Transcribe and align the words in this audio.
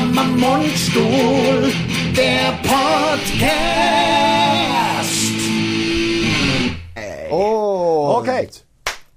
Mundstuhl, 0.00 1.70
der 2.16 2.52
Podcast. 2.62 3.52
Oh. 7.30 8.16
Okay. 8.18 8.48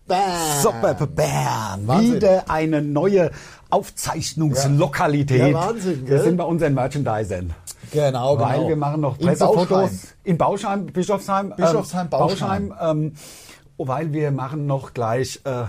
Bam. 0.08 0.20
Super, 0.62 0.94
bam. 0.94 1.88
Wahnsinn. 1.88 2.16
Wieder 2.16 2.50
eine 2.50 2.82
neue 2.82 3.32
Aufzeichnungslokalität. 3.70 5.40
Ja. 5.40 5.48
Ja, 5.48 5.54
Wahnsinn, 5.54 6.02
Wir 6.02 6.18
gell? 6.18 6.24
sind 6.26 6.38
bei 6.38 6.44
unseren 6.44 6.74
Merchandisern. 6.74 7.54
Genau, 7.92 8.38
Weil 8.40 8.58
genau. 8.58 8.68
wir 8.70 8.76
machen 8.76 9.02
noch 9.02 9.18
Pressefotos 9.18 9.68
Bauschheim. 9.70 10.00
in 10.26 10.38
Bauschheim, 10.38 10.86
Bischofsheim. 10.88 11.54
Bischofsheim, 11.56 12.02
ähm, 12.04 12.10
Bauschheim. 12.10 12.74
ähm, 12.82 13.14
weil 13.78 14.12
wir 14.12 14.32
machen 14.32 14.66
noch 14.68 14.94
gleich 14.94 15.40
äh, 15.46 15.64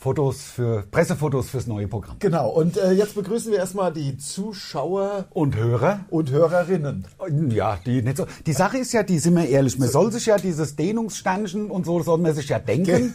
Fotos 0.00 0.40
für 0.42 0.82
Pressefotos 0.90 1.50
fürs 1.50 1.66
neue 1.66 1.86
Programm. 1.86 2.16
Genau, 2.20 2.48
und 2.48 2.78
äh, 2.78 2.92
jetzt 2.92 3.14
begrüßen 3.14 3.52
wir 3.52 3.58
erstmal 3.58 3.92
die 3.92 4.16
Zuschauer 4.16 5.26
Und 5.28 5.56
Hörer? 5.56 6.00
und 6.08 6.30
Hörerinnen. 6.30 7.06
Ja, 7.50 7.78
die 7.84 8.00
nicht 8.00 8.16
so. 8.16 8.24
Die 8.46 8.54
Sache 8.54 8.78
ist 8.78 8.92
ja, 8.92 9.02
die 9.02 9.18
sind 9.18 9.36
wir 9.36 9.46
ehrlich, 9.46 9.78
man 9.78 9.90
soll 9.90 10.10
sich 10.10 10.24
ja 10.24 10.38
dieses 10.38 10.74
Dehnungssternchen 10.74 11.70
und 11.70 11.84
so 11.84 12.02
soll 12.02 12.16
man 12.16 12.34
sich 12.34 12.48
ja 12.48 12.58
denken. 12.58 13.12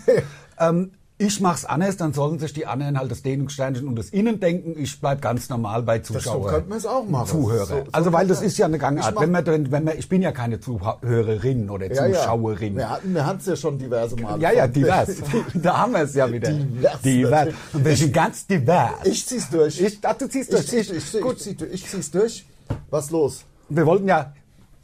ähm, 0.60 0.92
ich 1.18 1.40
mach's 1.40 1.64
anders, 1.64 1.96
dann 1.96 2.12
sollen 2.14 2.40
sich 2.40 2.52
die 2.52 2.66
anderen 2.66 3.00
halt 3.00 3.10
das 3.10 3.22
Dehnungssternchen 3.22 3.88
und 3.88 3.96
das 3.96 4.10
Innen 4.10 4.40
denken. 4.42 4.76
Ich 4.78 5.00
bleib 5.00 5.22
ganz 5.22 5.48
normal 5.48 5.82
bei 5.84 6.04
so 6.04 6.14
Zuschauern. 6.16 6.52
könnte 6.54 6.70
man 6.70 6.78
es 6.78 6.86
auch 6.86 7.06
machen. 7.08 7.28
Zuhörer. 7.28 7.66
So- 7.66 7.76
so 7.86 7.92
also 7.94 8.12
weil 8.12 8.28
das 8.28 8.42
ist 8.42 8.58
ja 8.58 8.66
eine 8.66 8.78
Gangart. 8.78 9.18
Wenn 9.18 9.32
man, 9.32 9.46
wenn 9.46 9.84
man, 9.86 9.98
ich 9.98 10.10
bin 10.10 10.22
ja 10.22 10.34
keine 10.34 10.60
Zuhörerin 10.60 11.70
oder 11.70 11.94
Ja, 11.94 12.06
ja. 12.06 12.20
Zuschauerin. 12.20 12.76
Wir 12.76 12.90
hatten 12.90 13.14
wir 13.14 13.26
hatten's 13.26 13.46
ja 13.46 13.56
schon 13.56 13.78
diverse 13.80 14.16
Male. 14.18 14.42
Ja, 14.42 14.52
ja, 14.52 14.68
divers. 14.68 15.10
da 15.54 15.78
haben 15.78 15.94
wir 15.94 16.02
es 16.02 16.16
ja 16.16 16.30
wieder. 16.32 16.52
Divers, 16.52 17.02
divers. 17.02 17.48
Und 17.72 17.86
wir 17.86 17.96
sind 17.96 18.14
ganz 18.14 18.46
divers. 18.48 18.92
Ich 19.06 19.26
zieh's 19.26 19.50
durch. 19.50 19.80
Ich, 19.80 20.00
ach, 20.02 20.18
du 20.18 20.28
ziehst 20.28 20.52
durch. 20.52 20.74
ich, 20.74 20.92
ich, 20.94 21.14
ich, 21.16 21.22
Gut. 21.22 21.38
ich, 21.38 21.58
zieh, 21.58 21.66
ich 21.72 21.88
zieh's 21.88 22.12
durch. 22.12 22.46
Was 22.90 23.10
los? 23.12 23.46
Wir 23.70 23.86
wollten 23.86 24.08
ja 24.08 24.34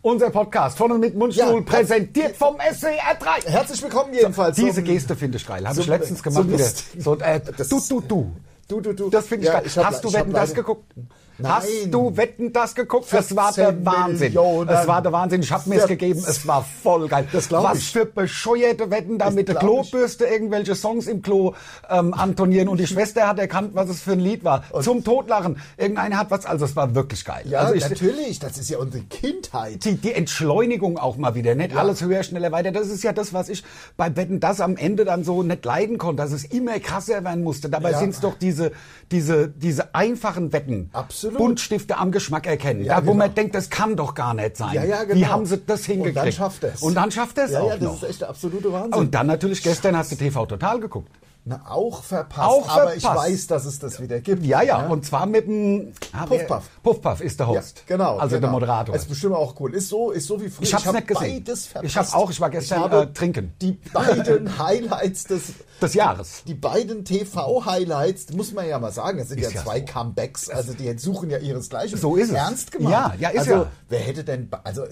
unser 0.01 0.29
Podcast 0.29 0.77
von 0.77 0.91
und 0.91 0.99
mit 0.99 1.15
Mundstuhl 1.15 1.55
Ja, 1.55 1.61
präsentiert 1.61 2.35
vom 2.35 2.55
SWR 2.59 3.15
3. 3.19 3.49
Herzlich 3.51 3.81
willkommen 3.83 4.13
jedenfalls. 4.13 4.55
Diese 4.55 4.75
zum- 4.75 4.83
Geste 4.85 5.15
finde 5.15 5.37
ich 5.37 5.45
geil. 5.47 5.63
Habe 5.65 5.75
so- 5.75 5.81
ich 5.81 5.87
letztens 5.87 6.23
gemacht. 6.23 6.43
so 6.43 6.51
wieder. 6.51 6.65
So, 6.99 7.17
äh, 7.19 7.39
Das 7.57 7.67
du, 7.69 7.79
du, 7.87 8.01
du. 8.01 8.31
Du, 8.67 8.79
du, 8.79 8.93
du. 8.93 9.09
Das 9.09 9.27
finde 9.27 9.43
ich 9.47 9.47
Ja, 9.53 9.59
geil. 9.59 9.63
ich 9.67 9.77
Hast 9.77 10.03
du 10.03 10.13
Wetten, 10.13 10.31
das 10.33 10.53
geguckt? 10.53 10.91
Nein. 11.37 11.51
Hast 11.51 11.67
du 11.87 12.15
Wetten, 12.17 12.53
das 12.53 12.75
geguckt? 12.75 13.11
Es 13.11 13.35
war 13.35 13.51
der 13.53 13.67
14 13.69 13.85
Wahnsinn. 13.85 14.19
Millionen. 14.33 14.69
Es 14.69 14.87
war 14.87 15.01
der 15.01 15.11
Wahnsinn. 15.11 15.41
Ich 15.41 15.51
habe 15.51 15.67
mir 15.69 15.75
es 15.75 15.85
14. 15.85 15.97
gegeben. 15.97 16.23
Es 16.27 16.45
war 16.47 16.63
voll 16.83 17.07
geil. 17.07 17.27
Das 17.31 17.47
glaub 17.49 17.63
Was 17.63 17.79
ich. 17.79 17.91
für 17.91 18.05
bescheuerte 18.05 18.91
Wetten 18.91 19.17
da 19.17 19.29
mit 19.31 19.47
der 19.47 19.55
ich. 19.55 19.61
Klobürste 19.61 20.25
irgendwelche 20.25 20.75
Songs 20.75 21.07
im 21.07 21.21
Klo 21.21 21.53
ähm, 21.89 22.13
antonieren. 22.13 22.67
Und 22.67 22.79
die 22.79 22.87
Schwester 22.87 23.27
hat 23.27 23.39
erkannt, 23.39 23.71
was 23.73 23.89
es 23.89 24.01
für 24.01 24.11
ein 24.13 24.19
Lied 24.19 24.43
war. 24.43 24.63
Zum 24.81 25.03
Totlachen. 25.03 25.57
Irgendeiner 25.77 26.17
hat 26.17 26.31
was. 26.31 26.45
Also 26.45 26.65
es 26.65 26.75
war 26.75 26.93
wirklich 26.95 27.25
geil. 27.25 27.43
Ja, 27.45 27.59
also 27.59 27.73
ich, 27.73 27.87
natürlich. 27.89 28.39
Das 28.39 28.57
ist 28.57 28.69
ja 28.69 28.77
unsere 28.77 29.03
Kindheit. 29.05 29.83
die, 29.85 29.95
die 29.95 30.13
Entschleunigung 30.13 30.97
auch 30.97 31.17
mal 31.17 31.35
wieder, 31.35 31.55
nicht 31.55 31.75
alles 31.75 32.01
höher, 32.01 32.23
schneller, 32.23 32.51
weiter. 32.51 32.71
Das 32.71 32.87
ist 32.89 33.03
ja 33.03 33.13
das, 33.13 33.33
was 33.33 33.49
ich 33.49 33.63
bei 33.97 34.15
Wetten 34.15 34.39
das 34.39 34.61
am 34.61 34.75
Ende 34.77 35.05
dann 35.05 35.23
so 35.23 35.43
nicht 35.43 35.65
leiden 35.65 35.97
konnte, 35.97 36.21
dass 36.23 36.31
es 36.31 36.43
immer 36.45 36.79
krasser 36.79 37.23
werden 37.23 37.43
musste. 37.43 37.69
Dabei 37.69 37.91
Ja. 37.91 37.99
sind 37.99 38.09
es 38.11 38.19
doch 38.19 38.37
diese, 38.37 38.71
diese, 39.11 39.47
diese 39.47 39.95
einfachen 39.95 40.51
Wetten. 40.53 40.89
Absolut. 40.93 41.20
Buntstifte 41.29 41.97
am 41.97 42.11
Geschmack 42.11 42.47
erkennen. 42.47 42.83
Ja, 42.83 42.95
da, 42.95 43.01
wo 43.05 43.11
genau. 43.11 43.25
man 43.25 43.35
denkt, 43.35 43.55
das 43.55 43.69
kann 43.69 43.95
doch 43.95 44.13
gar 44.15 44.33
nicht 44.33 44.57
sein. 44.57 44.73
Ja, 44.73 44.83
ja, 44.83 45.03
genau. 45.03 45.15
Wie 45.19 45.25
haben 45.27 45.45
sie 45.45 45.57
das 45.59 45.85
hingekriegt? 45.85 46.17
Und 46.17 46.25
dann 46.25 46.31
schafft 46.31 46.63
er 46.63 46.73
es. 46.73 46.81
Und 46.81 46.95
dann 46.95 47.11
schafft 47.11 47.37
es 47.37 47.51
Ja, 47.51 47.61
auch 47.61 47.67
ja, 47.69 47.73
das 47.77 47.81
noch. 47.83 48.03
ist 48.03 48.09
echt 48.09 48.21
der 48.21 48.29
absolute 48.29 48.71
Wahnsinn. 48.71 48.93
Und 48.93 49.13
dann 49.13 49.27
natürlich, 49.27 49.61
gestern 49.63 49.95
hast 49.97 50.11
du 50.11 50.15
TV 50.15 50.45
Total 50.45 50.79
geguckt. 50.79 51.09
Na, 51.43 51.59
auch 51.67 52.03
verpasst. 52.03 52.47
Auch 52.47 52.69
aber 52.69 52.95
ich 52.95 53.01
verpasst. 53.01 53.27
weiß, 53.31 53.47
dass 53.47 53.65
es 53.65 53.79
das 53.79 53.99
wieder 53.99 54.19
gibt. 54.19 54.45
Ja, 54.45 54.61
ja, 54.61 54.85
und 54.85 55.03
zwar 55.07 55.25
mit 55.25 55.47
dem... 55.47 55.91
ah, 56.13 56.27
Puffpuff. 56.27 56.69
Puffpuff 56.83 57.19
ist 57.21 57.39
der 57.39 57.47
Ja, 57.47 57.53
Host. 57.59 57.83
genau. 57.87 58.17
Also 58.17 58.35
genau. 58.35 58.41
der 58.41 58.51
Moderator. 58.51 58.95
Ist 58.95 59.09
bestimmt 59.09 59.33
auch 59.33 59.59
cool. 59.59 59.73
Ist 59.73 59.89
so, 59.89 60.11
ist 60.11 60.27
so 60.27 60.39
wie 60.39 60.49
früher. 60.49 60.61
Ich 60.67 60.73
hab's 60.75 60.85
hab 60.85 60.93
nicht 60.93 61.07
gesehen. 61.07 61.43
Beides 61.43 61.65
verpasst. 61.65 61.89
Ich 61.91 61.97
hab 61.97 62.13
auch, 62.13 62.29
ich 62.29 62.39
war 62.39 62.51
gestern, 62.51 62.81
habe 62.81 63.01
äh, 63.01 63.07
trinken. 63.07 63.53
Die 63.59 63.71
beiden 63.91 64.59
Highlights 64.59 65.23
des, 65.23 65.53
Des 65.81 65.93
Jahres. 65.93 66.43
die 66.47 66.53
beiden 66.53 67.03
TV-Highlights, 67.05 68.31
muss 68.33 68.53
man 68.53 68.67
ja 68.67 68.79
mal 68.79 68.91
sagen, 68.91 69.17
das 69.17 69.29
sind 69.29 69.39
Ist 69.39 69.51
ja 69.53 69.57
ja 69.59 69.63
zwei 69.63 69.79
so. 69.79 69.85
Comebacks, 69.85 70.49
also 70.49 70.73
die 70.73 70.97
suchen 70.97 71.29
ja 71.29 71.37
ihresgleichen. 71.37 71.97
So 71.97 72.15
ist 72.15 72.29
es. 72.29 72.35
Ernst 72.35 72.71
gemacht. 72.71 72.91
Ja, 72.91 73.13
ja, 73.19 73.29
ist 73.29 73.39
also, 73.39 73.51
ja. 73.51 73.71
wer 73.89 73.99
hätte 73.99 74.23
denn, 74.23 74.49
also 74.63 74.83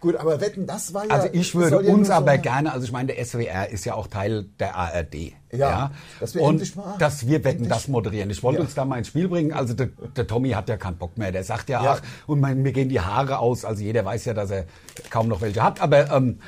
gut, 0.00 0.16
aber 0.16 0.40
wetten, 0.40 0.66
das 0.66 0.94
war 0.94 1.04
ja. 1.06 1.10
Also 1.14 1.28
ich 1.32 1.54
würde 1.54 1.84
ja 1.86 1.92
uns 1.92 2.08
so- 2.08 2.12
aber 2.14 2.38
gerne, 2.38 2.72
also 2.72 2.84
ich 2.84 2.92
meine, 2.92 3.12
der 3.12 3.24
SWR 3.24 3.68
ist 3.70 3.84
ja 3.84 3.94
auch 3.94 4.06
Teil 4.06 4.46
der 4.58 4.74
ARD. 4.76 5.32
Ja, 5.54 5.90
dass 6.18 6.34
wir 6.34 6.40
und 6.40 6.76
mal- 6.76 6.94
dass 6.98 7.26
wir 7.26 7.44
wetten, 7.44 7.64
endlich- 7.64 7.68
das 7.68 7.86
moderieren. 7.86 8.30
Ich 8.30 8.42
wollte 8.42 8.60
Ja. 8.60 8.64
uns 8.64 8.74
da 8.74 8.86
mal 8.86 8.96
ins 8.96 9.08
Spiel 9.08 9.28
bringen. 9.28 9.52
Also 9.52 9.74
der, 9.74 9.88
der 10.16 10.26
Tommy 10.26 10.48
hat 10.52 10.70
ja 10.70 10.78
keinen 10.78 10.96
Bock 10.96 11.18
mehr. 11.18 11.30
Der 11.30 11.44
sagt 11.44 11.68
ja, 11.68 11.84
Ja. 11.84 11.92
ach, 11.92 12.02
und 12.26 12.40
mein, 12.40 12.62
mir 12.62 12.72
gehen 12.72 12.88
die 12.88 13.00
Haare 13.02 13.38
aus. 13.38 13.66
Also 13.66 13.82
jeder 13.82 14.02
weiß 14.02 14.24
ja, 14.24 14.32
dass 14.32 14.50
er 14.50 14.64
kaum 15.10 15.28
noch 15.28 15.42
welche 15.42 15.62
hat. 15.62 15.82
Aber 15.82 16.10
ähm, 16.10 16.38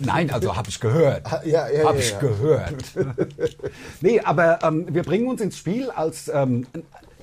nein, 0.00 0.30
also 0.30 0.56
habe 0.56 0.70
ich 0.70 0.80
gehört. 0.80 1.30
Ah, 1.30 1.42
ja, 1.44 1.68
ja, 1.68 1.84
habe 1.86 1.98
ja, 1.98 2.00
ich 2.02 2.10
ja. 2.12 2.18
gehört. 2.18 2.72
nee, 4.00 4.20
aber 4.20 4.58
ähm, 4.62 4.86
wir 4.90 5.02
bringen 5.02 5.28
uns 5.28 5.40
ins 5.40 5.56
Spiel 5.58 5.90
als 5.90 6.28
ähm, 6.32 6.66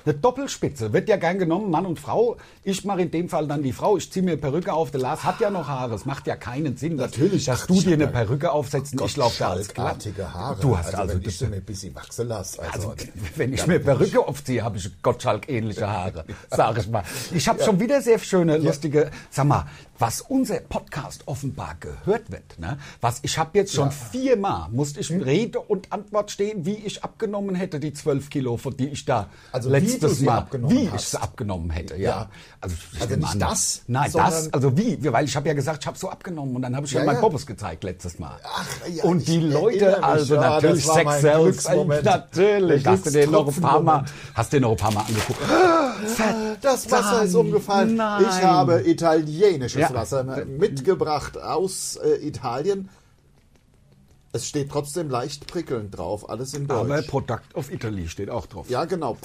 eine 0.03 0.15
Doppelspitze. 0.15 0.93
Wird 0.93 1.07
ja 1.09 1.17
gern 1.17 1.37
genommen, 1.37 1.69
Mann 1.69 1.85
und 1.85 1.99
Frau. 1.99 2.37
Ich 2.63 2.83
mache 2.85 3.01
in 3.03 3.11
dem 3.11 3.29
Fall 3.29 3.45
dann 3.47 3.61
die 3.61 3.71
Frau. 3.71 3.97
Ich 3.97 4.11
ziehe 4.11 4.25
mir 4.25 4.35
Perücke 4.35 4.73
auf. 4.73 4.89
Der 4.89 4.99
Lars 4.99 5.23
hat 5.23 5.39
ja 5.39 5.51
noch 5.51 5.67
Haare. 5.67 5.93
Es 5.93 6.05
macht 6.05 6.25
ja 6.25 6.35
keinen 6.35 6.75
Sinn, 6.75 6.97
dass, 6.97 7.11
Natürlich. 7.11 7.45
dass 7.45 7.61
Ach, 7.63 7.67
du 7.67 7.81
dir 7.81 7.93
eine 7.93 8.05
ja- 8.05 8.09
Perücke 8.09 8.51
aufsetzt 8.51 8.99
und 8.99 9.05
ich 9.05 9.15
laufe 9.15 9.37
da 9.37 9.51
als 9.51 9.67
glatt. 9.71 9.93
Gottschalkartige 9.97 10.33
Haare. 10.33 10.59
Du 10.59 10.75
hast 10.75 10.95
also, 10.95 11.13
wenn 11.13 11.21
das- 11.21 11.33
ich 11.33 11.39
so 11.39 11.45
ein 11.45 11.61
bisschen 11.63 11.93
wachsen 11.93 12.27
lasse. 12.27 12.59
Also, 12.63 12.89
also, 12.89 12.93
wenn 13.35 13.53
ich 13.53 13.67
mir 13.67 13.77
Perücke 13.79 14.27
aufziehe, 14.27 14.63
habe 14.63 14.77
ich 14.77 14.89
Gottschalk-ähnliche 15.03 15.88
Haare, 15.88 16.25
sage 16.49 16.81
ich 16.81 16.89
mal. 16.89 17.03
Ich 17.31 17.47
habe 17.47 17.61
schon 17.63 17.79
wieder 17.79 18.01
sehr 18.01 18.17
schöne, 18.17 18.57
lustige, 18.57 19.11
sag 19.29 19.45
mal, 19.45 19.67
was 20.01 20.19
unser 20.22 20.59
Podcast 20.62 21.23
offenbar 21.28 21.75
gehört 21.79 22.31
wird. 22.31 22.57
Ne? 22.57 22.78
Was 23.01 23.19
ich 23.22 23.38
habe 23.38 23.57
jetzt 23.57 23.73
schon 23.73 23.91
viermal, 23.91 24.67
musste 24.72 25.00
ich 25.00 25.12
Rede 25.12 25.59
und 25.59 25.94
Antwort 25.94 26.31
stehen, 26.31 26.66
wie 26.66 26.73
ich 26.73 27.03
abgenommen 27.03 27.53
hätte, 27.53 27.79
die 27.79 27.94
zwölf 27.94 28.29
Kilo, 28.31 28.57
von 28.57 28.75
die 28.75 28.88
ich 28.88 29.06
da 29.06 29.29
Also 29.51 29.69
wie 29.69 29.73
letztes 29.73 30.17
sie 30.17 30.25
Mal, 30.25 30.39
abgenommen 30.39 30.75
wie 30.75 30.89
ich 30.95 31.01
sie 31.01 31.22
abgenommen 31.22 31.69
hätte. 31.69 31.95
Ja. 31.97 32.09
Ja. 32.09 32.29
Also, 32.59 32.75
ich 32.94 33.01
Also 33.01 33.16
nicht 33.16 33.41
das, 33.41 33.81
Nein, 33.88 34.12
das, 34.12 34.51
also 34.51 34.75
wie, 34.78 34.97
weil 35.12 35.25
ich 35.25 35.35
habe 35.35 35.47
ja 35.47 35.53
gesagt, 35.53 35.84
ich 35.84 35.88
habe 35.88 35.97
so 35.97 36.09
abgenommen 36.09 36.56
und 36.56 36.63
dann 36.63 36.75
habe 36.75 36.88
ich 36.88 36.94
ja, 36.94 37.01
Ja, 37.01 37.06
mein 37.06 37.16
ja. 37.16 37.22
Poppes 37.22 37.45
gezeigt 37.45 37.83
letztes 37.83 38.18
Mal. 38.18 38.39
Ach, 38.44 38.68
ja, 38.88 39.03
und 39.03 39.28
die 39.28 39.39
Leute, 39.39 39.85
mich, 39.85 40.03
also 40.03 40.35
ja, 40.35 40.41
das 40.41 40.63
natürlich 40.63 40.85
Sex 40.88 41.22
Glücksmoment. 41.22 42.03
natürlich. 42.06 42.88
Hast 42.88 43.06
du 43.06 43.12
den 43.12 43.29
noch 43.31 43.47
ein 43.47 43.62
paar 43.62 43.81
Mal, 43.81 44.06
hast 44.33 44.51
du 44.51 44.57
den 44.57 44.63
noch 44.63 44.72
ein 44.72 44.78
paar 44.78 44.94
Mal 44.94 45.01
angeguckt? 45.01 45.39
Das 46.62 46.89
Wasser 46.89 47.23
ist 47.23 47.35
umgefallen. 47.35 47.95
Nein. 47.95 48.25
Ich 48.28 48.44
habe 48.44 48.81
italienisches 48.81 49.81
Ja. 49.81 49.91
Wasser 49.94 50.46
mitgebracht 50.46 51.38
aus 51.38 51.96
äh, 51.97 52.16
Italien. 52.25 52.90
Es 54.34 54.47
steht 54.47 54.69
trotzdem 54.69 55.09
leicht 55.09 55.47
prickelnd 55.47 55.97
drauf, 55.97 56.29
alles 56.29 56.53
in 56.53 56.68
Deutsch. 56.68 56.90
Aber 56.90 57.02
Product 57.02 57.53
of 57.53 57.72
Italy 57.72 58.07
steht 58.07 58.30
auch 58.30 58.46
drauf. 58.46 58.69
ja, 58.69 58.85
genau. 58.85 59.18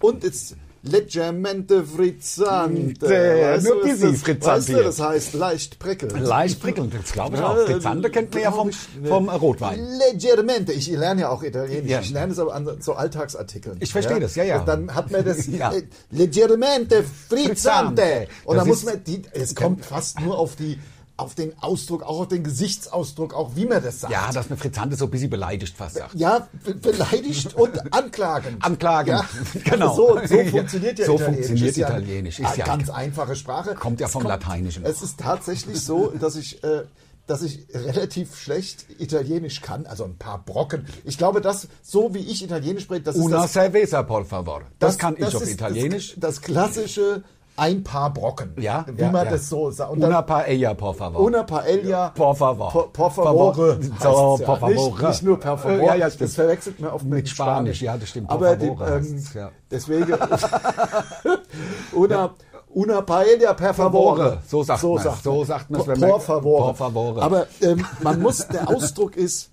Und, 0.00 0.22
es 0.22 0.56
leggermente 0.84 1.84
frizzante. 1.84 3.06
Äh, 3.06 3.60
nur 3.62 3.76
was 3.76 3.82
busy 3.82 4.12
das, 4.12 4.20
frizzante 4.20 4.46
weißt 4.46 4.68
du, 4.68 4.82
das 4.82 5.00
heißt 5.00 5.34
leicht 5.34 5.78
prickelnd. 5.78 6.20
Leicht 6.20 6.60
prickelnd, 6.60 6.94
das 6.94 7.12
glaube 7.12 7.36
ich 7.36 7.40
Ja, 7.40 7.48
auch. 7.48 7.56
Frizzante 7.66 8.10
kennt 8.10 8.32
man 8.34 8.42
ja 8.42 8.52
vom, 8.52 8.68
ich, 8.68 8.76
vom 9.06 9.28
Rotwein. 9.28 9.80
Leggermente. 10.10 10.72
Ich 10.72 10.88
lerne 10.88 11.22
ja 11.22 11.28
auch 11.30 11.42
Italienisch. 11.42 11.90
Ja. 11.90 12.00
Ich 12.00 12.10
lerne 12.10 12.32
es 12.32 12.38
aber 12.38 12.54
an 12.54 12.68
so 12.80 12.94
Alltagsartikeln. 12.94 13.78
Ich 13.80 13.92
verstehe 13.92 14.20
das, 14.20 14.34
ja, 14.36 14.44
ja. 14.44 14.60
Und 14.60 14.68
dann 14.68 14.94
hat 14.94 15.10
man 15.10 15.24
das 15.24 15.46
Ja. 15.54 15.72
äh, 15.72 15.82
leggermente 16.10 17.04
frizzante. 17.28 18.28
Und 18.44 18.56
dann 18.56 18.66
muss 18.68 18.84
man 18.84 19.02
die, 19.04 19.22
es 19.32 19.54
kommt 19.54 19.84
fast 19.84 20.20
nur 20.20 20.38
auf 20.38 20.56
die 20.56 20.78
auf 21.16 21.34
den 21.36 21.52
Ausdruck, 21.60 22.02
auch 22.02 22.20
auf 22.20 22.28
den 22.28 22.42
Gesichtsausdruck, 22.42 23.34
auch 23.34 23.54
wie 23.54 23.66
man 23.66 23.82
das 23.82 24.00
sagt. 24.00 24.12
Ja, 24.12 24.32
dass 24.32 24.48
eine 24.48 24.56
Frizzante 24.56 24.96
so 24.96 25.04
ein 25.04 25.10
bisschen 25.12 25.30
beleidigt 25.30 25.76
fast 25.76 25.94
sagt. 25.96 26.14
Ja, 26.14 26.48
be 26.64 26.74
beleidigt 26.74 27.54
und 27.54 27.92
anklagend. 27.94 28.64
Anklagen, 28.64 29.10
Ja, 29.10 29.24
genau. 29.64 29.94
So, 29.94 30.18
so 30.26 30.44
funktioniert 30.46 30.98
ja 30.98 31.06
so 31.06 31.14
Italienisch. 31.14 31.24
funktioniert 31.24 31.68
Ist 31.70 31.78
Italienisch. 31.78 32.40
Ist 32.40 32.56
ja- 32.56 32.64
ganz 32.66 32.90
einfache 32.90 33.36
Sprache. 33.36 33.74
Kommt 33.74 34.00
ja 34.00 34.06
Es 34.06 34.12
vom 34.12 34.24
Lateinischen. 34.24 34.84
Es 34.84 35.02
ist 35.02 35.20
tatsächlich 35.20 35.80
so, 35.80 36.08
dass 36.18 36.34
ich, 36.34 36.64
äh, 36.64 36.82
dass 37.28 37.42
ich 37.42 37.66
relativ 37.72 38.36
schlecht 38.36 38.84
Italienisch 38.98 39.60
kann, 39.62 39.86
also 39.86 40.04
ein 40.04 40.16
paar 40.18 40.44
Brocken. 40.44 40.84
Ich 41.04 41.16
glaube, 41.16 41.40
dass 41.40 41.68
so 41.82 42.12
wie 42.12 42.18
ich 42.18 42.42
Italienisch 42.44 42.82
spreche, 42.84 43.02
das 43.02 43.14
ist 43.16 43.22
Una 43.22 43.42
das, 43.42 43.52
cerveza, 43.52 44.02
por 44.02 44.24
favor. 44.26 44.62
Das, 44.80 44.98
kann 44.98 45.14
ich 45.16 45.24
auf 45.34 45.42
ist 45.42 45.48
Italienisch. 45.52 46.14
Das, 46.16 46.34
das 46.36 46.42
klassische 46.42 47.22
ein 47.56 47.84
paar 47.84 48.12
Brocken. 48.12 48.52
Ja, 48.60 48.84
wie 48.88 49.02
ja, 49.02 49.10
man 49.10 49.26
ja. 49.26 49.32
das 49.32 49.48
so 49.48 49.70
sagt. 49.70 49.92
Und 49.92 49.98
Una 49.98 50.22
dann, 50.22 50.26
paella, 50.26 50.74
por 50.74 50.94
favor. 50.94 51.20
Una 51.20 51.44
paella. 51.44 52.12
Por 52.14 52.34
favor. 52.36 52.72
Por, 52.72 52.92
por 52.92 53.10
favore. 53.12 53.78
So, 54.00 54.38
ja. 54.40 54.46
por 54.46 54.58
favor. 54.58 54.68
Nicht, 54.70 55.02
nicht 55.02 55.22
nur 55.22 55.38
per 55.38 55.58
favor. 55.58 55.86
Ja, 55.86 55.94
ja, 55.94 56.10
das 56.10 56.34
verwechselt 56.34 56.80
man 56.80 56.90
oft 56.90 57.04
mit, 57.04 57.14
Mit 57.14 57.28
Spanisch, 57.28 57.82
ja, 57.82 57.96
das 57.96 58.08
stimmt. 58.08 58.30
Aber 58.30 58.56
die, 58.56 58.66
ähm, 58.66 59.24
ja. 59.34 59.50
deswegen. 59.70 60.14
una, 61.92 62.34
una 62.74 63.02
paella 63.02 63.54
per 63.54 63.74
favore. 63.74 64.16
Favore. 64.16 64.38
So 64.46 64.62
sagt. 64.62 64.80
So 64.80 65.44
sagt 65.44 65.70
man's, 65.70 65.84
Por, 65.84 65.92
wenn 65.92 66.00
man- 66.00 66.10
por 66.10 66.20
favore. 66.20 66.64
por 66.66 66.74
favore. 66.74 67.22
Aber 67.22 67.46
ähm, 67.60 67.84
man 68.02 68.20
muss, 68.20 68.46
der 68.48 68.68
Ausdruck 68.68 69.16
ist 69.16 69.50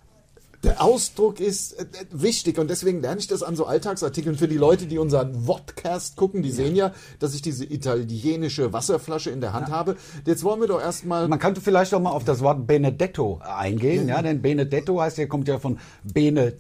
Der 0.64 0.82
Ausdruck 0.82 1.40
ist 1.40 1.80
äh, 1.80 1.86
wichtig 2.12 2.60
und 2.60 2.70
deswegen 2.70 3.02
lerne 3.02 3.20
ich 3.20 3.28
das 3.28 3.42
an 3.42 3.56
so 3.56 3.66
Alltagsartikeln 3.66 4.36
für 4.36 4.48
die 4.48 4.58
Leute, 4.58 4.86
die 4.86 5.00
unseren 5.00 5.46
Vodcast 5.46 6.16
gucken. 6.16 6.44
Die 6.44 6.52
sehen 6.52 6.76
ja, 6.76 6.94
dass 7.20 7.34
ich 7.34 7.42
diese 7.42 7.66
italienische 7.66 8.72
Wasserflasche 8.72 9.32
in 9.32 9.42
der 9.42 9.54
Hand 9.54 9.70
habe. 9.70 9.96
Jetzt 10.26 10.44
wollen 10.44 10.62
wir 10.62 10.68
doch 10.68 10.80
erstmal. 10.80 11.28
Man 11.28 11.40
könnte 11.40 11.62
vielleicht 11.62 11.94
auch 11.94 12.00
mal 12.00 12.12
auf 12.12 12.26
das 12.26 12.42
Wort 12.42 12.68
Benedetto 12.68 13.40
eingehen, 13.44 14.08
ja, 14.08 14.22
denn 14.22 14.42
Benedetto 14.42 15.02
heißt 15.02 15.18
ja, 15.18 15.26
kommt 15.26 15.48
ja 15.48 15.58
von 15.58 15.80
Bene 16.04 16.54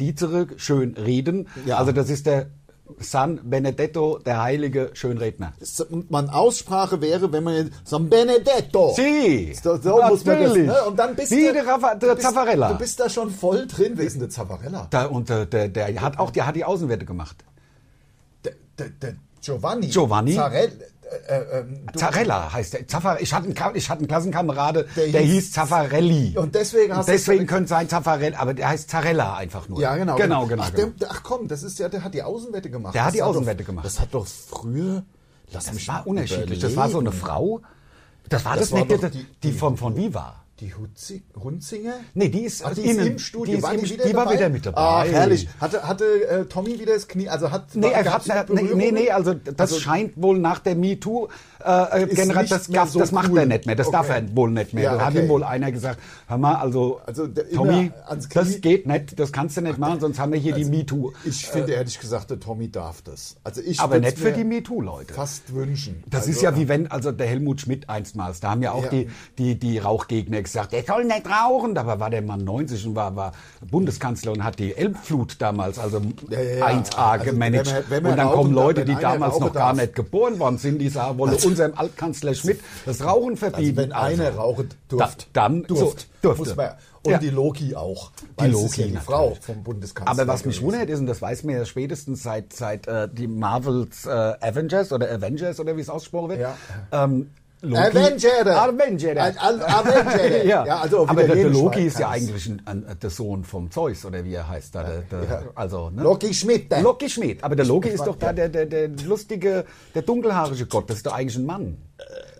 schön 0.57 0.95
reden. 0.95 1.47
Ja. 1.65 1.77
Also 1.77 1.91
das 1.91 2.09
ist 2.09 2.25
der 2.25 2.49
San 2.99 3.39
Benedetto, 3.43 4.19
der 4.19 4.41
heilige 4.43 4.91
Schönredner. 4.93 5.53
man 6.09 6.29
Aussprache 6.29 7.01
wäre, 7.01 7.31
wenn 7.31 7.43
man 7.43 7.55
jetzt 7.55 7.71
San 7.85 8.09
Benedetto. 8.09 8.93
Si, 8.95 9.53
So, 9.61 9.77
so 9.77 10.01
muss 10.07 10.25
man 10.25 10.41
das, 10.43 10.53
ne? 10.55 10.83
Und 10.87 10.97
dann 10.97 11.15
bist 11.15 11.31
Wie 11.31 11.47
du, 11.47 11.53
der 11.53 11.65
Raffa- 11.65 11.95
der 11.95 12.09
du 12.09 12.15
bist- 12.15 12.21
Zaffarella. 12.27 12.71
Du 12.73 12.77
bist 12.77 12.99
da 12.99 13.09
schon 13.09 13.29
voll 13.31 13.67
drin. 13.67 13.93
Wer 13.95 14.05
ist 14.05 14.13
denn 14.13 14.21
der 14.21 14.29
Zaffarella? 14.29 14.87
Da, 14.89 15.05
und 15.05 15.29
äh, 15.29 15.45
der, 15.47 15.67
der 15.69 16.01
hat 16.01 16.19
auch, 16.19 16.31
der 16.31 16.45
hat 16.47 16.55
die 16.55 16.65
Außenwerte 16.65 17.05
gemacht. 17.05 17.37
Der, 18.45 18.53
der, 18.77 18.89
der 18.89 19.15
Giovanni. 19.41 19.87
Giovanni? 19.87 20.35
Zarell, 20.35 20.71
äh, 21.27 21.35
äh, 21.39 21.59
ähm, 21.59 21.85
Zarella 21.95 22.53
heißt 22.53 22.73
der. 22.73 22.87
Zaffar, 22.87 23.19
ich 23.21 23.33
hatte 23.33 23.45
einen, 23.45 23.75
ich 23.75 23.89
hatte 23.89 23.99
einen 23.99 24.07
Klassenkamerade, 24.07 24.87
Der 24.95 25.07
der, 25.07 25.21
hieß- 25.21 25.25
hieß 25.25 25.51
Zaffarelli. 25.51 26.37
Und 26.37 26.55
deswegen 26.55 26.95
hast 26.95 27.07
du- 27.07 27.11
deswegen 27.11 27.45
könnte 27.47 27.69
sein 27.69 27.89
Zaffarelli, 27.89 28.35
aber 28.35 28.53
der 28.53 28.69
heißt 28.69 28.89
Zarella 28.89 29.35
einfach 29.35 29.67
nur. 29.69 29.79
Ja, 29.81 29.95
genau. 29.97 30.15
Genau, 30.15 30.45
genau. 30.47 30.63
Ach, 30.65 30.73
genau. 30.73 30.91
Der, 30.99 31.11
ach 31.11 31.21
komm, 31.23 31.47
das 31.47 31.63
ist 31.63 31.79
ja, 31.79 31.89
der 31.89 32.03
hat 32.03 32.13
die 32.13 32.23
Außenwette 32.23 32.69
gemacht. 32.69 32.95
Der 32.95 33.01
hat 33.03 33.07
Das 33.09 33.13
die 33.15 33.21
hat 33.21 33.29
Außenwette 33.29 33.59
doch, 33.63 33.65
gemacht. 33.67 33.85
Das 33.85 33.99
hat 33.99 34.13
doch 34.13 34.25
früher. 34.27 35.03
Lass 35.51 35.65
Das 35.65 35.73
mich 35.73 35.87
war 35.87 36.07
unterschiedlich. 36.07 36.59
Das 36.59 36.75
war 36.75 36.89
so 36.89 36.99
eine. 36.99 37.11
Frau. 37.11 37.61
Das 38.29 38.45
war 38.45 38.55
Das 38.55 38.69
das, 38.69 38.71
war 38.71 38.85
nicht, 38.85 39.03
die, 39.03 39.09
die- 39.09 39.23
die, 39.23 39.51
die- 39.51 39.51
von, 39.51 39.75
von 39.77 39.95
Viva. 39.95 40.40
Die 40.61 40.73
Hutzi, 40.75 41.23
Hunzinger? 41.43 41.95
Nee, 42.13 42.29
die 42.29 42.41
ist, 42.41 42.63
Ach, 42.63 42.75
die 42.75 42.81
ist 42.81 42.99
im 42.99 43.17
Studio. 43.17 43.45
Die, 43.53 43.57
ist 43.57 43.63
war 43.63 43.73
im, 43.73 43.81
die, 43.83 43.89
wieder 43.89 44.05
die 44.05 44.13
war 44.13 44.31
wieder 44.31 44.47
mit 44.47 44.63
dabei. 44.63 44.77
Ach, 44.79 45.05
herrlich. 45.05 45.49
Hatte, 45.59 45.87
hatte 45.87 46.05
äh, 46.29 46.45
Tommy 46.45 46.79
wieder 46.79 46.93
das 46.93 47.07
Knie, 47.07 47.27
also 47.29 47.49
hat... 47.49 47.75
Nee, 47.75 47.87
er 47.89 48.05
hat, 48.13 48.49
nee, 48.51 48.69
nee, 48.75 48.91
nee, 48.91 49.09
also 49.09 49.33
das 49.33 49.55
Also- 49.57 49.79
scheint 49.79 50.21
wohl 50.21 50.37
nach 50.37 50.59
der 50.59 50.75
MeToo-Generation, 50.75 52.37
nicht 52.37 52.51
das, 52.51 52.69
mehr 52.69 52.81
darf- 52.81 52.89
so 52.91 52.99
das 52.99 53.11
macht 53.11 53.31
cool. 53.31 53.39
er 53.39 53.45
nicht 53.47 53.65
mehr, 53.65 53.75
das 53.75 53.89
darf 53.89 54.07
Okay. 54.07 54.23
er 54.29 54.35
wohl 54.35 54.51
nicht 54.51 54.73
mehr. 54.75 54.83
Ja, 54.83 54.97
Da 54.97 55.05
hat 55.05 55.13
okay. 55.15 55.23
ihm 55.23 55.29
wohl 55.29 55.43
einer 55.43 55.71
gesagt, 55.71 55.99
hör 56.27 56.37
mal, 56.37 56.53
also, 56.55 57.01
Also 57.07 57.25
der- 57.25 57.49
Tommy, 57.49 57.91
das 58.31 58.61
geht 58.61 58.85
nicht, 58.85 59.19
das 59.19 59.31
kannst 59.31 59.57
du 59.57 59.61
nicht 59.61 59.79
machen, 59.79 59.99
sonst 59.99 60.19
haben 60.19 60.31
wir 60.31 60.39
hier 60.39 60.53
die 60.53 60.65
MeToo. 60.65 61.11
Ich 61.25 61.47
finde 61.47 61.73
ehrlich 61.73 61.99
gesagt, 61.99 62.29
der 62.29 62.39
Tommy 62.39 62.69
darf 62.71 63.01
das. 63.01 63.35
Also 63.43 63.61
ich 63.61 63.79
Aber 63.79 63.99
nicht 63.99 64.19
für 64.19 64.31
die 64.31 64.43
MeToo-Leute. 64.43 65.15
fast 65.15 65.55
wünschen. 65.55 66.03
Das 66.07 66.21
also, 66.21 66.31
ist 66.33 66.41
ja 66.43 66.55
wie 66.55 66.67
wenn, 66.67 66.85
also 66.85 67.11
der 67.11 67.25
Helmut 67.25 67.61
Schmidt 67.61 67.89
einstmals, 67.89 68.41
da 68.41 68.51
haben 68.51 68.61
ja 68.61 68.73
auch 68.73 68.85
die, 69.39 69.57
die 69.57 69.79
Rauchgegner 69.79 70.37
gesagt, 70.41 70.50
der 70.53 70.83
soll 70.83 71.05
nicht 71.05 71.23
rauchen. 71.27 71.75
Dabei 71.75 71.99
war 71.99 72.09
der 72.09 72.21
Mann 72.21 72.43
90 72.43 72.85
und 72.87 72.95
war, 72.95 73.15
war 73.15 73.31
Bundeskanzler 73.69 74.31
und 74.31 74.43
hat 74.43 74.59
die 74.59 74.75
Elbflut 74.75 75.35
damals, 75.41 75.79
also 75.79 76.01
Ja, 76.29 76.39
ja, 76.41 76.55
ja. 76.57 76.65
1A 76.65 77.11
Also, 77.13 77.25
gemanagt. 77.25 77.67
wenn 77.67 77.73
man- 77.73 77.89
wenn 77.89 78.03
man 78.03 78.11
und 78.11 78.17
dann 78.17 78.27
rauchen 78.27 78.37
kommen 78.37 78.53
Leute, 78.53 78.85
die 78.85 78.95
damals 78.95 79.39
noch 79.39 79.53
gar 79.53 79.69
darf. 79.73 79.77
nicht 79.81 79.95
geboren 79.95 80.39
worden 80.39 80.57
sind, 80.57 80.79
die 80.79 80.89
sagen, 80.89 81.17
wolle 81.17 81.37
unserem 81.37 81.73
Altkanzler 81.75 82.33
Schmidt 82.33 82.59
das 82.85 83.03
Rauchen 83.03 83.31
Also 83.31 83.49
verbieten. 83.49 83.77
wenn 83.77 83.91
einer 83.91 84.31
rauchen 84.35 84.69
durft, 84.87 85.27
Da- 85.33 85.47
dann 85.47 85.63
durft, 85.63 86.07
so, 86.21 86.33
durfte. 86.33 86.55
man, 86.55 86.69
und 87.03 87.11
Ja. 87.13 87.17
die 87.17 87.29
Loki 87.31 87.75
auch. 87.75 88.11
Es 88.37 88.45
ist 88.45 88.77
ja 88.77 88.85
Loki 88.85 88.91
die 88.91 88.97
Frau 88.97 89.35
vom 89.41 89.63
Bundeskanzler. 89.63 90.11
Aber 90.11 90.27
was 90.31 90.45
mich 90.45 90.61
wundert 90.61 90.87
ist, 90.89 90.99
und 90.99 91.07
das 91.07 91.19
weiß 91.21 91.43
man 91.43 91.55
ja 91.55 91.65
spätestens 91.65 92.21
seit, 92.21 92.53
seit 92.53 92.87
äh, 92.87 93.09
die 93.11 93.27
Marvels 93.27 94.05
äh, 94.05 94.09
Avengers 94.09 94.91
oder 94.93 95.09
Avengers 95.11 95.59
oder 95.59 95.75
wie 95.77 95.81
es 95.81 95.89
ausgesprochen 95.89 96.29
wird. 96.29 96.41
Ja. 96.41 96.55
Ähm, 96.91 97.31
Loki, 97.63 97.77
Avenger! 97.97 98.61
Avenger. 98.63 99.11
Ein- 99.21 99.37
ein 99.37 99.61
Avenger! 99.61 100.43
ja. 100.45 100.65
Ja, 100.65 100.79
also 100.79 101.07
Aber 101.07 101.23
der, 101.23 101.35
der 101.35 101.49
Loki 101.49 101.85
ist 101.85 101.99
ja 101.99 102.09
eigentlich 102.09 102.47
ein, 102.47 102.61
ein, 102.65 102.97
der 102.99 103.09
Sohn 103.11 103.43
vom 103.43 103.69
Zeus 103.69 104.03
oder 104.03 104.23
wie 104.23 104.33
er 104.33 104.47
heißt 104.49 104.73
da. 104.73 104.83
Der, 104.83 105.01
der, 105.01 105.23
Ja. 105.29 105.43
Also, 105.53 105.91
ne? 105.91 106.01
Loki 106.01 106.33
Schmidt. 106.33 106.71
der. 106.71 106.81
Loki 106.81 107.07
Schmidt. 107.09 107.43
Aber 107.43 107.55
der 107.55 107.65
Loki 107.65 107.89
ist 107.89 108.05
doch 108.05 108.15
da 108.15 108.33
der, 108.33 108.49
der, 108.49 108.65
der 108.65 108.87
lustige, 109.05 109.65
der 109.93 110.01
dunkelhaarige 110.01 110.65
Gott. 110.65 110.89
Das 110.89 110.97
ist 110.97 111.05
doch 111.05 111.13
eigentlich 111.13 111.37
ein 111.37 111.45
Mann. 111.45 111.77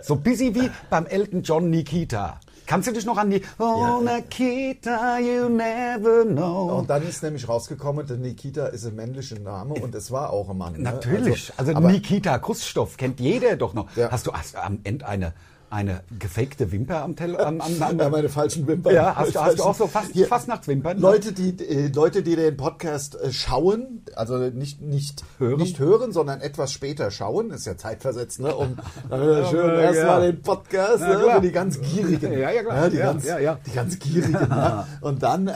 So 0.02 0.16
busy 0.16 0.56
wie 0.56 0.72
beim 0.90 1.06
Elton 1.06 1.44
John 1.44 1.70
Nikita. 1.70 2.40
Kannst 2.72 2.88
du 2.88 2.94
dich 2.94 3.06
noch 3.06 3.18
an 3.18 3.30
die 3.30 3.42
Oh 3.60 4.00
Nikita, 4.02 5.20
you 5.20 5.50
never 5.50 6.24
know. 6.24 6.78
Und 6.80 6.90
dann 6.90 7.06
ist 7.06 7.22
nämlich 7.22 7.50
rausgekommen, 7.50 8.08
der 8.08 8.16
Nikita 8.16 8.68
ist 8.68 8.86
ein 8.86 8.96
männlicher 8.96 9.38
Name 9.40 9.74
und 9.74 9.94
es 9.94 10.10
war 10.10 10.30
auch 10.32 10.50
ein 10.50 10.58
Mann. 10.58 10.74
ne? 10.78 10.80
Natürlich. 10.80 11.52
Also, 11.58 11.74
aber- 11.74 11.92
Nikita 11.92 12.40
Kussstoff 12.40 12.96
kennt 12.96 13.20
jeder 13.20 13.58
doch 13.58 13.74
noch. 13.74 13.94
Ja. 13.98 14.10
Hast 14.10 14.26
du 14.28 14.32
am 14.32 14.80
Ende 14.86 15.06
eine, 15.06 15.34
eine 15.72 16.02
gefakte 16.20 16.72
Wimper 16.72 17.02
am 17.02 17.16
Tele 17.16 17.40
am, 17.40 17.62
am, 17.62 17.82
am 17.82 18.00
Ja, 18.00 18.10
meine 18.10 18.30
falschen 18.30 18.68
Wimpern. 18.68 18.94
Ja, 18.94 19.16
hast 19.16 19.36
du- 19.36 19.40
hast 19.40 19.60
du 19.60 19.64
auch 19.64 19.74
so 19.76 19.88
Fast- 19.88 20.12
Hier, 20.12 20.28
Fastnachtswimpern, 20.28 20.98
ne? 20.98 21.02
Leute, 21.02 21.32
die, 21.32 21.58
äh, 21.66 21.88
Leute, 21.88 22.24
die 22.24 22.36
den 22.36 22.58
Podcast 22.58 23.16
äh, 23.20 23.32
schauen, 23.32 24.04
also 24.16 24.38
nicht, 24.38 24.82
nicht, 24.82 25.24
Hören? 25.40 25.58
nicht 25.60 25.80
hören, 25.80 26.12
sondern 26.12 26.42
etwas 26.42 26.72
später 26.74 27.10
schauen, 27.10 27.52
ist 27.52 27.66
ja 27.66 27.78
zeitversetzt, 27.78 28.40
ne? 28.42 28.54
Um 28.56 28.78
äh, 29.10 29.46
schön 29.50 29.66
Ja, 29.68 29.80
erstmal 29.82 30.26
ja. 30.26 30.32
den 30.32 30.42
Podcast 30.42 31.00
Na 31.00 31.18
ne, 31.18 31.32
für 31.36 31.42
die 31.42 31.52
ganz 31.52 31.80
Gierigen. 31.80 32.34
Ja, 32.38 32.52
ja, 32.52 32.64
klar. 32.64 32.90
die, 32.90 32.98
Ja, 32.98 33.06
ganz, 33.06 33.26
ja, 33.26 33.40
ja. 33.40 33.58
die 33.66 33.72
ganz 33.72 33.98
Gierigen. 34.00 34.34
ne? 34.34 34.86
Und 35.02 35.24
dann 35.24 35.48
ähm, 35.48 35.54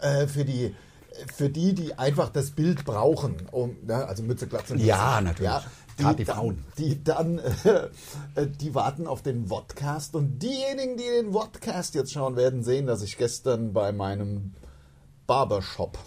äh, 0.00 0.26
für 0.26 0.44
die 0.44 0.74
für 1.36 1.50
die, 1.50 1.74
die 1.74 1.98
einfach 1.98 2.30
das 2.30 2.52
Bild 2.52 2.86
brauchen, 2.86 3.34
um, 3.50 3.76
ne, 3.86 4.06
also 4.08 4.22
Mütze, 4.22 4.46
Glatze, 4.46 4.72
Mütze. 4.72 4.86
Ja, 4.86 5.20
natürlich. 5.20 5.52
die, 5.52 5.66
Gerade 6.00 6.16
die 6.16 6.24
dann, 6.24 6.36
Frauen. 6.36 6.64
die 6.78 7.04
dann, 7.04 7.38
äh, 8.34 8.46
die 8.60 8.74
warten 8.74 9.06
auf 9.06 9.22
den 9.22 9.46
Vodcast 9.46 10.14
und 10.14 10.38
diejenigen, 10.40 10.96
die 10.96 11.04
den 11.22 11.32
Vodcast 11.32 11.94
jetzt 11.94 12.12
schauen, 12.12 12.36
werden 12.36 12.62
sehen, 12.64 12.86
dass 12.86 13.02
ich 13.02 13.16
gestern 13.18 13.72
bei 13.72 13.92
meinem 13.92 14.54
Barbershop 15.26 15.98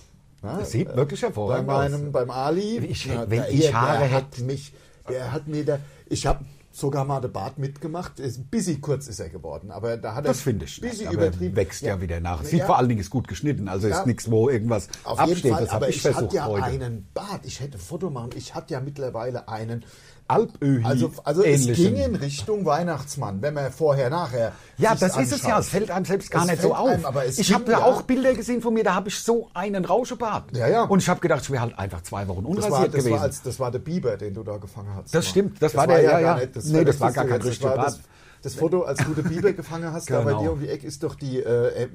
ja, 0.44 0.58
Das 0.58 0.72
sieht 0.72 0.90
äh, 0.90 0.96
wirklich 0.98 1.22
bei 1.22 1.28
hervorragend 1.28 1.68
meinem, 1.68 2.06
aus. 2.08 2.12
beim 2.12 2.30
Ali. 2.30 2.78
Ich- 2.80 3.06
ja, 3.06 3.22
wenn 3.30 3.40
der- 3.44 3.50
ich 3.50 3.62
der 3.62 3.82
Haare 3.82 4.12
hat 4.12 4.26
hätte- 4.36 4.44
mich, 4.44 4.74
der 5.08 5.32
hat 5.32 5.48
mir 5.48 5.64
da, 5.64 5.80
ich 6.08 6.26
habe 6.26 6.44
sogar 6.76 7.06
mal 7.06 7.22
den 7.22 7.32
Bart 7.32 7.58
mitgemacht. 7.60 8.20
Ist 8.20 8.40
ein 8.40 8.46
bisschen 8.48 8.82
kurz 8.82 9.08
ist 9.08 9.20
er 9.20 9.30
geworden, 9.30 9.70
aber 9.72 9.96
da 9.96 10.16
hat 10.16 10.26
er 10.26 10.30
Das 10.30 10.42
finde 10.42 10.66
ich 10.66 10.80
ein 10.80 10.90
bisschen 10.90 11.06
nicht, 11.08 11.14
übertrieben. 11.14 11.56
wächst 11.56 11.84
ja, 11.84 12.02
wieder 12.02 12.20
nach. 12.20 12.42
Es 12.42 12.52
Ja. 12.52 12.58
sieht 12.58 12.64
vor 12.66 12.78
allen 12.80 12.90
Dingen 12.90 13.00
ist 13.00 13.12
gut 13.12 13.28
geschnitten, 13.28 13.68
also 13.68 13.88
Ja. 13.88 14.00
ist 14.00 14.08
nichts, 14.08 14.30
wo 14.32 14.50
irgendwas 14.50 14.90
Auf 15.04 15.20
absteht. 15.20 15.44
jeden 15.44 15.56
Fall, 15.56 15.64
das 15.66 15.74
aber 15.74 15.88
ich 15.90 15.98
ich, 16.06 16.14
hatte 16.16 16.36
ja 16.36 16.48
heute. 16.48 16.64
einen 16.66 17.08
Bart. 17.14 17.46
Ich 17.46 17.60
hätte 17.60 17.78
Foto 17.78 18.10
machen. 18.10 18.32
Ich 18.36 18.56
hatte 18.56 18.74
ja 18.74 18.80
mittlerweile 18.82 19.48
einen 19.48 19.86
Alpöhi 20.28 20.84
Also, 20.86 21.12
also 21.24 21.44
es 21.44 21.66
ging 21.68 21.96
in 21.98 22.16
Richtung 22.16 22.66
Weihnachtsmann, 22.66 23.42
wenn 23.42 23.54
man 23.54 23.72
vorher, 23.72 24.10
nachher. 24.10 24.54
Ja, 24.78 24.96
das 24.96 25.18
ist 25.18 25.32
es 25.32 25.42
ja. 25.44 25.50
anschaut. 25.50 25.60
Es 25.62 25.70
fällt 25.70 25.92
einem 25.92 26.06
selbst 26.06 26.32
gar 26.32 26.44
Es 26.46 26.52
nicht 26.52 26.62
so 26.62 26.74
auf. 26.74 26.88
einem, 26.90 27.06
ich 27.38 27.54
habe 27.54 27.72
ja- 27.72 27.80
auch 27.84 28.02
Bilder 28.04 28.34
gesehen 28.34 28.62
von 28.62 28.74
mir, 28.74 28.84
da 28.84 28.96
habe 28.96 29.10
ich 29.10 29.20
so 29.20 29.50
einen 29.54 29.84
Rauschebart. 29.86 30.56
Ja, 30.56 30.68
ja. 30.68 30.84
Und 30.84 31.00
ich 31.00 31.10
habe 31.10 31.20
gedacht, 31.20 31.42
ich 31.44 31.52
wäre 31.52 31.62
halt 31.62 31.78
einfach 31.78 32.02
zwei 32.04 32.28
Wochen 32.28 32.44
Das 32.44 32.50
unrasiert 32.50 32.72
war, 32.72 32.82
das, 32.86 32.92
gewesen. 32.92 33.12
war 33.12 33.22
als, 33.22 33.42
das 33.42 33.60
war 33.60 33.72
der 33.72 33.80
Biber, 33.80 34.18
den 34.18 34.34
du 34.34 34.44
da 34.44 34.58
gefangen 34.58 34.90
hast. 34.96 35.14
Das 35.14 35.28
stimmt, 35.28 35.62
das 35.62 35.76
war 35.76 35.88
der- 35.88 36.02
ja, 36.02 36.20
ja. 36.20 36.36
nicht- 36.38 36.56
das 36.56 36.66
Nee, 36.66 36.84
das 36.86 37.00
war 37.00 37.12
gar 37.12 37.26
kein 37.26 37.42
richtiger 37.42 37.76
Das 37.76 37.86
das, 37.86 37.96
Bart. 37.98 38.06
das 38.44 38.56
Foto, 38.56 38.82
als 38.84 39.00
du 39.00 39.14
den 39.14 39.26
Biber 39.26 39.54
gefangen 39.54 39.92
hast, 39.94 40.10
da 40.10 40.20
bei 40.22 40.32
Genau. 40.32 40.42
dir 40.42 40.52
um 40.54 40.60
die 40.60 40.70
Ecke 40.70 40.88
ist 40.88 41.04
doch 41.04 41.16
die 41.16 41.40
äh, 41.40 41.88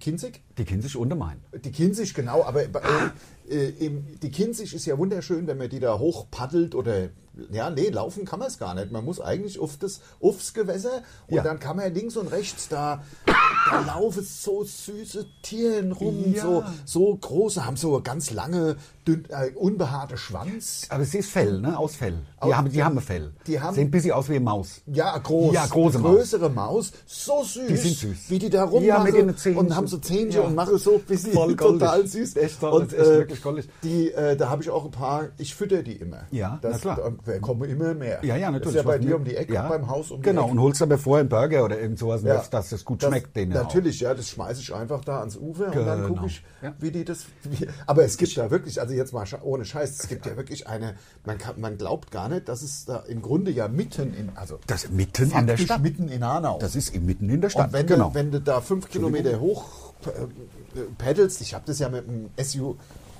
Kinzig. 0.00 0.42
die 0.58 0.64
Kinzig 0.64 0.96
und 0.96 1.08
der 1.08 1.18
Main. 1.18 1.38
Die 1.64 1.72
Kinzig, 1.72 2.14
genau, 2.14 2.44
aber 2.44 2.62
äh, 2.62 2.66
im, 2.66 3.10
die 3.50 4.30
Kinzig 4.30 4.74
ist 4.74 4.86
ja 4.86 4.98
wunderschön, 4.98 5.46
wenn 5.46 5.58
man 5.58 5.68
die 5.68 5.80
da 5.80 5.98
hoch 5.98 6.26
paddelt 6.30 6.74
oder 6.74 7.08
ja, 7.52 7.70
nee, 7.70 7.88
laufen 7.90 8.24
kann 8.24 8.40
man 8.40 8.48
es 8.48 8.58
gar 8.58 8.74
nicht. 8.74 8.90
Man 8.90 9.04
muss 9.04 9.20
eigentlich 9.20 9.60
auf 9.60 9.76
das, 9.78 10.00
aufs 10.20 10.54
Gewässer 10.54 11.02
und 11.28 11.36
Ja. 11.36 11.44
dann 11.44 11.60
kann 11.60 11.76
man 11.76 11.94
links 11.94 12.16
und 12.16 12.26
rechts 12.32 12.66
da, 12.68 13.04
da 13.26 13.80
laufen 13.86 14.24
so 14.24 14.64
süße 14.64 15.24
Tieren 15.42 15.92
rum, 15.92 16.34
Ja. 16.34 16.42
so, 16.42 16.64
so 16.84 17.14
große, 17.16 17.64
haben 17.64 17.76
so 17.76 18.00
ganz 18.02 18.32
lange, 18.32 18.74
dünn, 19.06 19.24
äh, 19.28 19.52
unbehaarte 19.54 20.16
Schwanz. 20.16 20.86
Aber 20.88 21.04
es 21.04 21.14
ist 21.14 21.30
Fell, 21.30 21.60
ne? 21.60 21.78
Aus 21.78 21.94
Fell. 21.94 22.14
Die, 22.14 22.42
Aus- 22.42 22.54
haben, 22.56 22.70
die 22.72 22.82
haben 22.82 22.98
ein 22.98 23.04
Fell. 23.04 23.32
Die 23.46 23.60
haben- 23.60 23.74
Sehen 23.76 23.86
ein 23.86 23.90
bisschen 23.92 24.12
aus 24.12 24.28
wie 24.28 24.34
eine 24.34 24.44
Maus. 24.44 24.80
Ja, 24.86 25.16
groß. 25.16 25.54
Ja, 25.54 25.64
große 25.66 26.00
Maus. 26.00 26.16
größere 26.16 26.50
Maus. 26.50 26.90
So 27.06 27.44
süß. 27.44 27.68
Die 27.68 27.76
sind 27.76 27.96
süß. 27.98 28.18
Wie 28.30 28.40
die 28.40 28.50
da 28.50 28.58
Ja, 28.58 28.64
rummachen 28.64 29.04
mit 29.04 29.14
ihren 29.14 29.36
Zähnchen. 29.36 29.64
und 29.64 29.76
haben 29.76 29.86
so 29.86 29.98
Zähnchen 29.98 30.32
Ja. 30.32 30.40
und 30.40 30.56
machen 30.56 30.76
so 30.76 30.94
ein 30.96 31.02
bisschen 31.02 31.32
Voll 31.34 31.54
goldig. 31.54 31.78
total 31.82 32.04
süß. 32.06 32.34
Echt 32.34 32.58
toll, 32.60 32.72
und 32.82 32.92
äh, 32.94 33.26
wirklich 33.44 33.66
goldig. 33.66 33.68
die, 33.82 34.12
äh, 34.12 34.36
da 34.36 34.50
habe 34.50 34.62
ich 34.62 34.70
auch 34.70 34.84
ein 34.84 34.90
paar, 34.90 35.28
ich 35.38 35.54
fütter 35.54 35.82
die 35.82 35.96
immer. 35.96 36.24
Ja, 36.30 36.58
das, 36.62 36.72
na 36.84 36.94
klar. 36.94 37.12
Da, 37.24 37.38
kommen 37.38 37.68
immer 37.68 37.94
mehr. 37.94 38.24
Ja, 38.24 38.36
ja, 38.36 38.50
natürlich. 38.50 38.62
Das 38.62 38.68
ist 38.74 38.76
ja 38.76 38.82
bei 38.82 38.98
Was 38.98 39.06
dir 39.06 39.16
um 39.16 39.24
die 39.24 39.36
Ecke, 39.36 39.54
ja. 39.54 39.68
beim 39.68 39.88
Haus 39.88 40.10
um 40.10 40.18
die 40.20 40.28
Genau, 40.28 40.42
Ecke. 40.42 40.50
und 40.52 40.60
holst 40.60 40.82
aber 40.82 40.98
vorher 40.98 41.20
einen 41.20 41.28
Burger 41.28 41.64
oder 41.64 41.80
irgend 41.80 41.98
sowas, 41.98 42.22
Ja. 42.22 42.34
dass, 42.34 42.50
dass 42.50 42.70
das 42.70 42.84
gut 42.84 43.02
Das- 43.02 43.08
schmeckt. 43.10 43.36
denen 43.36 43.52
Natürlich, 43.52 44.00
ja, 44.00 44.14
das 44.14 44.28
schmeiße 44.28 44.60
ich 44.60 44.74
einfach 44.74 45.04
da 45.04 45.20
ans 45.20 45.36
Ufer 45.36 45.66
und 45.66 45.86
dann 45.86 46.02
Genau. 46.02 46.14
gucke 46.14 46.26
ich, 46.26 46.42
Ja. 46.62 46.74
wie 46.78 46.90
die 46.90 47.04
das. 47.04 47.26
Wie, 47.44 47.66
aber 47.86 48.04
es 48.04 48.16
gibt 48.16 48.36
da 48.36 48.50
wirklich, 48.50 48.80
also 48.80 48.94
jetzt 48.94 49.12
mal 49.12 49.24
ohne 49.42 49.64
Scheiß, 49.64 49.98
es 50.00 50.08
gibt 50.08 50.26
ja 50.26 50.36
wirklich 50.36 50.66
eine, 50.66 50.94
man, 51.24 51.38
kann, 51.38 51.60
man 51.60 51.78
glaubt 51.78 52.10
gar 52.10 52.28
nicht, 52.28 52.48
dass 52.48 52.62
es 52.62 52.84
da 52.84 52.98
im 53.08 53.22
Grunde 53.22 53.50
ja 53.50 53.68
mitten 53.68 54.14
in, 54.14 54.30
also 54.36 54.58
Das 54.66 54.90
mitten 54.90 55.30
in 55.30 55.46
der 55.46 55.56
Stadt. 55.56 55.82
mitten 55.82 56.08
in 56.08 56.24
Hanau. 56.24 56.58
Das 56.60 56.74
ist 56.76 56.94
mitten 57.00 57.28
in 57.30 57.40
der 57.40 57.50
Stadt. 57.50 57.68
Und 57.68 57.72
wenn, 57.74 57.86
genau. 57.86 58.08
du, 58.08 58.14
wenn 58.14 58.30
du 58.30 58.40
da 58.40 58.60
fünf 58.60 58.88
Kilometer 58.88 59.38
hoch 59.40 59.92
äh, 60.06 60.80
peddelst, 60.98 61.40
ich 61.40 61.54
habe 61.54 61.64
das 61.66 61.78
ja 61.78 61.88
mit 61.88 62.08
einem 62.08 62.30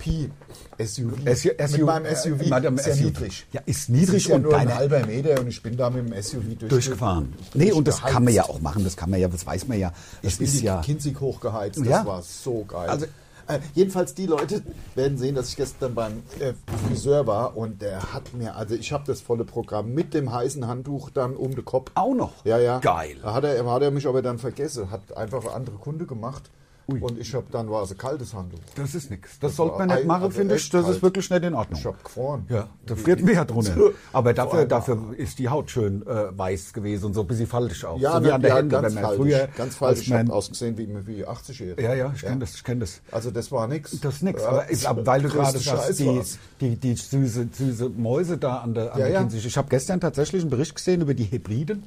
SUV, 0.01 1.13
SUV, 1.27 1.53
SU, 1.67 1.77
mit 1.79 1.87
meinem 1.87 2.15
SUV, 2.15 2.41
äh, 2.43 2.51
mit 2.55 2.65
dem 2.65 2.75
ist 2.77 2.87
ja 2.87 2.93
SUV. 2.95 3.05
niedrig. 3.05 3.47
Ja, 3.53 3.61
ist 3.67 3.89
niedrig 3.89 4.17
ist 4.17 4.29
ja 4.29 4.37
und 4.37 4.43
nur 4.43 4.57
ein 4.57 4.69
deine- 4.69 4.79
halber 4.79 5.07
Meter 5.07 5.41
und 5.41 5.49
ich 5.49 5.63
bin 5.63 5.77
da 5.77 5.91
mit 5.91 6.07
dem 6.09 6.13
SUV 6.23 6.43
durch, 6.59 6.71
durchgefahren. 6.71 7.35
Nee, 7.55 7.73
und 7.73 7.87
das 7.89 7.97
durchgeheizt. 7.97 8.15
kann 8.15 8.25
man 8.25 8.33
ja 8.35 8.45
auch 8.45 8.61
machen, 8.61 8.85
das 8.85 8.97
kann 8.97 9.11
man 9.11 9.21
ja, 9.21 9.29
das 9.29 9.45
weiß 9.47 9.67
man 9.69 9.79
ja. 9.79 9.93
Das 10.23 10.33
Ich 10.35 10.39
bin 10.39 10.47
ist 10.47 10.61
ja. 10.63 10.81
Kinzig 10.83 11.21
hochgeheizt, 11.21 11.79
das 11.81 11.87
Ja. 11.89 12.07
war 12.07 12.23
so 12.23 12.65
geil. 12.67 12.89
Also- 12.89 13.07
Äh, 13.51 13.61
jedenfalls 13.73 14.13
die 14.15 14.27
Leute 14.27 14.63
werden 14.95 15.17
sehen, 15.17 15.35
dass 15.35 15.49
ich 15.49 15.57
gestern 15.57 15.95
beim 15.95 16.23
äh, 16.39 16.53
Friseur 16.87 17.27
war 17.27 17.57
und 17.57 17.81
der 17.81 18.13
hat 18.13 18.35
mir, 18.35 18.55
also 18.57 18.75
ich 18.75 18.93
habe 18.93 19.05
das 19.07 19.23
volle 19.23 19.47
Programm 19.47 19.95
mit 19.95 20.13
dem 20.13 20.31
heißen 20.31 20.67
Handtuch 20.67 21.09
dann 21.09 21.35
um 21.35 21.55
den 21.55 21.65
Kopf. 21.65 21.91
Auch 21.95 22.13
noch? 22.15 22.45
Ja, 22.45 22.59
ja. 22.59 22.79
Geil. 22.81 23.17
Da 23.23 23.33
hat 23.33 23.45
er, 23.45 23.65
hat 23.65 23.81
er 23.81 23.91
mich 23.91 24.07
aber 24.07 24.21
dann 24.21 24.39
vergessen, 24.39 24.91
hat 24.91 25.17
einfach 25.17 25.55
andere 25.55 25.77
Kunde 25.77 26.05
gemacht 26.05 26.51
und 26.89 27.19
ich 27.19 27.35
habe 27.35 27.47
dann 27.51 27.71
war 27.71 27.83
es 27.83 27.91
ein 27.91 27.99
kaltes 27.99 28.33
Handtuch. 28.33 28.59
Das 28.75 28.95
ist 28.95 29.11
nichts. 29.11 29.39
Das, 29.39 29.51
Das 29.51 29.57
sollte 29.57 29.79
man 29.79 29.89
nicht 29.89 30.07
machen, 30.07 30.23
also 30.25 30.39
finde 30.39 30.57
ich. 30.57 30.71
Das 30.71 30.83
ist 30.83 30.87
kalt. 30.87 31.03
wirklich 31.03 31.29
nicht 31.29 31.45
in 31.45 31.55
Ordnung. 31.55 31.79
Ich 31.79 31.87
habe 31.87 31.99
gefroren. 32.03 32.47
Ja, 32.49 32.69
da 32.87 32.97
friert 32.97 33.21
ja 33.21 33.45
drunter. 33.45 33.77
Aber 34.13 34.33
dafür, 34.33 34.65
dafür 34.65 34.99
ist 35.17 35.39
die 35.39 35.51
Haut 35.51 35.71
schön 35.71 36.07
äh, 36.07 36.37
weiß 36.37 36.73
gewesen 36.73 37.07
und 37.07 37.15
so 37.15 37.21
ein 37.21 37.27
bisschen 37.27 37.47
faltig 37.47 37.85
auch. 37.85 37.99
Ja, 37.99 38.19
so 38.19 38.25
wie 38.25 38.33
an 38.33 38.41
der 38.41 38.51
ja, 38.51 38.57
Hände, 38.57 38.71
ganz 38.71 38.87
wenn 38.87 38.95
man 38.95 39.05
falsch. 39.05 39.17
früher 39.19 39.49
ganz 39.55 39.75
falsch. 39.77 39.99
als 39.99 40.01
Ich 40.01 40.13
habe 40.13 40.33
ausgesehen 40.33 40.79
wie, 40.79 41.07
wie 41.07 41.27
80-Jährige. 41.27 41.83
Ja, 41.83 41.95
ja, 41.95 42.13
ich 42.15 42.23
kenne 42.23 42.39
das, 42.39 42.55
ich 42.55 42.65
kenne 42.65 42.81
das. 42.81 43.03
Also 43.11 43.31
das 43.31 43.53
war 43.53 43.69
nix. 43.69 44.01
Das 44.01 44.23
ist. 44.23 44.23
Ja, 44.23 44.49
aber 44.49 44.71
ist, 44.71 44.87
aber 44.87 45.07
weil 45.07 45.21
du 45.21 45.29
gerade 45.29 45.59
sagst, 45.59 45.99
die, 45.99 46.23
die, 46.61 46.77
die 46.77 46.95
süße, 46.95 47.49
süße 47.53 47.91
Mäuse 47.91 48.39
da 48.39 48.59
an 48.59 48.73
der, 48.73 48.95
an 48.95 49.01
Ja, 49.01 49.09
der 49.09 49.21
ja. 49.21 49.29
Ich 49.31 49.57
habe 49.59 49.69
gestern 49.69 50.01
tatsächlich 50.01 50.41
einen 50.41 50.51
Bericht 50.51 50.75
gesehen 50.75 51.03
über 51.03 51.13
die 51.13 51.25
Hebriden. 51.25 51.85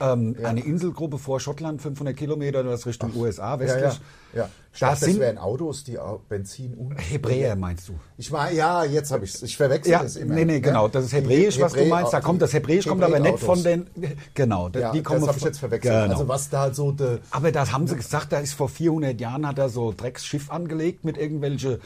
Ähm, 0.00 0.36
Eine 0.42 0.60
Inselgruppe 0.64 1.18
vor 1.18 1.40
Schottland, 1.40 1.82
500 1.82 2.16
Kilometer, 2.16 2.62
das 2.64 2.86
Richtung 2.86 3.14
USA, 3.14 3.54
Ja, 3.54 3.60
westlich. 3.60 4.00
ja. 4.32 4.40
ja. 4.42 4.48
Dachte, 4.78 5.00
das 5.00 5.00
sind 5.00 5.20
wären 5.20 5.36
Autos, 5.38 5.84
die 5.84 5.98
Benzin 6.28 6.74
und 6.74 6.94
Hebräer, 6.96 7.56
meinst 7.56 7.88
du? 7.88 7.94
Ich 8.16 8.30
war 8.32 8.50
ja, 8.52 8.84
jetzt 8.84 9.10
habe 9.10 9.24
ich 9.24 9.42
Ich 9.42 9.56
verwechsel 9.56 9.92
Ja, 9.92 10.02
das 10.02 10.16
immer. 10.16 10.34
nee, 10.34 10.44
nee, 10.44 10.52
ne? 10.54 10.60
genau. 10.60 10.88
Das 10.88 11.04
ist 11.04 11.12
Die 11.12 11.16
Hebräisch, 11.16 11.60
was 11.60 11.72
du 11.72 11.84
meinst. 11.86 12.12
Da 12.12 12.20
die 12.20 12.24
kommt 12.24 12.40
das 12.40 12.52
Hebräisch, 12.52 12.86
kommt 12.86 13.02
aber 13.02 13.18
nicht 13.18 13.38
von 13.40 13.62
den. 13.62 13.86
Genau, 14.34 14.68
Ja, 14.70 14.92
die 14.92 15.02
kommen 15.02 15.20
das 15.20 15.28
habe 15.28 15.38
ich 15.38 15.44
jetzt 15.44 15.58
verwechselt. 15.58 15.92
Genau. 15.92 16.12
Also 16.14 16.28
was 16.28 16.48
da 16.48 16.72
so 16.72 16.92
de, 16.92 17.18
Aber 17.30 17.50
das 17.52 17.72
haben 17.72 17.86
sie 17.86 17.96
gesagt, 17.96 18.32
da 18.32 18.38
ist 18.38 18.54
vor 18.54 18.68
400 18.68 19.20
Jahren 19.20 19.46
hat 19.46 19.58
er 19.58 19.68
so 19.68 19.92
Drecksschiff 19.96 20.50
angelegt 20.50 21.04
mit 21.04 21.18
irgendwelche 21.18 21.80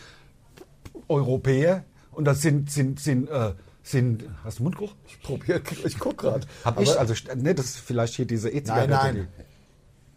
Europäer 1.09 1.85
und 2.13 2.25
das 2.27 2.43
sind 2.43 2.71
sind 2.71 3.01
sind 3.01 3.29
äh, 3.29 3.53
sind 3.85 4.25
hast 4.43 4.59
du 4.59 4.65
Mundgeruch? 4.65 4.95
ich 5.07 5.21
probiere, 5.21 5.61
ich 5.85 5.99
guck 5.99 6.19
gerade. 6.19 6.47
Hab 6.65 6.81
ich 6.81 6.99
also 6.99 7.15
ne, 7.37 7.55
das 7.55 7.67
ist 7.67 7.79
vielleicht 7.79 8.15
hier 8.15 8.27
diese 8.27 8.51
E-Zigarette. 8.51 8.91
Nein, 8.91 9.15
nein. 9.15 9.29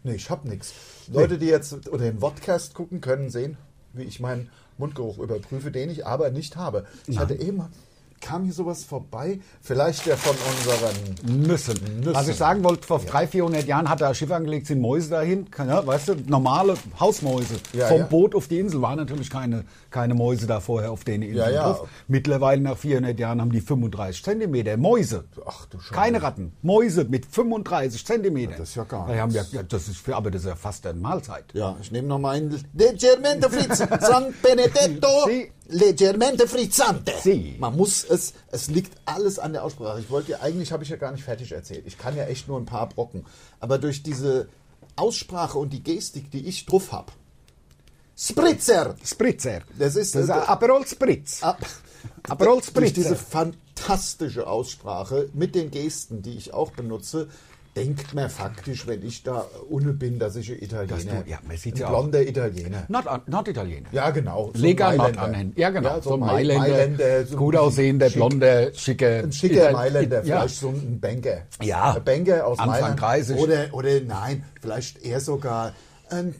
Nee, 0.02 0.14
ich 0.14 0.30
habe 0.30 0.48
nichts. 0.48 0.74
Leute, 1.08 1.38
die 1.38 1.46
jetzt 1.46 1.88
oder 1.88 2.04
den 2.04 2.18
Podcast 2.18 2.74
gucken, 2.74 3.00
können 3.00 3.30
sehen, 3.30 3.58
wie 3.92 4.04
ich 4.04 4.20
meinen 4.20 4.50
Mundgeruch 4.78 5.18
überprüfe, 5.18 5.70
den 5.70 5.90
ich 5.90 6.06
aber 6.06 6.30
nicht 6.30 6.56
habe. 6.56 6.86
Ich 7.06 7.18
hatte 7.18 7.34
eben 7.34 7.64
kam 8.20 8.44
hier 8.44 8.52
sowas 8.52 8.84
vorbei, 8.84 9.40
vielleicht 9.60 10.06
der 10.06 10.16
von 10.16 10.36
unseren 10.36 11.46
Müssen. 11.46 11.78
Müssen. 11.98 12.14
Was 12.14 12.28
ich 12.28 12.36
sagen 12.36 12.64
wollte, 12.64 12.86
vor 12.86 12.98
300, 12.98 13.30
400 13.30 13.66
Jahren 13.66 13.88
hat 13.88 14.00
er 14.00 14.08
ein 14.08 14.14
Schiff 14.14 14.30
angelegt, 14.30 14.66
sind 14.66 14.80
Mäuse 14.80 15.10
dahin, 15.10 15.46
ja, 15.56 15.86
weißt 15.86 16.08
du, 16.08 16.14
normale 16.26 16.74
Hausmäuse. 16.98 17.54
Ja, 17.72 17.88
Vom 17.88 18.00
ja. 18.00 18.06
Boot 18.06 18.34
auf 18.34 18.48
die 18.48 18.58
Insel 18.58 18.82
waren 18.82 18.96
natürlich 18.96 19.30
keine, 19.30 19.64
keine 19.90 20.14
Mäuse 20.14 20.46
da 20.46 20.60
vorher 20.60 20.92
auf 20.92 21.04
den 21.04 21.22
Inseln 21.22 21.38
Ja, 21.38 21.50
ja. 21.50 21.62
drauf. 21.72 21.88
Mittlerweile 22.06 22.60
nach 22.60 22.76
400 22.76 23.18
Jahren 23.18 23.40
haben 23.40 23.52
die 23.52 23.60
35 23.60 24.22
Zentimeter 24.22 24.76
Mäuse. 24.76 25.24
Ach 25.46 25.66
du 25.66 25.78
Scheiße. 25.80 25.94
Keine 25.94 26.22
Ratten, 26.22 26.52
Mäuse 26.62 27.04
mit 27.04 27.26
35 27.26 28.04
Zentimeter. 28.04 28.56
das 28.58 28.70
ist 28.70 28.74
ja 28.74 28.84
gar 28.84 29.14
ja, 29.14 29.26
nichts. 29.26 29.52
ja, 29.52 29.62
das 29.62 29.88
ist 29.88 30.08
aber 30.08 30.30
das 30.30 30.42
ist 30.42 30.48
ja 30.48 30.56
fast 30.56 30.86
eine 30.86 30.98
Mahlzeit. 30.98 31.44
Ja, 31.52 31.76
ich 31.80 31.92
nehme 31.92 32.08
noch 32.08 32.18
meinen 32.18 32.62
leggermente 32.74 33.50
Fritz 33.50 33.78
San 34.00 34.34
Benedetto 34.42 35.28
leggermente 35.68 36.46
frizzante. 36.48 37.12
Sì. 37.22 37.56
Man 37.58 37.76
muss 37.76 38.07
es, 38.10 38.34
es 38.50 38.68
liegt 38.68 38.98
alles 39.04 39.38
an 39.38 39.52
der 39.52 39.64
Aussprache. 39.64 40.00
Ich 40.00 40.10
wollte 40.10 40.32
ja 40.32 40.40
eigentlich, 40.40 40.72
habe 40.72 40.82
ich 40.84 40.90
ja 40.90 40.96
gar 40.96 41.12
nicht 41.12 41.24
fertig 41.24 41.52
erzählt. 41.52 41.84
Ich 41.86 41.98
kann 41.98 42.16
ja 42.16 42.24
echt 42.24 42.48
nur 42.48 42.58
ein 42.58 42.66
paar 42.66 42.88
Brocken. 42.88 43.24
Aber 43.60 43.78
durch 43.78 44.02
diese 44.02 44.48
Aussprache 44.96 45.58
und 45.58 45.70
die 45.72 45.82
Gestik, 45.82 46.30
die 46.30 46.46
ich 46.46 46.66
drauf 46.66 46.92
habe. 46.92 47.12
Spritzer! 48.16 48.96
Spritzer. 49.04 49.60
Das 49.78 49.94
ist- 49.96 50.14
das 50.14 50.24
ist 50.24 50.30
ein 50.30 50.42
Aperol 50.42 50.84
Spritz. 50.86 51.42
Ab, 51.42 51.64
Aperol 52.28 52.54
durch 52.56 52.66
Spritzer. 52.66 52.94
diese 52.94 53.16
fantastische 53.16 54.46
Aussprache 54.48 55.28
mit 55.34 55.54
den 55.54 55.70
Gesten, 55.70 56.22
die 56.22 56.36
ich 56.36 56.52
auch 56.52 56.72
benutze, 56.72 57.28
denkt 57.78 58.14
man 58.14 58.28
faktisch, 58.28 58.86
wenn 58.86 59.06
ich 59.06 59.22
da 59.22 59.46
ohne 59.70 59.92
bin, 59.92 60.18
dass 60.18 60.34
ich 60.36 60.50
ein 60.50 60.60
Italiener, 60.62 61.22
du- 61.22 61.30
ja, 61.30 61.38
man 61.46 61.56
sieht 61.56 61.74
ein 61.76 61.80
ja 61.80 61.86
auch- 61.86 61.90
blonder 61.90 62.22
Italiener. 62.22 62.86
Norditaliener. 63.26 63.88
Ja, 63.92 64.10
genau. 64.10 64.50
so 64.52 64.60
Lega 64.60 64.88
ein 64.88 64.96
Nord 64.96 65.14
Mailänder. 65.16 65.22
anhängen. 65.22 65.52
Ja, 65.56 65.70
genau. 65.70 65.88
Ja, 65.96 66.02
so 66.02 66.14
ein 66.14 66.20
Mai- 66.20 66.26
Mailänder. 66.32 66.68
Mailänder, 66.68 67.26
so 67.26 67.36
gut 67.36 67.54
ein 67.54 67.60
aussehender, 67.60 68.06
schick- 68.06 68.14
blonder, 68.16 68.74
schicker. 68.74 69.18
Ein 69.18 69.32
schicker 69.32 69.54
Ital- 69.54 69.72
Mailänder, 69.72 70.24
Ja. 70.24 70.40
vielleicht 70.40 70.56
so 70.60 70.68
ein 70.70 70.98
Banker. 71.00 71.42
Ja. 71.62 71.94
Ein 71.94 72.04
Banker 72.04 72.46
aus 72.46 72.58
Anfang 72.58 72.80
Mailand. 72.80 73.00
30. 73.00 73.36
Oder, 73.38 73.66
oder 73.72 74.00
nein, 74.00 74.44
vielleicht 74.60 75.02
eher 75.04 75.20
sogar 75.20 75.72
ein, 76.10 76.34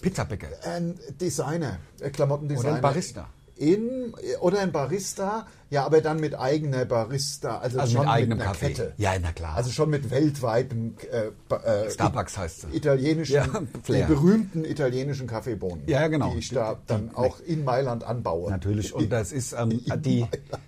Pizzabäcker. 0.00 0.48
ein 0.64 0.98
Designer, 1.20 1.78
ein 2.02 2.12
Klamottendesigner. 2.12 2.68
Oder 2.70 2.76
ein 2.76 2.82
Barista. 2.82 3.28
In, 3.58 4.14
oder 4.40 4.60
ein 4.60 4.70
Barista, 4.70 5.46
ja, 5.70 5.84
aber 5.84 6.00
dann 6.00 6.20
mit 6.20 6.38
eigener 6.38 6.84
Barista, 6.84 7.58
also, 7.58 7.80
Also 7.80 7.92
schon 7.94 8.02
mit 8.02 8.10
eigenem 8.10 8.38
einer 8.38 8.48
Kaffee. 8.50 8.68
Kette. 8.68 8.92
Ja, 8.96 9.12
na 9.20 9.32
klar. 9.32 9.56
Also 9.56 9.70
schon 9.70 9.90
mit 9.90 10.10
weltweitem 10.10 10.94
äh, 11.10 11.54
äh, 11.54 11.90
Starbucks 11.90 12.38
heißt 12.38 12.60
sie. 12.62 12.76
italienischen, 12.76 13.34
Ja, 13.34 13.46
Flair. 13.82 14.06
berühmten 14.06 14.64
italienischen 14.64 15.26
Kaffeebohnen, 15.26 15.82
Ja, 15.88 16.06
genau. 16.06 16.32
die 16.32 16.38
ich 16.38 16.50
da 16.50 16.74
Die- 16.74 16.80
dann 16.86 17.08
die- 17.10 17.16
auch 17.16 17.40
in 17.40 17.64
Mailand 17.64 18.04
anbaue. 18.04 18.48
Natürlich. 18.50 18.94
Und 18.94 19.10
das 19.10 19.32
ist 19.32 19.52
ähm, 19.58 19.70
die, 19.96 20.24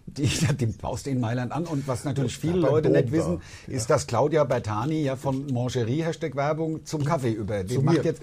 die, 0.08 0.28
die 0.58 0.66
baust 0.66 1.06
du 1.06 1.10
in 1.10 1.20
Mailand 1.20 1.52
an. 1.52 1.66
Und 1.66 1.86
was 1.86 2.04
natürlich 2.04 2.36
viele 2.36 2.60
Ja, 2.60 2.68
Leute 2.70 2.90
nicht 2.90 3.12
wissen, 3.12 3.40
ist, 3.68 3.88
dass 3.88 4.06
Claudia 4.08 4.42
Bertani 4.44 5.02
ja 5.02 5.14
von 5.16 5.46
Mangerie 5.46 6.02
Hashtag 6.02 6.34
Werbung 6.34 6.84
zum 6.84 7.04
Kaffee 7.04 7.30
über. 7.32 7.62
Die 7.62 7.76
Zu 7.76 7.82
macht 7.82 7.98
mir. 7.98 8.04
jetzt 8.04 8.20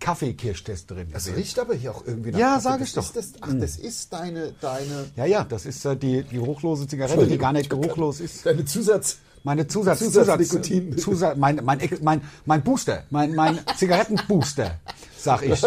Kaffeekirchtesterin. 0.00 1.12
Das 1.12 1.28
riecht 1.28 1.58
aber 1.58 1.74
hier 1.74 1.92
auch 1.94 2.04
irgendwie 2.06 2.30
nach 2.32 2.38
Ja, 2.38 2.54
Kaffee. 2.54 2.62
sag 2.62 2.78
Das 2.80 2.88
ich 2.88 2.94
doch. 2.94 3.02
Ist 3.04 3.16
das, 3.16 3.32
ach, 3.42 3.48
das 3.60 3.76
ist 3.76 4.12
deine, 4.12 4.52
deine, 4.60 5.10
Ja, 5.16 5.24
ja, 5.26 5.44
das 5.44 5.66
ist 5.66 5.84
äh, 5.84 5.96
die, 5.96 6.22
die 6.24 6.36
geruchlose 6.36 6.86
Zigarette, 6.88 7.26
die 7.26 7.38
gar 7.38 7.52
nicht 7.52 7.70
geruchlos 7.70 8.20
ist. 8.20 8.44
deine 8.46 8.64
Zusatz... 8.64 9.18
Meine 9.42 9.66
Zusatz, 9.66 10.00
Zusatz- 10.00 10.48
Zusatz. 10.50 11.02
Zusatz, 11.02 11.36
mein, 11.38 11.60
mein, 11.64 11.80
mein, 12.02 12.20
mein 12.44 12.62
Booster, 12.62 13.04
mein, 13.08 13.34
mein 13.34 13.58
Zigarettenbooster, 13.78 14.78
sag 15.18 15.42
ich. 15.46 15.64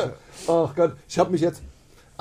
Ach 0.48 0.76
Gott, 0.76 0.96
ich 1.08 1.18
habe 1.18 1.32
mich 1.32 1.42
jetzt... 1.42 1.62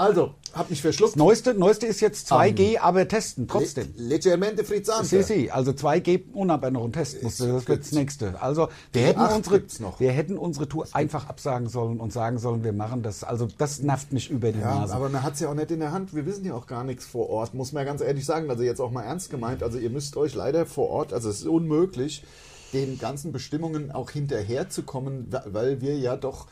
Also, 0.03 0.35
habe 0.53 0.71
mich 0.71 0.83
verschluckt. 0.83 1.15
Neueste, 1.15 1.55
neueste 1.55 1.87
ist 1.87 2.01
jetzt 2.01 2.33
2G, 2.33 2.81
aber 2.81 3.07
testen, 3.07 3.47
trotzdem. 3.47 3.95
Le 3.97 4.09
leggermente 4.09 4.65
frizzante. 4.65 5.07
Sie, 5.07 5.23
sie, 5.23 5.51
also 5.53 5.71
2G 5.71 6.33
und 6.33 6.51
aber 6.51 6.73
noch 6.73 6.85
ein 6.85 6.93
Test 6.93 7.23
musste, 7.23 7.47
das 7.53 7.69
wird 7.69 7.83
das 7.83 7.93
nächste. 7.93 8.43
Also 8.43 8.69
wir 8.93 9.03
hätten, 9.03 9.21
unsere, 9.21 9.63
noch. 9.79 10.01
wir 10.01 10.11
hätten 10.11 10.39
unsere 10.39 10.69
Tour 10.69 10.89
einfach 10.91 11.29
absagen 11.29 11.69
sollen 11.69 12.01
und 12.01 12.13
sagen 12.13 12.39
sollen, 12.39 12.65
wir 12.65 12.73
machen 12.73 13.05
das. 13.05 13.23
Also 13.23 13.47
das 13.59 13.79
nervt 13.81 14.13
mich 14.13 14.29
über 14.29 14.51
die 14.51 14.59
Ja, 14.59 14.81
Nase. 14.81 14.93
aber 14.93 15.09
man 15.09 15.23
hat 15.23 15.35
es 15.35 15.41
ja 15.41 15.49
auch 15.49 15.55
nicht 15.55 15.71
in 15.71 15.79
der 15.79 15.93
Hand. 15.93 16.13
Wir 16.13 16.27
wissen 16.27 16.45
ja 16.45 16.55
auch 16.55 16.67
gar 16.67 16.83
nichts 16.83 17.07
vor 17.07 17.31
Ort, 17.31 17.55
muss 17.55 17.71
man 17.71 17.83
ja 17.83 17.89
ganz 17.89 18.01
ehrlich 18.01 18.25
sagen. 18.27 18.51
Also 18.51 18.65
jetzt 18.65 18.81
auch 18.81 18.91
mal 18.91 19.03
ernst 19.05 19.31
gemeint. 19.31 19.63
Also 19.63 19.79
ihr 19.79 19.91
müsst 19.91 20.17
euch 20.17 20.35
leider 20.35 20.67
vor 20.67 20.91
Ort, 20.91 21.13
also 21.13 21.31
es 21.31 21.43
ist 21.43 21.47
unmöglich, 21.47 22.25
den 22.73 22.99
ganzen 22.99 23.31
Bestimmungen 23.31 23.93
auch 23.93 24.11
hinterherzukommen, 24.11 25.29
weil 25.47 25.81
wir 25.81 25.97
ja 25.97 26.17
doch 26.17 26.49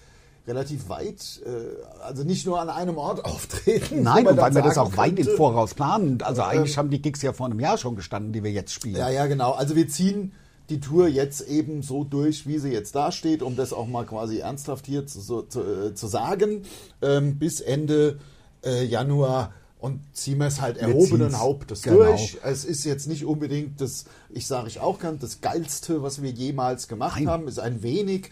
relativ 0.47 0.89
weit, 0.89 1.41
äh, 1.45 2.03
also 2.03 2.25
nicht 2.25 2.47
nur 2.47 2.61
an 2.61 2.69
einem 2.69 2.97
Ort 2.97 3.25
auftreten. 3.25 4.03
Nein, 4.03 4.27
und 4.27 4.37
weil 4.37 4.55
wir 4.55 4.63
das 4.63 4.79
auch 4.79 4.97
weit 4.97 5.19
im 5.19 5.29
Voraus 5.37 5.75
planen. 5.75 6.23
Also 6.23 6.43
eigentlich 6.43 6.79
haben 6.79 6.91
die 6.91 7.03
Gigs 7.03 7.23
ja 7.23 7.33
vor 7.33 7.47
einem 7.47 7.61
Jahr 7.61 7.79
schon 7.79 7.97
gestanden, 7.97 8.33
die 8.33 8.43
wir 8.43 8.51
jetzt 8.51 8.73
spielen. 8.73 8.97
Ja, 8.97 9.11
ja, 9.11 9.27
genau. 9.27 9.53
Also 9.53 9.77
wir 9.77 9.89
ziehen 9.89 10.33
die 10.71 10.81
Tour 10.81 11.09
jetzt 11.09 11.43
eben 11.43 11.83
so 11.83 12.05
durch, 12.05 12.47
wie 12.47 12.59
sie 12.59 12.71
jetzt 12.71 12.95
dasteht, 12.95 13.43
um 13.43 13.57
das 13.57 13.73
auch 13.73 13.87
mal 13.87 14.07
quasi 14.07 14.39
ernsthaft 14.39 14.87
hier 14.87 15.07
zu, 15.07 15.21
so, 15.21 15.43
zu, 15.43 15.61
äh, 15.63 15.95
zu 15.95 16.07
sagen, 16.07 16.63
ähm, 17.03 17.39
bis 17.39 17.61
Ende 17.61 18.19
äh, 18.65 18.85
Januar 18.85 19.53
und 19.81 20.01
ziehen 20.13 20.39
wir 20.39 20.47
es 20.47 20.61
halt 20.61 20.77
erhobenen. 20.77 21.39
Hauptes 21.39 21.83
Genau. 21.83 22.05
durch. 22.05 22.39
Es 22.45 22.65
ist 22.65 22.85
jetzt 22.85 23.09
nicht 23.09 23.25
unbedingt 23.25 23.81
das, 23.81 24.05
ich 24.29 24.47
sage 24.47 24.69
ich 24.69 24.79
auch 24.79 24.99
kann, 24.99 25.19
das 25.19 25.41
geilste, 25.41 26.03
was 26.03 26.23
wir 26.23 26.31
jemals 26.31 26.87
gemacht 26.87 27.17
Nein. 27.17 27.29
haben, 27.29 27.49
ist 27.49 27.59
ein 27.59 27.83
wenig, 27.83 28.31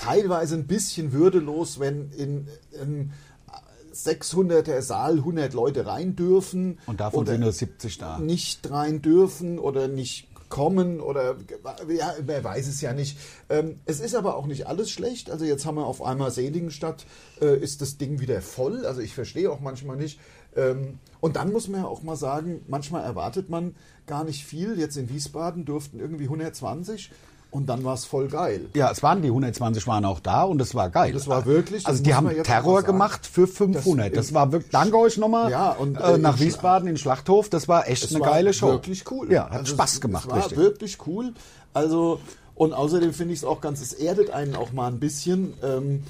teilweise 0.00 0.54
ein 0.56 0.66
bisschen 0.66 1.12
würdelos, 1.12 1.80
wenn 1.80 2.10
in, 2.12 2.48
in 2.80 3.12
600er 3.94 4.82
Saal 4.82 5.18
100 5.18 5.54
Leute 5.54 5.86
rein 5.86 6.16
dürfen. 6.16 6.78
Und 6.86 7.00
davon 7.00 7.26
sind 7.26 7.40
nur 7.40 7.52
70 7.52 7.98
da. 7.98 8.18
nicht 8.18 8.70
rein 8.70 9.02
dürfen 9.02 9.58
oder 9.58 9.88
nicht 9.88 10.28
kommen 10.48 11.00
oder 11.00 11.36
ja, 11.88 12.14
wer 12.20 12.44
weiß 12.44 12.68
es 12.68 12.80
ja 12.80 12.92
nicht. 12.92 13.18
Ähm, 13.48 13.80
es 13.84 14.00
ist 14.00 14.14
aber 14.14 14.36
auch 14.36 14.46
nicht 14.46 14.66
alles 14.66 14.90
schlecht. 14.90 15.30
Also 15.30 15.44
jetzt 15.44 15.66
haben 15.66 15.76
wir 15.76 15.86
auf 15.86 16.02
einmal 16.02 16.30
Seligenstadt, 16.30 17.04
äh, 17.40 17.58
ist 17.58 17.80
das 17.80 17.98
Ding 17.98 18.20
wieder 18.20 18.40
voll. 18.42 18.86
Also 18.86 19.00
ich 19.00 19.14
verstehe 19.14 19.50
auch 19.50 19.60
manchmal 19.60 19.96
nicht. 19.96 20.20
Ähm, 20.54 20.98
und 21.20 21.36
dann 21.36 21.52
muss 21.52 21.68
man 21.68 21.80
ja 21.80 21.86
auch 21.86 22.02
mal 22.02 22.16
sagen, 22.16 22.62
manchmal 22.68 23.02
erwartet 23.02 23.50
man 23.50 23.74
gar 24.06 24.24
nicht 24.24 24.44
viel. 24.44 24.78
Jetzt 24.78 24.96
in 24.96 25.08
Wiesbaden 25.08 25.64
durften 25.64 25.98
irgendwie 25.98 26.24
120 26.24 27.10
und 27.56 27.66
dann 27.66 27.82
war 27.84 27.94
es 27.94 28.04
voll 28.04 28.28
geil. 28.28 28.66
Ja, 28.74 28.90
es 28.90 29.02
waren 29.02 29.22
die 29.22 29.28
120 29.28 29.86
waren 29.86 30.04
auch 30.04 30.20
da 30.20 30.42
und 30.44 30.60
es 30.60 30.74
war 30.74 30.90
geil. 30.90 31.12
Das 31.12 31.26
war 31.26 31.46
wirklich, 31.46 31.86
Also 31.86 32.02
die 32.02 32.14
haben 32.14 32.28
Terror 32.42 32.82
gemacht 32.82 33.26
für 33.26 33.46
500. 33.46 34.14
Das, 34.16 34.26
Das- 34.26 34.34
war 34.34 34.52
wirklich. 34.52 34.70
Danke 34.72 34.98
euch 34.98 35.16
nochmal. 35.16 35.50
Ja, 35.50 35.70
und, 35.70 35.96
äh, 35.98 36.14
äh, 36.14 36.18
nach 36.18 36.38
Wiesbaden 36.38 36.88
in 36.88 36.96
Schlachthof. 36.98 37.48
Das 37.48 37.66
war 37.66 37.88
echt 37.88 38.10
eine 38.10 38.20
war 38.20 38.30
geile 38.30 38.52
Show. 38.52 38.68
Wirklich 38.68 39.10
cool. 39.10 39.32
Ja, 39.32 39.44
hat 39.50 39.60
Also 39.60 39.74
Spaß 39.74 40.00
gemacht, 40.00 40.24
es 40.26 40.30
war 40.30 40.38
richtig. 40.38 40.58
wirklich 40.58 40.98
cool. 41.06 41.32
Also 41.72 42.20
und 42.54 42.72
außerdem 42.72 43.12
finde 43.12 43.34
ich 43.34 43.40
es 43.40 43.44
auch 43.44 43.60
ganz, 43.60 43.80
es 43.80 43.92
erdet 43.92 44.30
einen 44.30 44.54
auch 44.54 44.72
mal 44.72 44.88
ein 44.88 45.00
bisschen. 45.00 45.54
Ähm, 45.62 46.04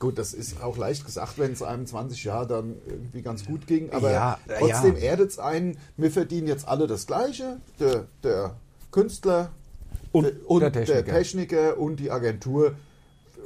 Gut, 0.00 0.16
das 0.16 0.32
ist 0.32 0.62
auch 0.62 0.76
leicht 0.76 1.04
gesagt, 1.04 1.38
wenn 1.38 1.50
es 1.52 1.60
einem 1.60 1.84
20 1.84 2.22
Jahre 2.22 2.46
dann 2.46 2.76
irgendwie 2.86 3.20
ganz 3.20 3.44
gut 3.44 3.66
ging. 3.66 3.90
Aber 3.92 4.12
Ja, 4.12 4.38
trotzdem 4.60 4.94
ja. 4.96 5.02
erdet 5.02 5.30
es 5.32 5.40
einen, 5.40 5.76
wir 5.96 6.12
verdienen 6.12 6.46
jetzt 6.46 6.68
alle 6.68 6.86
das 6.86 7.08
Gleiche. 7.08 7.56
Der, 7.80 8.04
der 8.22 8.52
Künstler 8.92 9.50
Und 10.12 10.24
der, 10.24 10.70
der 10.70 10.70
der, 10.70 10.84
Techniker. 11.04 11.12
Techniker 11.18 11.78
und 11.78 11.96
die 12.00 12.10
Agentur. 12.10 12.74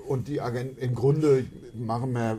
Und 0.09 0.28
die 0.28 0.40
Agent 0.40 0.78
im 0.78 0.95
Grunde 0.95 1.45
machen 1.75 2.12
wir. 2.12 2.37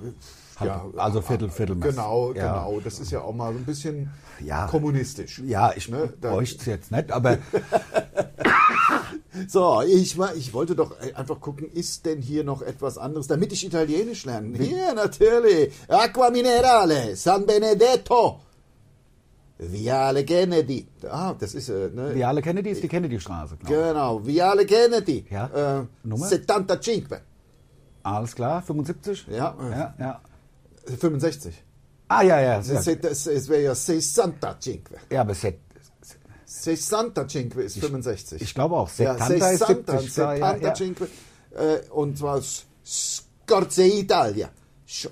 Halb- 0.60 0.98
also 0.98 1.22
Viertel- 1.22 1.50
Viertelmaß. 1.50 1.90
Genau, 1.90 2.34
Ja. 2.34 2.66
genau. 2.68 2.80
Das 2.84 3.00
ist 3.00 3.12
ja 3.12 3.22
auch 3.22 3.34
mal 3.34 3.52
so 3.54 3.58
ein 3.60 3.66
bisschen 3.66 4.12
Ja. 4.46 4.68
kommunistisch. 4.68 5.42
Ja, 5.46 5.74
ich 5.76 5.90
Ne, 5.90 6.14
bräuchte 6.22 6.60
es 6.60 6.66
jetzt 6.68 6.92
nicht, 6.92 7.12
aber 7.12 7.38
So, 9.48 9.82
ich, 9.82 10.16
war, 10.18 10.36
ich 10.36 10.54
wollte 10.54 10.76
doch 10.76 10.96
einfach 11.16 11.42
gucken, 11.42 11.68
ist 11.74 12.06
denn 12.06 12.22
hier 12.22 12.44
noch 12.44 12.62
etwas 12.62 12.98
anderes, 13.00 13.26
damit 13.28 13.52
ich 13.52 13.66
Italienisch 13.66 14.26
lerne? 14.26 14.56
Hier, 14.60 14.94
natürlich. 14.94 15.72
Acqua 15.88 16.30
Minerale, 16.30 17.16
San 17.16 17.46
Benedetto. 17.48 18.40
Viale 19.58 20.26
Kennedy. 20.26 20.88
Ah, 21.10 21.34
das 21.40 21.54
ist, 21.54 21.70
äh, 21.70 21.90
ne? 21.94 22.16
Viale 22.16 22.42
Kennedy 22.42 22.72
ist 22.72 22.84
die 22.84 22.88
Kennedy-Straße. 22.88 23.58
ich. 23.62 23.68
Genau, 23.68 24.26
Viale 24.26 24.66
Kennedy. 24.66 25.26
Ja. 25.30 25.80
Äh, 25.82 25.86
Nummer? 26.04 26.28
75. 26.28 27.06
Alles 28.04 28.36
klar, 28.36 28.62
75? 28.62 29.28
Ja. 29.30 29.56
ja, 29.60 29.96
ja. 30.00 30.22
65. 31.00 31.64
Ah, 32.10 32.22
ja, 32.24 32.40
ja. 32.42 32.60
Ja. 32.60 32.60
es 32.60 33.50
wäre 33.50 33.62
ja 33.64 33.76
65. 33.76 34.82
Ja, 35.10 35.22
aber 35.22 35.34
Set, 35.34 35.60
65 36.46 37.56
ist 37.58 37.80
65. 37.80 38.42
ich 38.42 38.54
glaube 38.54 38.76
auch. 38.76 38.90
Ja, 38.98 39.14
70 39.18 39.36
ist 39.38 39.60
60, 39.60 39.68
70. 39.90 40.18
Ja, 40.18 40.34
ja, 40.34 40.56
ja. 40.58 40.76
75. 40.76 41.08
Äh, 41.56 41.90
und 41.92 42.18
zwar 42.18 42.42
Scorze 42.86 43.84
Italia. 43.86 44.50
Sch- 44.88 45.10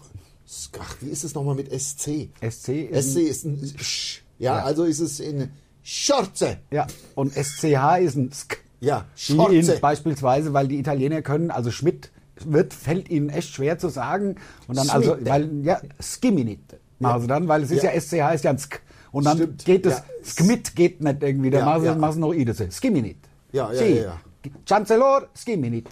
Ach, 0.79 0.95
wie 0.99 1.09
ist 1.09 1.23
es 1.23 1.33
nochmal 1.33 1.55
mit 1.55 1.71
SC? 1.71 2.29
SC 2.41 2.69
ist 2.89 3.13
SC 3.13 3.17
ist 3.21 3.45
ein 3.45 3.73
Sch. 3.79 4.20
Ja, 4.41 4.57
Ja. 4.57 4.63
also 4.63 4.83
ist 4.85 4.99
es 4.99 5.19
in 5.19 5.49
Schorze. 5.83 6.57
Ja, 6.71 6.87
und 7.15 7.33
SCH 7.33 7.99
ist 8.01 8.15
ein 8.15 8.31
Sk. 8.31 8.57
Ja, 8.79 9.05
Schorze. 9.15 9.77
beispielsweise, 9.79 10.53
weil 10.53 10.67
die 10.67 10.79
Italiener 10.79 11.21
können, 11.21 11.51
also 11.51 11.69
Schmidt 11.71 12.11
wird, 12.43 12.73
fällt 12.73 13.09
ihnen 13.09 13.29
echt 13.29 13.53
schwer 13.53 13.77
zu 13.77 13.89
sagen. 13.89 14.35
Und 14.67 14.77
dann 14.77 14.89
also, 14.89 15.13
Schmidt. 15.13 15.29
weil, 15.29 15.49
ja, 15.63 15.79
Skiminit 16.01 16.79
machen 16.99 17.21
sie 17.21 17.27
dann, 17.27 17.47
weil 17.47 17.61
es 17.61 17.69
ist 17.71 17.83
ja, 17.83 17.91
Ja. 17.93 17.99
SCH 18.01 18.33
ist 18.33 18.43
ja 18.43 18.49
ein 18.51 18.57
Sk. 18.57 18.81
Und 19.11 19.25
dann 19.25 19.37
Stimmt. 19.37 19.65
geht 19.65 19.85
es, 19.85 19.97
Ja. 19.97 20.03
Skmit 20.23 20.75
geht 20.75 21.01
nicht 21.03 21.21
irgendwie, 21.21 21.49
da 21.51 21.59
Ja, 21.59 21.65
machen 21.65 21.83
ja. 21.83 21.95
machen 21.95 22.13
sie 22.13 22.19
noch 22.21 22.33
Ides. 22.33 22.63
Skiminit. 22.75 23.17
Ja, 23.51 23.71
ja, 23.73 23.81
ja, 23.83 24.01
ja. 24.03 24.17
Chancellor, 24.65 25.27
Skiminit. 25.35 25.87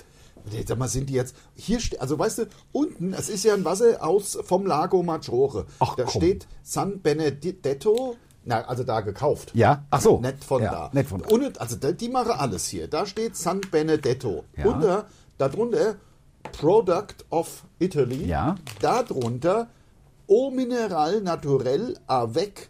Sag 0.65 0.79
mal, 0.79 0.87
sind 0.87 1.09
die 1.09 1.13
jetzt 1.13 1.35
hier 1.53 1.77
also 1.99 2.17
weißt 2.17 2.39
du, 2.39 2.45
unten, 2.71 3.13
es 3.13 3.29
ist 3.29 3.43
ja 3.43 3.53
ein 3.53 3.65
Wasser 3.65 4.01
aus 4.03 4.39
vom 4.43 4.65
Lago 4.65 5.03
Maggiore. 5.03 5.67
Ach, 5.79 5.95
da 5.95 6.05
komm. 6.05 6.21
steht 6.21 6.47
San 6.63 7.01
Benedetto, 7.01 8.15
na, 8.49 8.61
also 8.67 8.83
da 8.83 9.01
gekauft. 9.01 9.51
Ja, 9.53 9.85
ach 9.91 10.01
so. 10.01 10.19
Nicht 10.19 10.43
von 10.43 10.61
Ja, 10.63 10.71
da. 10.71 10.89
nicht 10.91 11.07
von 11.07 11.21
da. 11.21 11.29
Und, 11.29 11.61
also 11.61 11.75
die 11.77 12.09
machen 12.09 12.31
alles 12.31 12.67
hier. 12.67 12.87
Da 12.87 13.05
steht 13.05 13.35
San 13.37 13.61
Benedetto. 13.61 14.43
Ja. 14.57 14.65
Und 14.65 14.81
da, 14.83 15.05
darunter 15.37 15.95
Product 16.59 17.15
of 17.29 17.63
Italy. 17.79 18.25
Ja. 18.25 18.55
Darunter 18.81 19.67
Eau 20.27 20.49
Mineral 20.51 21.21
Naturel 21.21 21.97
avec 22.07 22.69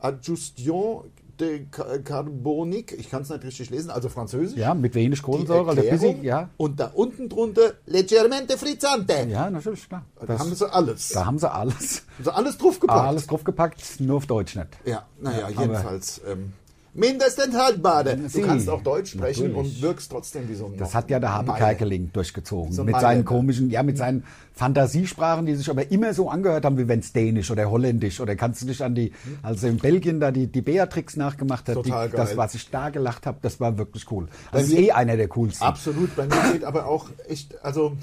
Adjustion 0.00 1.04
de 1.40 1.66
Ca- 1.70 1.98
Carbonique. 1.98 2.92
Ich 2.92 3.10
kann 3.10 3.22
es 3.22 3.28
nicht 3.30 3.44
richtig 3.44 3.70
lesen, 3.70 3.90
also 3.90 4.08
französisch. 4.08 4.56
Ja, 4.58 4.74
mit 4.74 4.94
wenig 4.94 5.22
Kohlensäure, 5.22 5.70
also 5.70 5.82
bisschen, 5.82 6.22
ja. 6.22 6.48
Und 6.56 6.78
da 6.80 6.90
unten 6.94 7.28
drunter 7.28 7.72
leggermente 7.86 8.56
frizzante. 8.58 9.26
Ja, 9.28 9.50
natürlich, 9.50 9.88
klar. 9.88 10.04
Da 10.20 10.26
Das, 10.26 10.40
haben 10.40 10.54
sie 10.54 10.72
alles. 10.72 11.08
da 11.08 11.26
haben 11.26 11.38
sie 11.38 11.50
alles. 11.50 12.02
Haben 12.16 12.24
sie 12.24 12.34
alles 12.34 12.58
draufgepackt. 12.58 13.00
Alles 13.08 13.26
draufgepackt, 13.26 14.00
nur 14.00 14.16
auf 14.18 14.26
Deutsch 14.26 14.54
nicht. 14.56 14.68
Ja, 14.84 15.06
naja, 15.20 15.46
aber- 15.48 15.60
jedenfalls. 15.62 16.20
Ähm, 16.26 16.52
mindestens 16.94 17.56
haltbare. 17.56 18.16
Du 18.16 18.28
Sie, 18.28 18.42
kannst 18.42 18.68
auch 18.68 18.82
Deutsch 18.82 19.12
sprechen 19.12 19.48
natürlich. 19.52 19.76
und 19.76 19.82
wirkst 19.82 20.10
trotzdem 20.10 20.48
wie 20.48 20.54
so 20.54 20.66
ein 20.66 20.76
Das 20.76 20.94
hat 20.94 21.08
ja 21.10 21.18
der 21.20 21.32
Habe. 21.32 21.52
Kerkeling 21.54 22.10
durchgezogen. 22.12 22.72
So 22.72 22.84
mit 22.84 22.98
seinen 23.00 23.18
ne? 23.18 23.24
komischen, 23.24 23.70
ja, 23.70 23.82
mit 23.82 23.96
seinen 23.96 24.24
Fantasiesprachen, 24.54 25.46
die 25.46 25.54
sich 25.54 25.70
aber 25.70 25.90
immer 25.90 26.12
so 26.12 26.28
angehört 26.28 26.64
haben, 26.66 26.76
wie 26.76 26.86
wenn 26.88 27.00
es 27.00 27.12
Dänisch 27.12 27.50
oder 27.50 27.70
Holländisch 27.70 28.20
oder 28.20 28.36
kannst 28.36 28.60
du 28.62 28.66
dich 28.66 28.84
an 28.84 28.94
die, 28.94 29.12
als 29.42 29.62
er 29.62 29.70
in 29.70 29.78
Belgien 29.78 30.20
da 30.20 30.30
die, 30.30 30.46
die 30.46 30.60
Beatrix 30.60 31.16
nachgemacht 31.16 31.66
hat, 31.68 31.76
Total 31.76 32.10
die, 32.10 32.16
das, 32.16 32.28
geil. 32.30 32.36
was 32.36 32.54
ich 32.54 32.70
da 32.70 32.90
gelacht 32.90 33.24
habe, 33.26 33.38
das 33.40 33.58
war 33.60 33.78
wirklich 33.78 34.10
cool. 34.10 34.28
Bei 34.50 34.58
Das 34.58 34.68
ist 34.68 34.74
mir- 34.74 34.80
eh 34.88 34.92
einer 34.92 35.16
der 35.16 35.28
coolsten. 35.28 35.64
Absolut, 35.64 36.14
bei 36.14 36.26
mir 36.26 36.52
geht 36.52 36.64
aber 36.64 36.86
auch 36.86 37.08
echt, 37.28 37.64
also, 37.64 37.96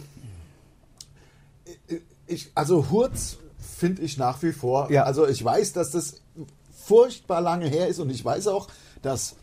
ich, 2.27 2.51
also 2.55 2.89
Hurz 2.89 3.37
finde 3.77 4.01
ich 4.01 4.17
nach 4.17 4.41
wie 4.43 4.51
vor, 4.51 4.91
Ja. 4.91 5.03
also 5.03 5.27
ich 5.27 5.43
weiß, 5.43 5.73
dass 5.73 5.91
das 5.91 6.21
furchtbar 6.89 7.39
lange 7.39 7.67
her 7.67 7.87
ist 7.87 7.99
und 7.99 8.09
ich 8.09 8.25
weiß 8.25 8.47
auch, 8.47 8.67
dass 9.03 9.35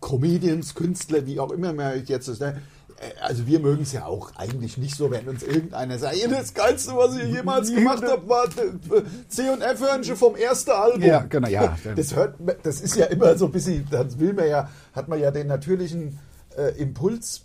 Comedians, 0.00 0.74
Künstler, 0.74 1.26
wie 1.26 1.38
auch 1.38 1.50
immer 1.52 1.74
man 1.74 2.02
jetzt 2.06 2.26
ist, 2.26 2.40
ne? 2.40 2.62
äh, 2.96 3.20
also 3.20 3.46
wir 3.46 3.60
mögen 3.60 3.82
es 3.82 3.92
ja 3.92 4.06
auch 4.06 4.34
eigentlich 4.36 4.78
nicht 4.78 4.96
so, 4.96 5.10
wenn 5.10 5.28
uns 5.28 5.42
irgendeiner 5.42 5.98
sagt, 5.98 6.16
"Ja, 6.16 6.26
das 6.28 6.54
Geilste, 6.54 6.96
was 6.96 7.18
ich 7.18 7.28
jemals 7.30 7.70
gemacht 7.70 8.02
habe, 8.02 8.26
war 8.26 8.46
äh, 8.46 9.02
C&F-Hörnchen 9.28 10.16
vom 10.16 10.36
ersten 10.36 10.70
Album. 10.70 11.02
Ja, 11.02 11.20
genau, 11.20 11.48
ja. 11.48 11.76
Das 11.94 12.16
hört, 12.16 12.36
das 12.62 12.80
ist 12.80 12.96
ja 12.96 13.04
immer 13.04 13.36
so 13.36 13.44
ein 13.44 13.52
bisschen, 13.52 13.86
das 13.90 14.18
will 14.18 14.32
man 14.32 14.48
ja, 14.48 14.70
hat 14.94 15.06
man 15.06 15.20
ja 15.20 15.30
den 15.30 15.48
natürlichen 15.48 16.18
äh, 16.56 16.80
Impuls 16.80 17.42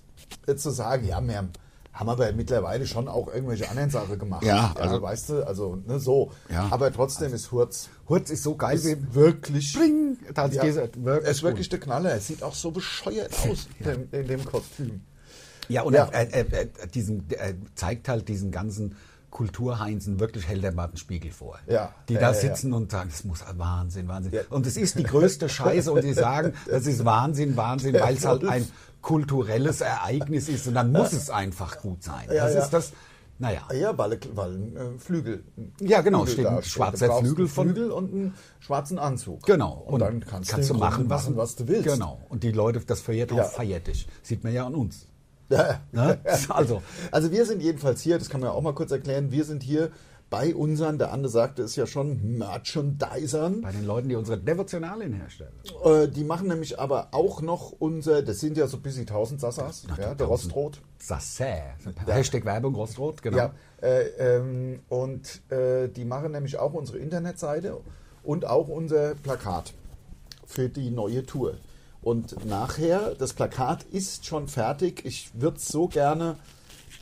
äh, 0.48 0.56
zu 0.56 0.70
sagen, 0.70 1.06
ja, 1.06 1.22
wir 1.22 1.36
haben 1.36 1.52
aber 1.96 2.32
mittlerweile 2.34 2.86
schon 2.86 3.08
auch 3.08 3.28
irgendwelche 3.34 3.70
anderen 3.70 3.90
Sachen 3.90 4.20
gemacht. 4.20 4.44
Ja, 4.44 4.74
also- 4.78 5.02
weißt 5.02 5.30
du, 5.30 5.48
also 5.48 5.78
ne, 5.88 6.00
so. 6.00 6.32
Ja. 6.50 6.68
Aber 6.72 6.92
trotzdem 6.92 7.34
ist 7.34 7.52
Hurz 7.52 7.90
Hurz 8.08 8.30
ist 8.30 8.44
so 8.44 8.56
geil, 8.56 8.80
wie 8.84 8.92
ist 8.92 9.14
wirklich. 9.16 9.74
Bling, 9.74 10.18
Ja, 10.36 10.48
ja, 10.48 10.64
er 10.64 11.20
ist 11.22 11.44
wirklich 11.44 11.70
der 11.70 11.80
Knaller. 11.80 12.12
Er 12.12 12.20
sieht 12.20 12.44
auch 12.44 12.54
so 12.54 12.72
bescheuert 12.72 13.34
aus 13.50 13.68
in, 13.80 14.10
in 14.12 14.28
dem 14.28 14.46
Kostüm. 14.46 15.02
Ja, 15.68 15.82
und 15.82 15.94
Ja. 15.94 16.08
Er, 16.12 16.32
er, 16.34 16.54
er, 16.54 16.88
diesen, 16.88 17.26
er 17.32 17.54
zeigt 17.74 18.08
halt 18.08 18.28
diesen 18.28 18.52
ganzen 18.52 18.96
Kulturheinzen 19.36 20.18
wirklich 20.22 20.48
hält 20.48 20.64
er 20.64 20.72
mal 20.72 20.86
einen 20.86 20.96
Spiegel 20.96 21.30
vor. 21.30 21.60
Ja. 21.68 21.94
Die 22.08 22.14
Ja, 22.14 22.20
da 22.22 22.28
ja, 22.28 22.34
ja. 22.34 22.40
sitzen 22.40 22.72
und 22.72 22.90
sagen, 22.92 23.10
das 23.12 23.26
muss 23.26 23.44
Wahnsinn, 23.58 24.08
Wahnsinn. 24.08 24.32
Ja. 24.32 24.42
Und 24.50 24.66
es 24.66 24.78
ist 24.78 24.98
die 24.98 25.04
größte 25.04 25.50
Scheiße 25.50 25.92
und 25.92 26.06
die 26.06 26.14
sagen, 26.14 26.54
das 26.70 26.88
ist 26.88 27.04
Wahnsinn, 27.04 27.58
Wahnsinn, 27.58 27.96
weil 27.96 28.16
es 28.16 28.26
halt 28.26 28.46
ein 28.46 28.66
kulturelles 29.06 29.82
Ereignis 29.82 30.50
ist 30.50 30.68
und 30.68 30.74
dann 30.74 30.92
muss 30.92 31.14
es 31.14 31.30
einfach 31.30 31.78
gut 31.80 32.02
sein. 32.02 32.28
Ja, 32.28 32.46
das 32.46 32.56
ja. 32.56 32.64
ist 32.64 32.70
das, 32.72 32.94
naja. 33.38 33.62
Ja, 33.72 33.96
weil, 33.96 34.20
weil 34.34 34.52
ein 34.56 34.76
äh, 34.76 34.98
Flügel. 35.00 35.44
ein 35.56 35.74
Ja, 35.80 36.02
genau, 36.02 36.26
Flügel 36.26 36.34
steht 36.46 36.48
ein 36.48 36.64
schwarzer 36.64 37.18
Flügel 37.20 37.48
von- 37.48 37.68
Flügel 37.68 37.92
und 37.92 38.12
einen 38.12 38.34
schwarzen 38.60 38.98
Anzug. 38.98 39.44
Genau. 39.44 39.74
Und, 39.74 40.00
dann 40.00 40.22
kannst, 40.22 40.50
kannst 40.50 40.72
du, 40.72 40.74
machen, 40.74 41.08
was, 41.08 41.26
machen, 41.26 41.38
was 41.38 41.56
du 41.56 41.68
willst. 41.68 41.84
Genau. 41.84 42.20
Und 42.30 42.42
die 42.42 42.52
Leute, 42.52 42.80
das 42.80 43.02
feiert 43.02 43.32
auch 43.32 43.38
Ja. 43.38 43.44
feiert 43.44 43.86
dich. 43.86 44.08
Sieht 44.24 44.44
man 44.44 44.54
ja 44.54 44.66
an 44.66 44.74
uns. 44.74 45.06
Ja. 45.50 45.82
Ne? 45.92 46.18
Also, 46.50 46.82
Also 47.12 47.32
wir 47.32 47.46
sind 47.46 47.62
jedenfalls 47.62 48.02
hier, 48.02 48.18
das 48.18 48.30
kann 48.30 48.42
man 48.42 48.50
ja 48.50 48.56
auch 48.56 48.62
mal 48.64 48.74
kurz 48.74 48.90
erklären, 48.92 49.30
wir 49.32 49.46
sind 49.46 49.62
hier 49.62 49.92
bei 50.30 50.56
unseren, 50.56 50.98
der 50.98 51.14
Ande 51.14 51.30
sagte 51.30 51.62
es 51.62 51.76
ja 51.76 51.86
schon, 51.86 52.38
Merchandisern. 52.38 53.62
bei 53.62 53.72
den 53.72 53.86
Leuten, 53.86 54.10
die 54.10 54.16
unsere 54.16 54.38
Devotionalien 54.38 55.14
herstellen. 55.14 55.54
Äh, 55.84 56.08
die 56.08 56.24
machen 56.24 56.48
nämlich 56.48 56.80
aber 56.80 57.10
auch 57.12 57.42
noch 57.42 57.72
unser, 57.72 58.22
das 58.22 58.40
sind 58.40 58.58
ja 58.58 58.68
so 58.68 58.80
bis 58.80 58.96
die 58.96 59.02
1000 59.02 59.40
Sassas, 59.40 59.86
ja, 59.98 60.16
der 60.16 60.28
Rostrot. 60.28 60.82
Sassä. 60.98 61.76
Hashtag 62.08 62.46
Werbung 62.46 62.76
Rostrot, 62.76 63.22
genau. 63.22 63.38
Ja, 63.38 63.54
äh, 63.82 64.38
ähm, 64.38 64.80
und 64.90 65.42
äh, 65.52 65.90
die 65.90 66.06
machen 66.06 66.32
nämlich 66.32 66.58
auch 66.58 66.74
unsere 66.74 66.98
Internetseite 66.98 67.78
und 68.24 68.46
auch 68.46 68.68
unser 68.68 69.16
Plakat 69.16 69.74
für 70.46 70.70
die 70.70 70.90
neue 70.90 71.26
Tour. 71.26 71.56
Und 72.02 72.46
nachher, 72.46 73.16
das 73.16 73.34
Plakat 73.34 73.84
ist 73.84 74.26
schon 74.26 74.48
fertig. 74.48 75.04
Ich 75.06 75.32
würde 75.34 75.58
es 75.58 75.68
so 75.68 75.88
gerne 75.88 76.38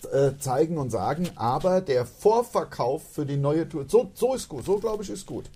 äh, 0.06 0.38
zeigen 0.40 0.78
und 0.78 0.90
sagen, 0.90 1.30
aber 1.36 1.82
der 1.82 2.06
Vorverkauf 2.06 3.04
für 3.12 3.26
die 3.26 3.38
neue 3.38 3.68
Tour, 3.68 3.86
so, 3.88 4.12
so 4.14 4.34
ist 4.34 4.50
gut, 4.50 4.66
so 4.66 4.78
glaube 4.78 5.04
ich 5.04 5.10
ist 5.10 5.26
gut. 5.26 5.50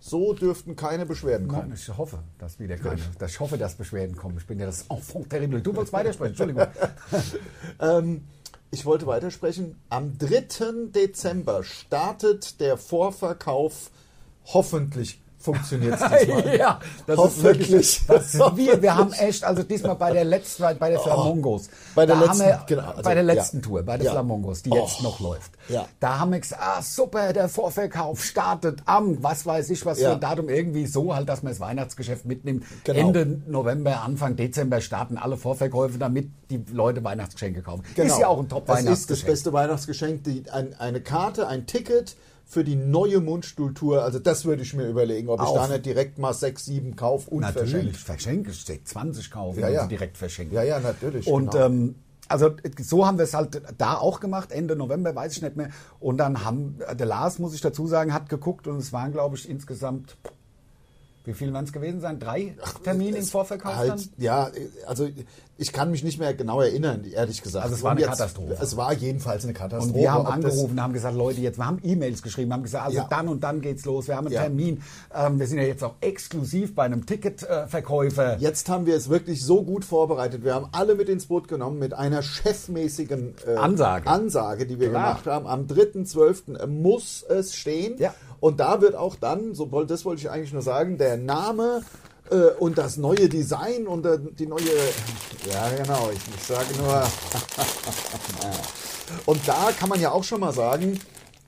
So 0.00 0.34
dürften 0.34 0.76
keine 0.76 1.04
Beschwerden 1.04 1.48
kommen. 1.48 1.70
Nein, 1.70 1.78
ich 1.80 1.96
hoffe, 1.96 2.20
dass 2.38 2.60
wieder 2.60 2.76
keine. 2.76 3.00
Dass 3.18 3.32
ich 3.32 3.40
hoffe, 3.40 3.58
dass 3.58 3.74
Beschwerden 3.74 4.14
kommen. 4.14 4.38
Ich 4.38 4.46
bin 4.46 4.60
ja 4.60 4.66
das 4.66 4.84
Enfant 4.88 5.28
terrible. 5.28 5.60
Du 5.60 5.74
wolltest 5.74 5.92
weitersprechen, 5.92 6.30
Entschuldigung. 6.30 6.66
Ähm, 7.80 8.22
ich 8.70 8.86
wollte 8.86 9.06
weitersprechen. 9.06 9.80
Am 9.88 10.16
3. 10.18 10.90
Dezember 10.94 11.64
startet 11.64 12.60
der 12.60 12.76
Vorverkauf 12.76 13.90
hoffentlich 14.44 15.20
funktioniert 15.46 15.94
es 15.98 16.18
diesmal. 16.26 16.56
ja, 16.58 16.80
das 17.06 17.16
Hoffentlich. 17.16 17.70
ist 17.70 18.08
wirklich. 18.08 18.32
Das, 18.32 18.56
wir, 18.56 18.82
wir 18.82 18.94
haben 18.96 19.12
echt, 19.14 19.42
also 19.44 19.62
diesmal 19.62 19.96
bei 19.96 20.12
der 20.12 20.24
letzten, 20.24 20.62
bei 20.78 20.90
der 20.90 21.00
Flamongos. 21.00 21.68
Oh. 21.68 21.74
Bei 21.94 22.04
der 22.06 22.16
da 22.16 22.24
letzten- 22.26 22.40
wir, 22.44 22.62
genau, 22.66 22.82
also, 22.90 23.02
bei 23.02 23.14
der 23.14 23.24
ja. 23.24 23.32
letzten 23.32 23.62
Tour, 23.62 23.82
bei 23.82 23.96
der 23.96 24.06
Ja. 24.06 24.12
Flamongos, 24.12 24.62
die 24.62 24.70
Oh. 24.70 24.76
jetzt 24.76 25.02
noch 25.02 25.20
läuft. 25.20 25.52
Ja. 25.68 25.86
Da 26.00 26.18
haben 26.18 26.32
wir 26.32 26.40
gesagt, 26.40 26.60
ah, 26.62 26.82
super, 26.82 27.32
der 27.32 27.48
Vorverkauf 27.48 28.22
startet 28.22 28.82
am, 28.84 29.22
was 29.22 29.46
weiß 29.46 29.70
ich, 29.70 29.86
was 29.86 29.98
Ja. 30.00 30.10
für 30.10 30.14
ein 30.16 30.20
Datum, 30.20 30.48
irgendwie 30.50 30.86
so 30.86 31.14
halt, 31.14 31.28
dass 31.28 31.42
man 31.42 31.52
das 31.52 31.60
Weihnachtsgeschäft 31.60 32.26
mitnimmt. 32.26 32.64
Genau. 32.84 32.98
Ende 32.98 33.40
November, 33.46 34.02
Anfang 34.02 34.36
Dezember 34.36 34.80
starten 34.80 35.16
alle 35.16 35.36
Vorverkäufe, 35.36 35.98
damit 35.98 36.28
die 36.50 36.62
Leute 36.72 37.02
Weihnachtsgeschenke 37.02 37.62
kaufen. 37.62 37.82
Genau. 37.94 38.12
Ist 38.12 38.20
ja 38.20 38.26
auch 38.28 38.38
ein 38.38 38.48
Das 38.48 38.58
ist 38.58 38.66
das 38.66 38.66
Top-Weihnachtsgeschenk. 38.66 39.26
beste 39.26 39.52
Weihnachtsgeschenk. 39.52 40.24
Die, 40.24 40.44
ein, 40.50 40.74
eine 40.78 41.00
Karte, 41.00 41.46
ein 41.48 41.66
Ticket 41.66 42.16
für 42.48 42.62
die 42.62 42.76
neue 42.76 43.20
Mundstuhltour. 43.20 44.02
Also 44.02 44.20
das 44.20 44.44
würde 44.44 44.62
ich 44.62 44.72
mir 44.72 44.86
überlegen, 44.88 45.28
ob 45.28 45.40
ich 45.40 45.46
Auf. 45.46 45.56
da 45.56 45.68
nicht 45.68 45.84
direkt 45.84 46.18
mal 46.18 46.32
sechs, 46.32 46.64
sieben 46.64 46.94
kauf 46.94 47.26
und 47.26 47.40
Natürlich, 47.40 47.70
verschenke. 47.72 47.98
verschenke. 47.98 48.52
Steht 48.52 48.88
20 48.88 49.30
kaufen 49.32 49.58
Ja, 49.60 49.66
und 49.66 49.72
ja. 49.74 49.82
sie 49.82 49.88
direkt 49.88 50.16
verschenken. 50.16 50.54
Ja, 50.54 50.62
ja, 50.62 50.78
natürlich, 50.78 51.26
Und 51.26 51.50
genau. 51.50 51.66
ähm, 51.66 51.94
also 52.28 52.50
so 52.80 53.06
haben 53.06 53.18
wir 53.18 53.24
es 53.24 53.34
halt 53.34 53.62
da 53.78 53.94
auch 53.94 54.20
gemacht, 54.20 54.52
Ende 54.52 54.76
November, 54.76 55.14
weiß 55.14 55.32
ich 55.36 55.42
nicht 55.42 55.56
mehr. 55.56 55.70
Und 56.00 56.18
dann 56.18 56.44
haben, 56.44 56.78
der 56.94 57.06
Lars, 57.06 57.38
muss 57.38 57.54
ich 57.54 57.60
dazu 57.60 57.86
sagen, 57.86 58.12
hat 58.12 58.28
geguckt 58.28 58.66
und 58.68 58.76
es 58.78 58.92
waren, 58.92 59.12
glaube 59.12 59.36
ich, 59.36 59.48
insgesamt, 59.48 60.16
wie 61.26 61.34
viel 61.34 61.52
werden 61.52 61.64
es 61.66 61.72
gewesen 61.72 62.00
sein? 62.00 62.18
Drei 62.18 62.56
Termine 62.84 63.18
im 63.18 63.24
Vorverkauf 63.24 63.72
dann? 63.76 63.90
Halt, 63.90 64.08
ja, 64.18 64.50
also 64.86 65.08
ich 65.58 65.72
kann 65.72 65.90
mich 65.90 66.04
nicht 66.04 66.18
mehr 66.18 66.34
genau 66.34 66.60
erinnern, 66.60 67.04
ehrlich 67.04 67.42
gesagt. 67.42 67.64
Also 67.64 67.76
es 67.76 67.82
war 67.82 67.92
eine 67.92 68.02
Katastrophe. 68.02 68.56
Es 68.60 68.76
war 68.76 68.92
jedenfalls 68.92 69.42
eine 69.44 69.54
Katastrophe. 69.54 69.94
Und 69.94 69.98
wir 70.00 70.12
haben 70.12 70.26
angerufen, 70.26 70.80
haben 70.82 70.92
gesagt, 70.92 71.16
Leute, 71.16 71.40
jetzt, 71.40 71.58
wir 71.58 71.66
haben 71.66 71.80
E-Mails 71.82 72.22
geschrieben, 72.22 72.52
haben 72.52 72.62
gesagt, 72.62 72.84
also 72.86 72.98
Ja. 72.98 73.06
dann 73.08 73.28
und 73.28 73.42
dann 73.42 73.60
geht's 73.62 73.84
los, 73.86 74.06
wir 74.06 74.16
haben 74.16 74.26
einen 74.26 74.34
Ja. 74.34 74.42
Termin. 74.42 74.82
Ähm, 75.14 75.38
wir 75.38 75.46
sind 75.46 75.58
ja 75.58 75.64
jetzt 75.64 75.82
auch 75.82 75.94
exklusiv 76.00 76.74
bei 76.74 76.84
einem 76.84 77.06
Ticketverkäufer. 77.06 78.38
Jetzt 78.38 78.68
haben 78.68 78.86
wir 78.86 78.96
es 78.96 79.08
wirklich 79.08 79.42
so 79.44 79.62
gut 79.62 79.84
vorbereitet. 79.84 80.44
Wir 80.44 80.54
haben 80.54 80.68
alle 80.72 80.94
mit 80.94 81.08
ins 81.08 81.26
Boot 81.26 81.48
genommen 81.48 81.78
mit 81.78 81.94
einer 81.94 82.22
chefmäßigen 82.22 83.34
äh, 83.46 83.54
Ansage. 83.56 84.06
Ansage, 84.08 84.66
die 84.66 84.78
wir 84.78 84.90
Klar. 84.90 85.08
gemacht 85.14 85.26
haben. 85.26 85.46
Am 85.46 85.66
3.12. 85.66 86.66
muss 86.66 87.24
es 87.28 87.54
stehen. 87.54 87.96
Ja. 87.98 88.14
Und 88.40 88.60
da 88.60 88.80
wird 88.80 88.94
auch 88.94 89.16
dann, 89.16 89.54
so 89.54 89.66
das 89.84 90.04
wollte 90.04 90.22
ich 90.22 90.30
eigentlich 90.30 90.52
nur 90.52 90.62
sagen, 90.62 90.98
der 90.98 91.16
Name 91.16 91.82
äh, 92.30 92.50
und 92.58 92.78
das 92.78 92.96
neue 92.96 93.28
Design 93.28 93.86
und 93.86 94.04
äh, 94.06 94.18
die 94.18 94.46
neue. 94.46 94.62
Ja, 95.50 95.68
genau, 95.70 96.10
ich, 96.12 96.20
ich 96.34 96.42
sage 96.42 96.66
nur. 96.78 97.06
und 99.26 99.46
da 99.46 99.70
kann 99.78 99.88
man 99.88 100.00
ja 100.00 100.10
auch 100.10 100.24
schon 100.24 100.40
mal 100.40 100.52
sagen, 100.52 101.00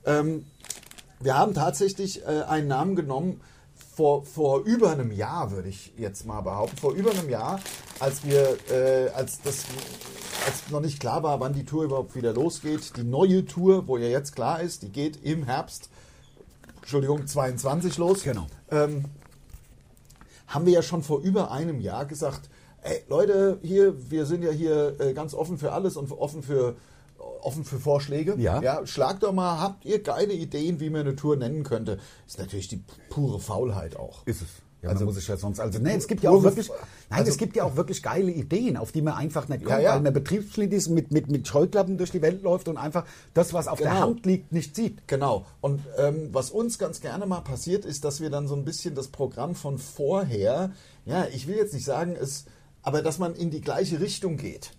ähm, 0.05 0.45
wir 1.19 1.37
haben 1.37 1.53
tatsächlich 1.53 2.23
äh, 2.23 2.43
einen 2.47 2.67
Namen 2.67 2.95
genommen 2.95 3.41
vor, 3.99 4.23
vor 4.23 4.61
über 4.63 4.91
einem 4.91 5.11
Jahr, 5.11 5.51
würde 5.51 5.67
ich 5.67 5.91
jetzt 5.97 6.25
mal 6.25 6.39
behaupten. 6.39 6.77
Vor 6.77 6.93
über 6.93 7.11
einem 7.11 7.29
Jahr, 7.29 7.59
als 7.99 8.23
wir, 8.23 8.57
äh, 8.71 9.09
als 9.09 9.41
das, 9.41 9.65
als 10.45 10.71
noch 10.71 10.79
nicht 10.79 11.01
klar 11.01 11.21
war, 11.21 11.41
wann 11.41 11.53
die 11.53 11.65
Tour 11.65 11.83
überhaupt 11.83 12.15
wieder 12.15 12.31
losgeht. 12.31 12.95
Die 12.95 13.03
neue 13.03 13.45
Tour, 13.45 13.87
wo 13.87 13.97
ja 13.97 14.07
jetzt 14.07 14.35
klar 14.35 14.61
ist, 14.61 14.83
die 14.83 14.89
geht 14.89 15.21
im 15.25 15.43
Herbst, 15.43 15.89
Entschuldigung, 16.89 17.27
22 17.27 17.99
los. 17.99 18.23
Genau. 18.23 18.47
Ähm, 18.71 19.05
haben 20.47 20.65
wir 20.65 20.73
ja 20.73 20.81
schon 20.81 21.03
vor 21.03 21.19
über 21.19 21.51
einem 21.51 21.79
Jahr 21.81 22.07
gesagt, 22.07 22.49
ey 22.81 23.03
Leute, 23.07 23.59
hier, 23.61 24.09
wir 24.09 24.25
sind 24.25 24.41
ja 24.41 24.49
hier 24.49 24.99
äh, 24.99 25.13
ganz 25.13 25.35
offen 25.35 25.59
für 25.59 25.71
alles 25.71 25.97
und 25.97 26.11
offen 26.11 26.41
für 26.41 26.77
offen 27.41 27.63
für 27.63 27.77
Vorschläge. 27.77 28.33
Ja. 28.39 28.59
ja. 28.63 28.87
Schlagt 28.87 29.21
doch 29.21 29.33
mal, 29.33 29.59
habt 29.59 29.85
ihr 29.85 30.01
geile 30.01 30.33
Ideen, 30.33 30.79
wie 30.79 30.89
man 30.89 31.01
eine 31.01 31.15
Tour 31.15 31.35
nennen 31.35 31.63
könnte? 31.63 31.99
Ist 32.25 32.39
natürlich 32.39 32.69
die 32.69 32.83
pure 33.11 33.39
Faulheit 33.39 33.95
auch. 33.95 34.25
Ist 34.25 34.41
es. 34.41 34.47
Ja, 34.81 34.89
Also- 34.89 35.03
muss 35.05 35.15
sich 35.15 35.27
ja 35.27 35.35
sonst, 35.35 35.59
also 35.59 35.77
nee, 35.79 35.95
es 35.95 36.07
gibt 36.07 36.23
ja 36.23 36.29
auch 36.29 36.41
wirklich, 36.41 36.69
nein, 37.09 37.19
also- 37.19 37.31
es 37.31 37.37
gibt 37.37 37.55
ja 37.57 37.65
auch 37.65 37.75
wirklich 37.75 38.01
geile 38.01 38.31
Ideen, 38.31 38.77
auf 38.77 38.93
die 38.93 39.01
man 39.01 39.15
einfach 39.15 39.49
nicht 39.49 39.65
kommt, 39.65 39.71
Ja, 39.77 39.79
ja. 39.79 39.93
weil 39.95 40.01
man 40.01 40.13
betriebsblind 40.13 40.71
ist, 40.73 40.87
mit, 40.87 41.11
mit, 41.11 41.29
mit 41.29 41.45
Scheuklappen 41.47 41.97
durch 41.97 42.11
die 42.11 42.21
Welt 42.21 42.43
läuft 42.43 42.69
und 42.69 42.77
einfach 42.77 43.05
das, 43.33 43.51
was 43.53 43.67
auf 43.67 43.79
der 43.79 43.89
Genau. 43.91 44.01
Hand 44.01 44.25
liegt, 44.25 44.53
nicht 44.53 44.77
sieht. 44.77 45.05
Genau. 45.07 45.45
Und 45.59 45.81
ähm, 45.97 46.29
was 46.31 46.49
uns 46.51 46.79
ganz 46.79 47.01
gerne 47.01 47.25
mal 47.25 47.41
passiert, 47.41 47.83
ist, 47.83 48.05
dass 48.05 48.21
wir 48.21 48.29
dann 48.29 48.47
so 48.47 48.55
ein 48.55 48.63
bisschen 48.63 48.95
das 48.95 49.09
Programm 49.09 49.53
von 49.55 49.77
vorher, 49.77 50.71
ja, 51.05 51.27
ich 51.33 51.47
will 51.47 51.57
jetzt 51.57 51.73
nicht 51.73 51.85
sagen, 51.85 52.15
es, 52.19 52.45
aber 52.81 53.01
dass 53.01 53.19
man 53.19 53.35
in 53.35 53.51
die 53.51 53.61
gleiche 53.61 53.99
Richtung 53.99 54.37
geht. 54.37 54.71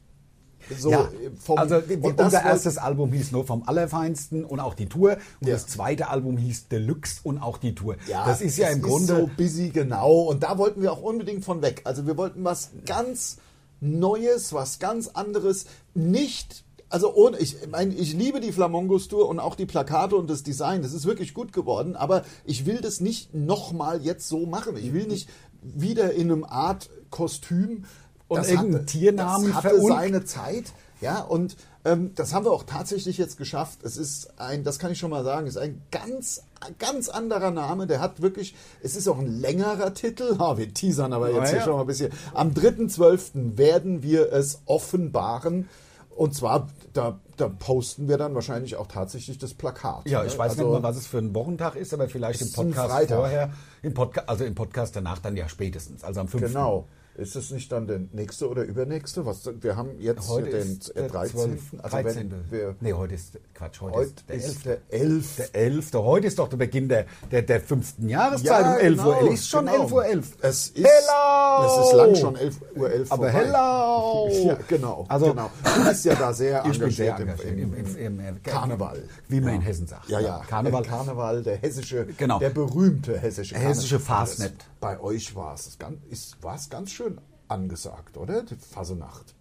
So, 0.79 0.91
ja, 0.91 1.09
vom- 1.41 1.59
also 1.59 1.77
und 1.77 2.19
das 2.19 2.27
unser 2.27 2.43
erstes 2.45 2.79
Album 2.79 3.13
hieß 3.13 3.33
nur 3.33 3.47
vom 3.47 3.63
Allerfeinsten 3.67 4.45
und 4.45 4.61
auch 4.61 4.75
die 4.75 4.89
Tour 4.89 5.17
und 5.41 5.49
Ja. 5.49 5.55
das 5.55 5.67
zweite 5.67 6.09
Album 6.09 6.37
hieß 6.37 6.69
Deluxe 6.69 7.21
und 7.25 7.39
auch 7.39 7.59
die 7.59 7.75
Tour. 7.75 7.97
Ja, 8.09 8.25
das 8.27 8.41
ist 8.41 8.57
ja 8.59 8.69
im 8.69 8.83
Grunde 8.83 9.17
so 9.17 9.31
busy, 9.37 9.71
genau. 9.71 10.23
Und 10.23 10.43
da 10.43 10.59
wollten 10.59 10.83
wir 10.83 10.93
auch 10.93 11.03
unbedingt 11.03 11.45
von 11.45 11.63
weg. 11.63 11.83
Also 11.85 12.07
wir 12.07 12.17
wollten 12.17 12.45
was 12.45 12.71
ganz 12.87 13.39
Neues, 13.81 14.53
was 14.53 14.79
ganz 14.79 15.09
anderes. 15.09 15.65
Nicht, 15.95 16.65
also 16.91 17.15
ohne, 17.15 17.39
ich 17.39 17.57
meine, 17.71 17.95
ich 17.95 18.13
liebe 18.13 18.41
die 18.41 18.53
Flamongos 18.53 19.09
Tour 19.09 19.29
und 19.29 19.41
auch 19.41 19.55
die 19.55 19.67
Plakate 19.67 20.17
und 20.17 20.29
das 20.29 20.43
Design. 20.43 20.83
Das 20.83 20.93
ist 20.93 21.07
wirklich 21.07 21.33
gut 21.35 21.53
geworden. 21.53 21.97
Aber 21.97 22.25
ich 22.45 22.67
will 22.67 22.81
das 22.83 23.01
nicht 23.01 23.35
nochmal 23.35 24.03
jetzt 24.03 24.29
so 24.29 24.45
machen. 24.47 24.77
Ich 24.77 24.93
will 24.93 25.07
nicht 25.07 25.29
wieder 25.63 26.13
in 26.13 26.31
einem 26.31 26.45
Art 26.45 26.91
Kostüm. 27.11 27.85
Und 28.31 28.49
irgendeinen 28.49 28.87
Tiernamen 28.87 29.49
das 29.49 29.57
hatte 29.57 29.69
verunkt. 29.71 29.93
seine 29.95 30.25
Zeit. 30.25 30.65
Ja, 31.01 31.21
und 31.23 31.57
ähm, 31.87 32.13
das 32.15 32.35
haben 32.35 32.45
wir 32.45 32.53
auch 32.53 32.65
tatsächlich 32.65 33.17
jetzt 33.17 33.39
geschafft. 33.39 33.79
Es 33.85 33.97
ist 33.97 34.39
ein, 34.39 34.65
das 34.65 34.79
kann 34.79 34.93
ich 34.93 34.99
schon 34.99 35.11
mal 35.11 35.25
sagen, 35.25 35.47
ist 35.47 35.57
ein 35.57 35.81
ganz, 35.91 36.43
ganz 36.79 37.09
anderer 37.09 37.51
Name. 37.51 37.87
Der 37.87 38.01
hat 38.01 38.21
wirklich, 38.21 38.55
es 38.83 38.97
ist 38.97 39.09
auch 39.09 39.19
ein 39.19 39.41
längerer 39.41 39.95
Titel. 39.95 40.37
Ah, 40.39 40.59
wir 40.59 40.73
teasern 40.75 41.13
aber 41.15 41.31
jetzt 41.31 41.39
Ah, 41.41 41.47
hier 41.49 41.59
ja. 41.59 41.65
schon 41.65 41.75
mal 41.75 41.81
ein 41.81 41.87
bisschen. 41.87 42.13
Am 42.35 42.51
3.12. 42.51 43.57
werden 43.57 44.03
wir 44.03 44.31
es 44.33 44.61
offenbaren. 44.67 45.69
Und 46.15 46.35
zwar, 46.35 46.69
da, 46.93 47.19
da 47.39 47.49
posten 47.49 48.07
wir 48.09 48.19
dann 48.19 48.35
wahrscheinlich 48.35 48.77
auch 48.77 48.87
tatsächlich 48.89 49.39
das 49.39 49.55
Plakat. 49.55 50.07
Ja, 50.07 50.21
ne? 50.21 50.27
ich 50.29 50.37
weiß 50.37 50.51
Also- 50.53 50.65
nicht 50.65 50.73
mal, 50.73 50.83
was 50.83 50.97
es 50.99 51.07
für 51.07 51.17
ein 51.19 51.35
Wochentag 51.35 51.77
ist, 51.77 51.95
aber 51.95 52.11
vielleicht 52.11 52.43
im 52.43 52.53
Podcast 52.53 53.09
vorher, 53.09 53.51
im 53.83 53.95
Podcast, 53.95 54.29
also 54.29 54.45
im 54.45 54.55
Podcast 54.55 54.95
danach 54.97 55.19
dann 55.21 55.35
ja 55.37 55.49
spätestens, 55.49 56.05
also 56.05 56.21
am 56.21 56.29
5. 56.29 56.45
Genau. 56.49 56.87
Ist 57.17 57.35
es 57.37 57.51
nicht 57.51 57.71
dann 57.73 57.87
der 57.87 58.01
nächste 58.13 58.49
oder 58.49 58.63
übernächste? 58.63 59.27
Was, 59.27 59.49
wir 59.61 59.77
haben 59.77 59.99
jetzt 59.99 60.29
Heute 60.29 60.51
den 60.51 60.79
ist 60.79 60.91
äh, 60.91 61.01
der 61.03 61.09
13. 61.09 61.39
12. 61.39 61.61
Also 61.83 61.97
13. 61.97 62.31
wenn 62.31 62.51
wir 62.51 62.77
nee, 62.81 62.93
heute 62.93 63.15
ist, 63.15 63.39
Quatsch, 63.53 63.81
heute, 63.81 63.97
Heute 63.97 64.11
ist 64.11 64.29
der 64.29 64.37
ist 64.37 64.45
11. 64.47 64.63
der 64.65 65.01
11. 65.01 65.37
Der 65.37 65.55
11. 65.55 65.93
Heute 65.95 66.27
ist 66.29 66.39
doch 66.39 66.49
der 66.49 66.57
Beginn 66.57 66.89
der, 66.89 67.07
der, 67.31 67.43
der 67.43 67.61
fünften 67.61 68.09
Jahreszeit 68.09 68.65
um 68.65 68.79
11 68.79 68.97
genau, 68.97 69.23
Uhr. 69.23 69.33
Ist 69.33 69.49
schon 69.49 69.67
genau. 69.67 69.83
11 69.83 69.93
Uhr 69.93 70.05
11. 70.07 70.37
Es 70.41 70.67
ist, 70.69 70.77
Hello! 70.77 71.67
Es 71.67 71.87
ist 71.87 71.97
lang 71.97 72.15
schon 72.17 72.37
11 72.37 72.57
Uhr 72.77 72.91
11 72.91 73.13
Aber 73.13 73.31
vorbei. 73.31 73.45
hello! 73.47 74.29
Ja, 74.51 74.57
genau. 74.69 75.05
Also- 75.09 75.31
genau. 75.31 75.51
Du 75.63 75.89
bist 75.89 76.05
ja 76.05 76.15
da 76.15 76.33
sehr 76.33 76.61
Ich 76.65 76.75
engagiert, 76.77 76.93
sehr 76.95 77.19
engagiert 77.19 77.59
im, 77.59 77.75
im, 77.75 77.97
im, 77.97 78.21
im, 78.21 78.43
Karneval. 78.43 79.03
Wie 79.29 79.41
man 79.41 79.55
in 79.57 79.61
Hessen 79.61 79.87
sagt. 79.87 80.09
Ja, 80.09 80.21
ja. 80.21 80.43
Karneval. 80.49 80.83
Der 80.83 80.91
Karneval, 80.91 81.43
der 81.43 81.57
hessische, 81.57 82.07
Genau. 82.17 82.39
der 82.39 82.51
berühmte 82.51 83.19
hessische 83.19 83.55
Karneval. 83.55 83.75
Hessische 83.75 84.01
Fastnet. 84.01 84.55
Bei 84.81 84.99
euch 85.01 85.35
war 85.35 85.55
es 85.55 85.79
ganz, 85.79 85.99
ist, 86.09 86.37
es 86.57 86.71
ganz 86.71 86.91
schön 86.93 87.00
angesagt, 87.49 88.17
oder? 88.17 88.43
Die 88.43 88.57
Fasenacht. 88.57 89.35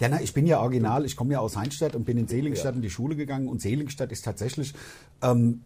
Ja, 0.00 0.08
na, 0.08 0.20
ich 0.20 0.34
bin 0.34 0.46
ja 0.46 0.60
original, 0.60 1.04
ich 1.04 1.16
komme 1.16 1.34
ja 1.34 1.40
aus 1.40 1.56
Heinstadt 1.56 1.94
und 1.94 2.04
bin 2.04 2.18
in 2.18 2.26
Seligenstadt 2.26 2.74
in 2.74 2.82
die 2.82 2.90
Schule 2.90 3.14
gegangen 3.14 3.48
und 3.48 3.62
Seligenstadt 3.62 4.10
ist 4.10 4.24
tatsächlich, 4.24 4.74
ähm, 5.22 5.62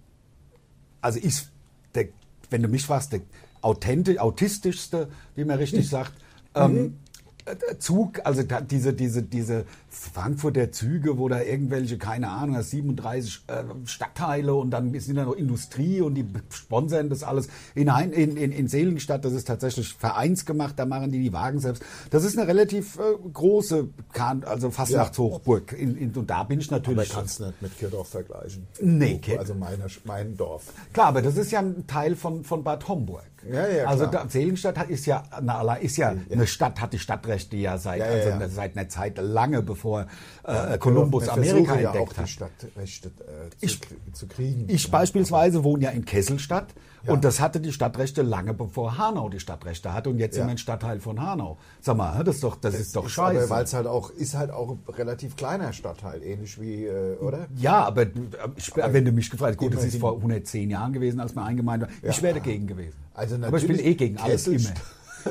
also 1.01 1.19
ist, 1.19 1.51
der, 1.95 2.09
wenn 2.51 2.63
du 2.63 2.69
mich 2.69 2.85
fragst, 2.85 3.13
der 3.13 3.23
authentisch, 3.63 4.19
autistischste, 4.19 5.09
wie 5.35 5.45
man 5.45 5.59
richtig 5.59 5.89
sagt, 5.89 6.13
ähm, 6.55 6.77
äh, 6.77 6.91
Zug, 7.79 8.21
also 8.25 8.43
diese, 8.71 8.93
diese, 8.93 9.23
diese 9.23 9.65
Frankfurter 9.91 10.71
Züge, 10.73 11.19
wo 11.19 11.29
da 11.29 11.41
irgendwelche, 11.43 11.99
keine 11.99 12.29
Ahnung, 12.29 12.57
das 12.57 12.71
37 12.71 13.45
äh, 13.47 13.65
Stadtteile 13.87 14.55
und 14.55 14.71
dann 14.71 14.99
sind 15.01 15.17
da 15.17 15.25
noch 15.25 15.35
Industrie 15.35 16.01
und 16.01 16.15
die 16.15 16.27
sponsern 16.51 17.09
das 17.09 17.23
alles. 17.23 17.49
In, 17.75 17.93
Hein- 17.95 18.13
in, 18.13 18.37
in, 18.37 18.53
in 18.53 18.69
Seligenstadt, 18.69 19.25
das 19.25 19.33
ist 19.33 19.47
tatsächlich 19.47 19.95
vereinsgemacht, 19.95 20.79
da 20.79 20.85
machen 20.87 21.11
die 21.11 21.21
die 21.23 21.33
Wagen 21.33 21.61
selbst. 21.61 21.83
Das 22.11 22.25
ist 22.25 22.39
eine 22.39 22.47
relativ 22.49 22.99
äh, 22.99 23.03
große, 23.33 23.89
Kahn, 24.13 24.45
also 24.45 24.71
Fastnachtshochburg. 24.71 25.73
In, 25.73 25.97
in, 25.97 26.13
und 26.13 26.29
da 26.29 26.43
bin 26.45 26.61
ich 26.61 26.69
Aber 26.69 26.79
natürlich. 26.79 27.09
kannst 27.11 27.41
du 27.41 27.47
nicht 27.47 27.63
mit 27.63 27.79
Kirdorf 27.79 28.09
vergleichen. 28.09 28.67
Nee, 28.81 29.19
Kid- 29.19 29.39
Also 29.39 29.55
meine, 29.55 29.87
mein 30.05 30.37
Dorf. 30.37 30.65
Klar, 30.93 31.07
aber 31.09 31.23
das 31.23 31.37
ist 31.37 31.51
ja 31.51 31.61
ein 31.61 31.87
Teil 31.87 32.15
von, 32.17 32.45
von 32.45 32.63
Bad 32.63 32.87
Homburg. 32.89 33.25
Ja, 33.51 33.69
ja, 33.69 33.85
also 33.87 34.07
da, 34.07 34.27
Seligenstadt 34.29 34.77
hat, 34.79 34.89
ist 34.91 35.07
ja, 35.07 35.23
na, 35.41 35.75
ist 35.75 35.97
ja 35.97 36.15
eine 36.31 36.47
Stadt, 36.47 36.81
hat 36.81 36.93
die 36.93 36.99
Stadtrechte 36.99 37.57
ja 37.57 37.79
seit, 37.79 38.01
Ja, 38.01 38.07
ja, 38.07 38.13
also 38.13 38.29
ja. 38.31 38.49
seit 38.49 38.77
einer 38.77 38.89
Zeit 38.89 39.19
lange 39.19 39.63
bevor 39.63 40.07
äh, 40.45 40.77
Kolumbus 40.79 41.29
Amerika 41.29 41.75
versuchen 41.75 41.83
ja 41.83 41.89
entdeckt 41.91 42.09
auch 42.09 42.13
die 42.15 42.21
hat. 42.21 42.29
Stadtrechte 42.29 43.09
äh, 43.09 43.51
zu, 43.51 43.57
Ich- 43.67 43.81
zu 44.15 44.27
kriegen. 44.27 44.65
Ich 44.69 44.91
beispielsweise 44.91 45.63
wohne 45.65 45.85
ja 45.85 45.91
in 45.91 46.05
Kesselstadt 46.05 46.75
Ja. 47.09 47.15
und 47.15 47.25
das 47.25 47.41
hatte 47.41 47.61
die 47.61 47.73
Stadtrechte 47.73 48.23
lange 48.23 48.55
bevor 48.55 48.97
Hanau 48.99 49.29
die 49.29 49.41
Stadtrechte 49.41 49.93
hatte 49.93 50.11
und 50.11 50.19
jetzt 50.19 50.37
Ja. 50.37 50.43
sind 50.43 50.49
wir 50.49 50.53
ein 50.55 50.59
Stadtteil 50.59 51.01
von 51.01 51.21
Hanau. 51.21 51.59
Sag 51.81 51.97
mal, 51.97 52.23
das 52.23 52.37
ist 52.37 52.45
doch, 52.45 52.57
das 52.57 52.75
ist 52.75 52.95
doch 52.95 53.07
Ist 53.07 53.13
scheiße. 53.13 53.41
Aber 53.45 53.51
weil 53.51 53.65
es 53.65 53.75
halt 53.75 53.87
auch 53.87 54.11
ist 54.11 54.35
halt 54.35 54.51
auch 54.51 54.71
ein 54.71 54.79
relativ 54.95 55.35
kleiner 55.37 55.73
Stadtteil, 55.73 56.23
ähnlich 56.23 56.61
wie, 56.61 56.85
äh, 56.87 57.17
oder? 57.17 57.47
ja, 57.57 57.85
aber, 57.85 58.05
du- 58.07 58.29
ich, 58.57 58.71
wenn 58.77 59.05
du 59.05 59.13
mich 59.13 59.31
gefragt 59.31 59.53
hast, 59.53 59.59
gut, 59.59 59.75
das 59.75 59.85
ist 59.85 59.99
vor 59.99 60.17
110 60.17 60.71
Jahren 60.71 60.93
gewesen, 60.93 61.19
als 61.21 61.35
wir 61.35 61.43
eingemeint 61.43 61.83
war. 61.83 61.89
Ich 62.03 62.23
wäre 62.23 62.35
dagegen 62.35 62.67
gewesen. 62.67 62.97
Also 63.15 63.35
Aber 63.37 63.57
ich 63.57 63.67
bin 63.67 63.77
natürlich 63.77 63.87
eh 63.87 63.95
gegen 63.95 64.19
alles 64.19 64.47
immer. 64.47 64.69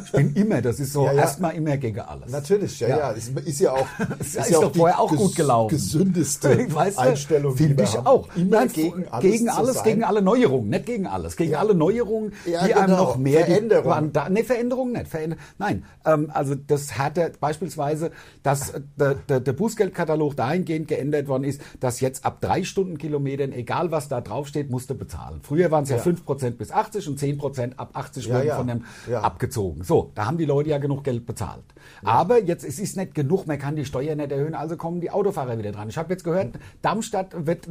Ich 0.06 0.12
bin 0.12 0.34
immer, 0.36 0.62
das 0.62 0.80
ist 0.80 0.94
so 0.94 1.06
Ja, 1.06 1.14
ja. 1.14 1.22
erstmal 1.22 1.56
immer 1.56 1.78
gegen 1.78 2.00
alles. 2.00 2.32
Natürlich, 2.32 2.80
ja, 2.80 2.88
ja. 2.88 2.98
Ja. 2.98 3.10
Ist, 3.12 3.38
ist 3.40 3.60
ja 3.60 3.72
auch, 3.72 3.88
Ist 4.20 4.50
ja 4.50 4.60
doch 4.60 4.76
vorher 4.76 5.00
auch 5.00 5.14
gut 5.16 5.36
gelaufen. 5.36 5.76
gesündeste 5.76 6.68
Weißt 6.74 6.98
du, 6.98 7.02
Einstellung. 7.02 7.56
Finde 7.56 7.84
ich 7.84 7.96
haben. 7.98 8.08
auch. 8.08 8.28
Immer 8.36 8.58
Nein, 8.58 8.68
gegen 8.74 9.08
alles, 9.10 9.32
gegen, 9.32 9.50
alles 9.50 9.84
gegen 9.84 10.04
alle 10.04 10.22
Neuerungen, 10.22 10.70
nicht 10.70 10.86
gegen 10.86 11.08
alles. 11.08 11.36
Gegen 11.36 11.56
alle 11.56 11.74
Neuerungen, 11.74 12.34
die 12.46 12.56
einem 12.58 12.86
genau. 12.88 12.98
noch 12.98 13.18
mehr... 13.18 13.46
Veränderung. 13.46 14.04
Die, 14.06 14.14
da, 14.14 14.30
nee, 14.30 14.44
Veränderung 14.44 14.92
nicht. 14.92 15.08
Veränder, 15.08 15.38
nein, 15.58 15.84
ähm, 16.06 16.32
also 16.34 16.56
das 16.56 16.98
hatte 16.98 17.32
beispielsweise, 17.40 18.12
dass 18.44 18.72
äh, 18.72 18.82
der, 19.00 19.16
der, 19.16 19.40
der 19.40 19.54
Bußgeldkatalog 19.54 20.36
dahingehend 20.36 20.88
geändert 20.88 21.28
worden 21.28 21.44
ist, 21.44 21.62
dass 21.80 22.00
jetzt 22.00 22.26
ab 22.26 22.42
drei 22.42 22.64
Stundenkilometern, 22.64 23.52
egal 23.52 23.92
was 23.92 24.08
da 24.08 24.22
draufsteht, 24.22 24.70
musste 24.70 24.96
bezahlen. 24.96 25.40
Früher 25.42 25.72
waren 25.72 25.84
es 25.84 25.90
ja, 25.90 25.98
Ja. 25.98 26.04
5% 26.04 26.52
bis 26.52 26.72
80 26.72 27.08
und 27.08 27.20
10% 27.20 27.76
ab 27.78 27.92
80 27.94 28.26
Ja, 28.28 28.36
wurden 28.36 28.52
von 28.52 28.68
dem 28.68 28.84
abgezogen. 29.16 29.84
So, 29.88 30.12
da 30.16 30.26
haben 30.26 30.38
die 30.38 30.44
Leute 30.44 30.70
ja 30.70 30.80
genug 30.80 31.06
Geld 31.06 31.26
bezahlt. 31.26 31.64
Aber 32.04 32.44
jetzt 32.44 32.66
es 32.66 32.78
ist 32.78 32.98
nicht 32.98 33.16
genug, 33.16 33.48
man 33.48 33.58
kann 33.58 33.78
die 33.78 33.86
Steuer 33.86 34.16
nicht 34.16 34.32
erhöhen, 34.34 34.54
also 34.54 34.76
kommen 34.76 35.00
die 35.00 35.10
Autofahrer 35.12 35.58
wieder 35.58 35.72
dran. 35.72 35.88
Ich 35.88 35.98
habe 35.98 36.12
jetzt 36.12 36.26
gehört, 36.26 36.60
Darmstadt 36.82 37.46
wird 37.48 37.68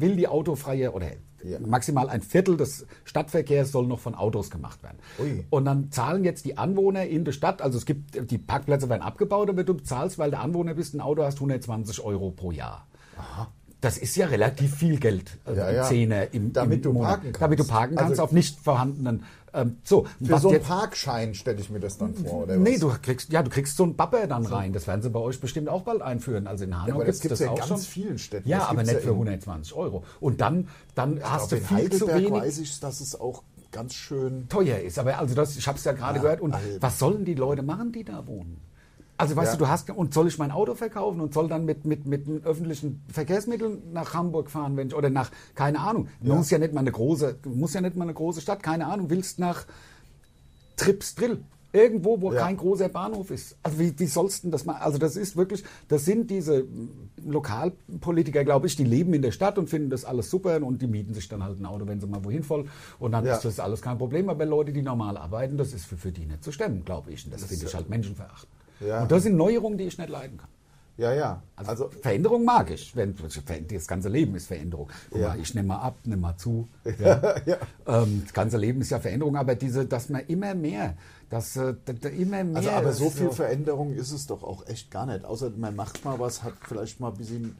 will 0.00 0.16
die 0.16 0.28
autofreie 0.28 0.90
oder 0.92 1.08
Ja. 1.44 1.58
maximal 1.60 2.08
ein 2.08 2.22
Viertel 2.22 2.56
des 2.56 2.86
Stadtverkehrs 3.04 3.70
soll 3.70 3.86
noch 3.86 4.00
von 4.00 4.14
Autos 4.14 4.50
gemacht 4.50 4.82
werden. 4.82 4.96
Ui. 5.20 5.44
Und 5.50 5.66
dann 5.66 5.90
zahlen 5.92 6.24
jetzt 6.24 6.46
die 6.46 6.56
Anwohner 6.56 7.04
in 7.04 7.24
der 7.26 7.32
Stadt, 7.32 7.60
also 7.60 7.76
es 7.76 7.84
gibt 7.84 8.30
die 8.30 8.38
Parkplätze 8.38 8.88
werden 8.88 9.02
abgebaut, 9.02 9.50
aber 9.50 9.62
du 9.62 9.74
bezahlst, 9.74 10.18
weil 10.18 10.30
du 10.30 10.38
Anwohner 10.38 10.72
bist, 10.74 10.94
ein 10.94 11.00
Auto 11.02 11.22
hast 11.22 11.36
120 11.38 12.00
Euro 12.02 12.30
pro 12.30 12.50
Jahr. 12.50 12.86
Das 13.80 13.96
ist 13.96 14.16
ja 14.16 14.26
relativ 14.26 14.74
viel 14.74 14.98
Geld, 14.98 15.38
also 15.44 15.60
Ja, 15.60 15.70
ja. 15.70 15.82
Zehner 15.84 16.34
im, 16.34 16.52
Damit 16.52 16.78
im 16.78 16.82
du 16.82 16.92
Monat. 16.94 17.08
parken 17.10 17.24
kannst. 17.26 17.42
Damit 17.42 17.58
du 17.60 17.64
parken 17.64 17.94
kannst 17.94 18.10
Also- 18.12 18.22
auf 18.24 18.32
nicht 18.32 18.58
vorhandenen. 18.58 19.22
Ähm, 19.60 19.78
so, 19.84 20.06
Für 20.22 20.38
so 20.38 20.48
einen 20.48 20.58
jetzt- 20.58 20.68
Parkschein 20.68 21.34
stelle 21.34 21.60
ich 21.60 21.68
mir 21.70 21.80
das 21.80 21.98
dann 21.98 22.14
vor, 22.14 22.44
oder 22.44 22.56
Nee, 22.56 22.74
was? 22.74 22.80
du 22.80 22.92
kriegst, 23.02 23.32
ja, 23.32 23.42
du 23.42 23.50
kriegst 23.50 23.76
so 23.76 23.82
einen 23.84 23.96
Bapper 23.96 24.26
dann 24.26 24.46
rein. 24.46 24.72
Das 24.72 24.86
werden 24.86 25.02
sie 25.02 25.10
bei 25.10 25.20
euch 25.20 25.40
bestimmt 25.40 25.68
auch 25.68 25.82
bald 25.82 26.00
einführen. 26.02 26.46
Also 26.46 26.64
in 26.64 26.80
Hanau 26.80 27.02
das 27.02 27.20
gibt 27.20 27.32
es 27.32 27.38
gibt's 27.38 27.40
ja 27.40 27.46
in 27.46 27.52
auch 27.52 27.56
ganz 27.58 27.68
schon. 27.68 27.78
vielen 27.80 28.18
Städten. 28.18 28.48
Ja, 28.48 28.58
Das 28.58 28.68
aber 28.68 28.82
nicht 28.82 28.92
ja 28.94 28.98
für 29.00 29.08
in- 29.10 29.14
120 29.14 29.74
Euro. 29.74 30.04
Und 30.20 30.40
dann, 30.40 30.68
dann 30.94 31.20
hast 31.22 31.52
du 31.52 31.56
Aber 31.56 31.62
in 31.62 31.68
viel 31.88 31.90
zu 31.98 32.06
Heidelberg 32.06 32.16
wenig 32.18 32.32
weiß 32.32 32.58
ich, 32.58 32.80
dass 32.80 33.00
es 33.00 33.18
auch 33.20 33.42
ganz 33.72 33.94
schön... 33.94 34.48
teuer 34.48 34.78
ist. 34.78 34.98
Aber 34.98 35.18
also 35.18 35.34
das, 35.34 35.56
ich 35.56 35.66
habe 35.68 35.76
es 35.78 35.84
ja 35.84 35.92
gerade 35.92 36.16
Ja, 36.16 36.22
gehört. 36.22 36.40
Und 36.40 36.54
Alter. 36.54 36.80
was 36.80 36.98
sollen 36.98 37.24
die 37.24 37.34
Leute 37.34 37.62
machen, 37.62 37.92
die 37.92 38.04
da 38.04 38.26
wohnen? 38.26 38.60
Also 39.20 39.34
weißt 39.36 39.52
Ja. 39.54 39.58
du, 39.58 39.64
du 39.64 39.68
hast 39.70 39.90
und 39.90 40.14
soll 40.14 40.28
ich 40.28 40.38
mein 40.38 40.52
Auto 40.52 40.74
verkaufen 40.74 41.20
und 41.20 41.34
soll 41.34 41.48
dann 41.48 41.64
mit 41.64 41.84
mit 41.84 42.06
mit 42.06 42.26
den 42.28 42.44
öffentlichen 42.44 43.02
Verkehrsmitteln 43.12 43.92
nach 43.92 44.14
Hamburg 44.14 44.48
fahren, 44.50 44.76
wenn 44.76 44.86
ich 44.88 44.94
oder 44.94 45.10
nach 45.10 45.30
keine 45.56 45.80
Ahnung. 45.80 46.08
Ja. 46.22 46.34
Muss 46.36 46.50
ja 46.50 46.58
nicht 46.58 46.72
mal 46.72 46.80
eine 46.80 46.92
große, 46.92 47.36
muss 47.44 47.74
ja 47.74 47.80
nicht 47.80 47.96
mal 47.96 48.04
eine 48.04 48.14
große 48.14 48.40
Stadt, 48.40 48.62
keine 48.62 48.86
Ahnung. 48.86 49.10
Willst 49.10 49.38
nach 49.40 49.66
Tripsdrill. 50.76 51.42
Irgendwo, 51.70 52.18
wo 52.22 52.32
Ja. 52.32 52.44
kein 52.44 52.56
großer 52.56 52.88
Bahnhof 52.88 53.30
ist. 53.30 53.56
Also 53.62 53.78
wie, 53.78 53.92
wie 53.98 54.06
sollst 54.06 54.42
du 54.44 54.48
das 54.50 54.64
mal? 54.64 54.76
Also 54.76 54.96
das 54.96 55.16
ist 55.16 55.36
wirklich, 55.36 55.64
das 55.88 56.06
sind 56.06 56.30
diese 56.30 56.64
Lokalpolitiker, 57.26 58.42
glaube 58.44 58.66
ich, 58.68 58.76
die 58.76 58.84
leben 58.84 59.12
in 59.12 59.20
der 59.20 59.32
Stadt 59.32 59.58
und 59.58 59.68
finden 59.68 59.90
das 59.90 60.06
alles 60.06 60.30
super 60.30 60.62
und 60.62 60.80
die 60.80 60.86
mieten 60.86 61.12
sich 61.12 61.28
dann 61.28 61.44
halt 61.44 61.60
ein 61.60 61.66
Auto, 61.66 61.86
wenn 61.86 62.00
sie 62.00 62.06
mal 62.06 62.24
wohin 62.24 62.48
wollen. 62.48 62.70
Und 62.98 63.12
dann 63.12 63.26
Ja. 63.26 63.34
ist 63.34 63.44
das 63.44 63.60
alles 63.60 63.82
kein 63.82 63.98
Problem. 63.98 64.30
Aber 64.30 64.46
Leute, 64.46 64.72
die 64.72 64.80
normal 64.80 65.18
arbeiten, 65.18 65.58
das 65.58 65.74
ist 65.74 65.84
für, 65.84 65.98
für 65.98 66.10
die 66.10 66.24
nicht 66.24 66.42
zu 66.42 66.52
stemmen, 66.52 66.84
glaube 66.86 67.12
ich. 67.12 67.24
Und 67.26 67.34
das, 67.34 67.44
finde 67.44 67.66
ich 67.66 67.74
halt 67.74 67.90
menschenverachtend. 67.90 68.48
Ja. 68.80 69.02
Und 69.02 69.10
das 69.12 69.22
sind 69.24 69.36
Neuerungen, 69.36 69.78
die 69.78 69.84
ich 69.84 69.98
nicht 69.98 70.10
leiden 70.10 70.38
kann. 70.38 70.48
Ja, 70.96 71.12
ja. 71.14 71.42
Also, 71.54 71.70
Also, 71.70 71.88
Veränderung 72.02 72.44
mag 72.44 72.70
ich. 72.72 72.94
Wenn, 72.96 73.14
das 73.70 73.86
ganze 73.86 74.08
Leben 74.08 74.34
ist 74.34 74.48
Veränderung. 74.48 74.88
Ja. 75.14 75.36
ich 75.36 75.54
nehme 75.54 75.68
mal 75.68 75.78
ab, 75.80 75.94
nehme 76.04 76.22
mal 76.22 76.36
zu. 76.36 76.66
Ja. 76.98 77.36
Ähm, 77.86 78.22
das 78.24 78.32
ganze 78.32 78.56
Leben 78.56 78.80
ist 78.80 78.90
ja 78.90 78.98
Veränderung, 78.98 79.36
aber 79.36 79.54
diese, 79.54 79.86
dass 79.86 80.08
man 80.08 80.22
immer 80.26 80.54
mehr, 80.56 80.94
dass 81.30 81.56
äh, 81.56 81.74
d- 81.86 81.92
d- 81.92 82.08
immer 82.08 82.42
mehr. 82.42 82.56
also 82.56 82.70
aber 82.70 82.92
so 82.92 83.10
viel 83.10 83.26
so- 83.26 83.32
Veränderung 83.32 83.94
ist 83.94 84.10
es 84.10 84.26
doch 84.26 84.42
auch 84.42 84.66
echt 84.66 84.90
gar 84.90 85.06
nicht. 85.06 85.24
Außer 85.24 85.50
man 85.56 85.76
macht 85.76 86.04
mal 86.04 86.18
was, 86.18 86.42
hat 86.42 86.54
vielleicht 86.66 86.98
mal 86.98 87.12
ein 87.12 87.16
bisschen, 87.16 87.56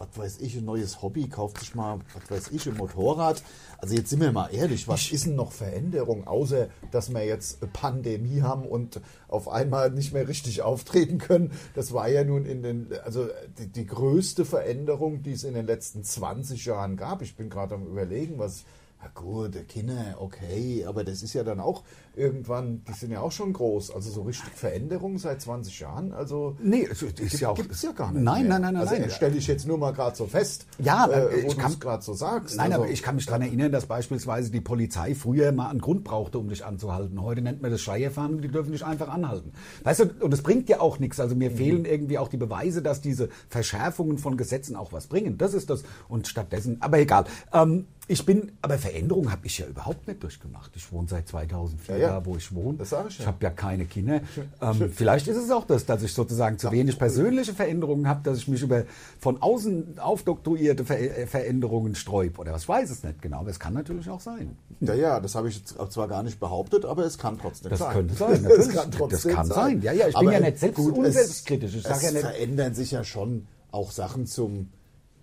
was 0.00 0.08
weiß 0.18 0.38
ich, 0.40 0.56
ein 0.56 0.64
neues 0.64 1.02
Hobby, 1.02 1.28
kauft 1.28 1.58
sich 1.58 1.74
mal, 1.74 1.98
was 2.14 2.30
weiß 2.30 2.52
ich, 2.52 2.66
ein 2.66 2.76
Motorrad. 2.76 3.42
Also 3.78 3.94
jetzt 3.94 4.08
sind 4.08 4.20
wir 4.20 4.32
mal 4.32 4.48
ehrlich, 4.48 4.88
was 4.88 5.12
ist 5.12 5.26
denn 5.26 5.36
noch 5.36 5.52
Veränderung, 5.52 6.26
außer 6.26 6.68
dass 6.90 7.12
wir 7.12 7.24
jetzt 7.24 7.62
eine 7.62 7.70
Pandemie 7.70 8.40
haben 8.40 8.66
und 8.66 9.00
auf 9.28 9.48
einmal 9.48 9.90
nicht 9.90 10.14
mehr 10.14 10.26
richtig 10.26 10.62
auftreten 10.62 11.18
können. 11.18 11.52
Das 11.74 11.92
war 11.92 12.08
ja 12.08 12.24
nun 12.24 12.46
in 12.46 12.62
den, 12.62 12.88
also 13.04 13.28
die, 13.58 13.66
die 13.66 13.86
größte 13.86 14.46
Veränderung, 14.46 15.22
die 15.22 15.32
es 15.32 15.44
in 15.44 15.52
den 15.52 15.66
letzten 15.66 16.02
20 16.02 16.64
Jahren 16.64 16.96
gab. 16.96 17.20
Ich 17.20 17.36
bin 17.36 17.50
gerade 17.50 17.74
am 17.74 17.86
überlegen, 17.86 18.38
was 18.38 18.64
na 19.02 19.08
gut, 19.14 19.54
der 19.54 19.64
Kinder, 19.64 20.16
okay, 20.18 20.84
aber 20.86 21.04
das 21.04 21.22
ist 21.22 21.32
ja 21.32 21.42
dann 21.42 21.58
auch 21.58 21.84
irgendwann, 22.16 22.82
die 22.88 22.92
sind 22.92 23.10
ja 23.12 23.20
auch 23.20 23.32
schon 23.32 23.52
groß. 23.52 23.90
Also 23.94 24.10
so 24.10 24.22
richtig 24.22 24.50
Veränderung 24.54 25.18
seit 25.18 25.40
20 25.40 25.80
Jahren, 25.80 26.12
also 26.12 26.56
Nee, 26.62 26.86
es 26.90 27.02
ist 27.02 27.16
gibt, 27.16 27.40
ja 27.40 27.48
auch. 27.50 27.54
gibt's 27.56 27.82
ja 27.82 27.92
gar 27.92 28.12
nicht. 28.12 28.22
Nein, 28.22 28.42
mehr. 28.48 28.58
nein, 28.58 28.62
nein, 28.62 28.74
nein. 28.74 28.82
Also 28.82 28.94
nein. 28.96 29.10
stelle 29.10 29.36
ich 29.36 29.46
jetzt 29.46 29.66
nur 29.66 29.78
mal 29.78 29.92
gerade 29.92 30.16
so 30.16 30.26
fest, 30.26 30.66
Ja, 30.78 31.06
äh, 31.06 31.40
ich 31.46 31.56
kann- 31.56 31.78
gerade 31.78 32.02
so 32.02 32.14
sagst. 32.14 32.56
Nein, 32.56 32.72
also, 32.72 32.82
aber 32.84 32.92
ich 32.92 33.02
kann 33.02 33.14
mich 33.16 33.26
daran 33.26 33.42
erinnern, 33.42 33.72
dass 33.72 33.86
beispielsweise 33.86 34.50
die 34.50 34.60
Polizei 34.60 35.14
früher 35.14 35.52
mal 35.52 35.68
einen 35.70 35.80
Grund 35.80 36.04
brauchte, 36.04 36.38
um 36.38 36.48
dich 36.48 36.64
anzuhalten. 36.64 37.20
Heute 37.22 37.42
nennt 37.42 37.62
man 37.62 37.70
das 37.70 37.80
Schleierfahren 37.80 38.34
und 38.36 38.42
die 38.42 38.48
dürfen 38.48 38.72
dich 38.72 38.84
einfach 38.84 39.08
anhalten. 39.08 39.52
Weißt 39.84 40.00
du, 40.00 40.04
und 40.24 40.32
es 40.34 40.42
bringt 40.42 40.68
ja 40.68 40.80
auch 40.80 40.98
nichts. 40.98 41.20
Also 41.20 41.34
Mhm. 41.34 41.38
mir 41.38 41.50
fehlen 41.50 41.84
irgendwie 41.84 42.18
auch 42.18 42.28
die 42.28 42.36
Beweise, 42.36 42.82
dass 42.82 43.00
diese 43.00 43.28
Verschärfungen 43.48 44.18
von 44.18 44.36
Gesetzen 44.36 44.76
auch 44.76 44.92
was 44.92 45.06
bringen. 45.06 45.38
Das 45.38 45.54
ist 45.54 45.70
das. 45.70 45.82
Und 46.08 46.28
stattdessen, 46.28 46.78
aber 46.80 46.98
egal. 46.98 47.24
Ähm, 47.52 47.86
ich 48.08 48.26
bin, 48.26 48.52
aber 48.62 48.76
Veränderungen 48.78 49.30
habe 49.30 49.46
ich 49.46 49.58
ja 49.58 49.66
überhaupt 49.66 50.08
nicht 50.08 50.20
durchgemacht. 50.22 50.72
Ich 50.74 50.90
wohne 50.90 51.06
seit 51.08 51.28
2004 51.28 51.96
Ja, 51.98 51.99
ja. 52.00 52.08
da, 52.20 52.24
wo 52.26 52.36
ich 52.36 52.54
wohne. 52.54 52.78
Das 52.78 52.90
sag 52.90 53.08
ich 53.08 53.18
ja. 53.18 53.22
Ich 53.22 53.26
habe 53.26 53.38
ja 53.42 53.50
keine 53.50 53.84
Kinder. 53.86 54.20
Ähm, 54.62 54.90
vielleicht 54.92 55.26
ist 55.28 55.36
es 55.38 55.50
auch 55.50 55.64
das, 55.64 55.86
dass 55.86 56.02
ich 56.02 56.12
sozusagen 56.12 56.58
zu 56.58 56.70
wenig 56.70 56.98
persönliche 56.98 57.54
Veränderungen 57.54 58.06
habe, 58.08 58.20
dass 58.22 58.36
ich 58.38 58.48
mich 58.48 58.62
über 58.62 58.82
von 59.18 59.40
außen 59.40 59.98
aufdoktroyierte 59.98 60.84
Ver 60.84 60.98
äh, 61.00 61.26
Veränderungen 61.26 61.94
sträub. 61.94 62.38
Oder 62.38 62.52
was 62.52 62.62
ich 62.62 62.68
weiß 62.68 62.90
es 62.90 63.02
nicht 63.02 63.22
genau, 63.22 63.38
aber 63.40 63.50
es 63.50 63.58
kann 63.58 63.72
natürlich 63.72 64.08
auch 64.10 64.20
sein. 64.20 64.56
ja, 64.80 64.94
ja, 64.94 65.20
das 65.20 65.34
habe 65.34 65.48
ich 65.48 65.64
zwar 65.64 66.08
gar 66.08 66.22
nicht 66.22 66.38
behauptet, 66.40 66.84
aber 66.84 67.04
es 67.06 67.16
kann 67.16 67.38
trotzdem 67.38 67.70
Das 67.70 67.78
sein. 67.78 67.92
könnte 67.94 68.14
sein, 68.14 68.42
das 68.56 68.68
kann 68.68 68.90
trotzdem 68.90 69.08
Das 69.30 69.36
kann 69.36 69.46
sein. 69.46 69.56
sein. 69.56 69.82
Ja, 69.82 69.92
ja, 69.92 70.08
ich 70.08 70.14
bin 70.14 70.28
aber 70.28 70.32
ja 70.32 70.40
nicht 70.40 70.58
selbst 70.58 70.76
gut, 70.76 70.98
unselbstkritisch. 70.98 71.74
Ich 71.76 71.84
Es, 71.86 72.02
ja 72.02 72.10
nicht- 72.10 72.20
verändern 72.20 72.74
sich 72.74 72.90
ja 72.90 73.02
schon 73.04 73.46
auch 73.72 73.90
Sachen 73.92 74.26
zum, 74.26 74.68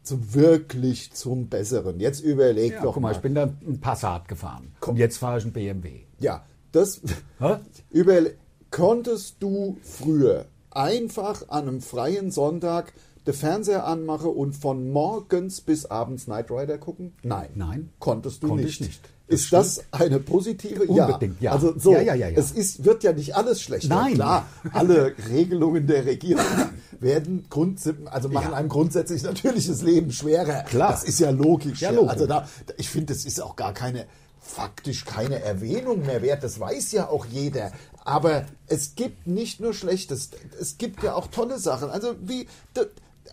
zum 0.04 0.34
wirklich 0.34 1.12
zum 1.14 1.48
Besseren. 1.48 2.00
Jetzt 2.00 2.22
überleg 2.22 2.74
Ja, 2.74 2.82
doch 2.82 2.94
guck 2.94 3.04
mal, 3.04 3.10
mal. 3.10 3.16
ich 3.16 3.22
bin 3.22 3.36
da 3.36 3.44
ein 3.68 3.80
Passat 3.82 4.28
gefahren. 4.28 4.72
Und 4.86 4.98
jetzt 4.98 5.18
fahre 5.18 5.38
ich 5.38 5.44
einen 5.44 5.54
BMW. 5.54 6.02
Ja, 6.20 6.44
das 6.72 7.02
Hä? 7.40 7.58
überle 7.90 8.36
konntest 8.72 9.38
du 9.40 9.78
früher 9.82 10.46
einfach 10.72 11.50
an 11.50 11.68
einem 11.68 11.82
freien 11.82 12.32
Sonntag 12.32 12.94
den 13.26 13.34
Fernseher 13.34 13.86
anmachen 13.86 14.30
und 14.30 14.54
von 14.54 14.90
morgens 14.90 15.62
bis 15.62 15.86
abends 15.86 16.26
Knight 16.26 16.50
Rider 16.50 16.78
gucken? 16.78 17.14
Nein. 17.24 17.50
Nein. 17.56 17.90
Konntest 18.00 18.44
du 18.44 18.48
Konnte 18.48 18.64
nicht. 18.64 18.82
ich 18.82 18.88
nicht. 18.88 19.02
Das 19.28 19.42
ist 19.42 19.52
das 19.54 19.84
eine 19.92 20.20
positive? 20.22 20.86
Unbedingt, 20.86 21.42
ja. 21.42 21.52
Also 21.52 21.78
so, 21.78 21.92
Ja, 21.92 22.00
ja, 22.00 22.14
ja, 22.14 22.30
ja. 22.30 22.38
es 22.38 22.52
ist, 22.52 22.86
wird 22.86 23.04
ja 23.04 23.12
nicht 23.12 23.36
alles 23.36 23.62
schlechter. 23.62 23.94
Nein. 23.94 24.14
Klar, 24.14 24.46
alle 24.72 25.14
Regelungen 25.30 25.86
der 25.86 26.06
Regierung 26.06 26.46
werden 27.02 27.46
Grund, 27.50 27.78
also 28.06 28.30
machen 28.30 28.54
einem 28.54 28.70
grundsätzlich 28.70 29.24
natürlich 29.24 29.68
das 29.68 29.82
Leben 29.82 30.12
schwerer. 30.14 30.64
Klar. 30.64 30.92
Das 30.92 31.04
ist 31.04 31.20
ja 31.20 31.32
logisch. 31.32 31.82
Ja, 31.82 31.90
logisch. 31.92 32.12
Also 32.12 32.26
da, 32.26 32.48
ich 32.78 32.90
finde, 32.90 33.14
das 33.14 33.26
ist 33.26 33.42
auch 33.42 33.58
gar 33.58 33.74
keine, 33.74 34.06
faktisch 34.48 35.06
keine 35.06 35.42
Erwähnung 35.42 36.06
mehr 36.06 36.22
wert. 36.22 36.44
Das 36.44 36.60
weiß 36.60 36.92
ja 36.94 37.10
auch 37.10 37.26
jeder. 37.26 37.72
Aber 38.06 38.46
es 38.68 38.96
gibt 38.96 39.28
nicht 39.28 39.60
nur 39.60 39.74
Schlechtes. 39.74 40.32
Es 40.60 40.78
gibt 40.78 41.04
ja 41.04 41.14
auch 41.16 41.28
tolle 41.28 41.60
Sachen. 41.60 41.90
Also 41.90 42.16
wie, 42.22 42.48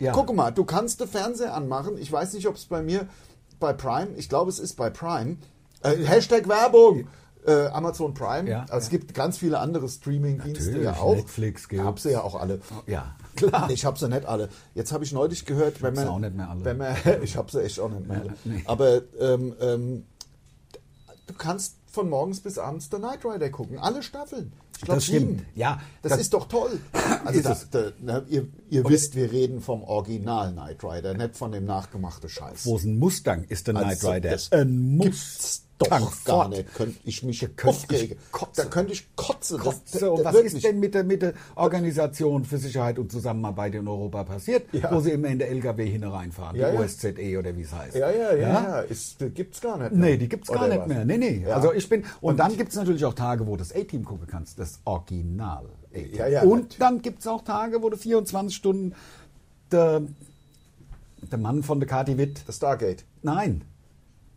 Ja. 0.01 0.13
guck 0.13 0.35
mal, 0.35 0.51
du 0.51 0.65
kannst 0.65 1.01
den 1.01 1.09
Fernseher 1.09 1.55
anmachen. 1.55 1.97
Ich 1.99 2.11
weiß 2.11 2.33
nicht, 2.35 2.49
ob 2.49 2.57
es 2.57 2.65
bei 2.67 2.83
mir 2.83 3.07
bei 3.61 3.73
Prime, 3.73 4.09
ich 4.17 4.29
glaube, 4.29 4.51
es 4.51 4.59
ist 4.59 4.75
bei 4.75 4.91
Prime. 4.91 5.37
Äh, 5.83 5.97
Hashtag 6.05 6.49
Werbung. 6.49 7.07
Äh, 7.47 7.67
Amazon 7.67 8.15
Prime. 8.15 8.49
Ja, 8.49 8.63
also 8.71 8.85
es 8.85 8.89
gibt 8.89 9.13
ganz 9.13 9.37
viele 9.37 9.59
andere 9.59 9.87
Streaming-Dienste 9.89 10.79
ja 10.81 10.95
auch. 10.95 11.15
Netflix 11.15 11.69
gibt's. 11.69 11.85
Hab 11.85 12.01
sie 12.01 12.11
ja 12.13 12.23
auch 12.23 12.35
alle. 12.41 12.61
Ja, 12.87 13.15
klar. 13.37 13.69
Ich 13.71 13.85
habe 13.85 13.99
sie 13.99 14.09
nicht 14.09 14.25
alle. 14.25 14.49
Jetzt 14.75 14.93
habe 14.93 15.05
ich 15.05 15.13
neulich 15.13 15.45
gehört, 15.45 15.83
wenn 15.83 15.93
man, 15.95 16.09
auch 16.09 16.19
nicht 16.19 16.35
mehr 16.35 16.49
alle. 16.49 16.65
wenn 16.65 16.79
man, 16.79 16.97
ich 17.23 17.37
habe 17.37 17.51
sie 17.53 17.63
echt 17.63 17.79
auch 17.81 17.91
nicht 17.91 18.09
mehr 18.09 18.21
alle. 18.23 18.33
nee. 18.45 18.63
Aber 18.65 19.03
ähm, 19.21 19.55
ähm, 19.61 20.07
du 21.27 21.35
kannst 21.35 21.77
von 21.87 22.09
morgens 22.11 22.41
bis 22.41 22.59
abends 22.59 22.89
der 22.91 22.99
Knight 22.99 23.25
Rider 23.25 23.51
gucken, 23.51 23.79
alle 23.79 24.03
Staffeln. 24.03 24.53
Ich 24.77 24.81
glaub, 24.83 24.97
Das 24.97 25.05
stimmt. 25.05 25.39
sieben. 25.39 25.47
Ja, 25.55 25.81
das, 26.03 26.11
das- 26.13 26.21
ist 26.23 26.35
doch 26.35 26.49
toll. 26.49 26.79
Also 27.25 27.41
Ist 27.51 27.69
da, 27.71 27.91
na, 28.03 28.23
ihr, 28.29 28.49
ihr 28.69 28.85
wisst, 28.85 29.15
wir 29.15 29.31
reden 29.33 29.61
vom 29.63 29.83
Original 29.85 30.53
Knight 30.53 30.83
Rider, 30.85 31.15
nicht 31.15 31.37
von 31.37 31.53
dem 31.53 31.65
nachgemachten 31.65 32.29
Scheiß. 32.29 32.67
Wo 32.67 32.77
es 32.77 32.85
ein 32.85 32.99
Mustang 32.99 33.45
ist, 33.49 33.67
der 33.69 33.77
Also, 33.77 33.89
Knight 34.09 34.17
Rider. 34.17 34.31
das 34.31 34.53
Ein 34.53 34.97
Mustang. 34.97 35.65
Doch 35.91 35.99
Tank 36.11 36.25
gar 36.25 36.37
fort. 36.37 36.51
nicht. 36.51 36.75
Könnte 36.75 36.99
ich 37.05 37.23
mich 37.23 37.41
könnte 37.41 37.69
aufregen. 37.69 38.19
Da 38.57 38.65
könnte 38.67 38.93
ich 38.93 39.15
kotzen. 39.17 39.57
Das- 39.59 39.65
Kotze. 39.65 40.11
Und 40.11 40.19
das- 40.19 40.25
was 40.27 40.35
wirklich. 40.35 40.55
ist 40.55 40.65
denn 40.65 40.81
mit 40.81 40.95
der, 40.95 41.05
mit 41.05 41.23
der 41.23 41.35
Organisation 41.57 42.45
für 42.45 42.59
Sicherheit 42.59 42.99
und 42.99 43.11
Zusammenarbeit 43.13 43.75
in 43.75 43.87
Europa 43.89 44.25
passiert, 44.25 44.67
Ja. 44.73 44.91
wo 44.93 45.01
sie 45.01 45.11
immer 45.13 45.29
in 45.29 45.39
der 45.39 45.49
LKW 45.51 45.87
hineinfahren, 45.89 46.57
Ja, 46.57 46.71
die 46.71 46.77
ja. 46.77 46.81
OSZE 46.83 47.39
oder 47.39 47.57
wie 47.57 47.63
es 47.63 47.73
heißt? 47.73 47.95
Ja, 47.97 48.11
ja, 48.11 48.35
ja, 48.35 48.37
ja. 48.37 48.81
Ist, 48.81 49.17
gibt's 49.35 49.61
gar 49.61 49.79
nicht. 49.79 49.93
Nee, 49.93 50.17
die 50.17 50.29
gibt's 50.29 50.49
gar 50.49 50.61
Oder 50.65 50.69
nicht 50.69 50.81
was? 50.81 50.89
mehr. 50.89 51.05
Nee, 51.05 51.19
nee. 51.19 51.47
Also 51.47 51.73
ich 51.73 51.89
bin 51.89 52.05
und, 52.21 52.39
dann 52.39 52.57
gibt's 52.57 52.75
natürlich 52.77 53.05
auch 53.05 53.15
Tage, 53.15 53.47
wo 53.47 53.53
du 53.53 53.59
das 53.59 53.75
A-Team 53.75 54.05
gucken 54.05 54.27
kannst, 54.27 54.59
das 54.59 54.81
Original. 54.85 55.67
A-Team. 55.95 56.51
Und 56.51 56.81
dann 56.81 57.03
gibt's 57.03 57.27
auch 57.27 57.43
Tage, 57.45 57.83
wo 57.83 57.89
du 57.91 57.97
24 57.97 58.55
Stunden 58.57 58.95
der, 59.71 60.03
der 61.31 61.39
Mann 61.39 61.63
von 61.63 61.81
der 61.81 61.89
Kati 61.89 62.19
Witt. 62.19 62.43
Das 62.47 62.57
Stargate. 62.57 63.05
Nein. 63.23 63.63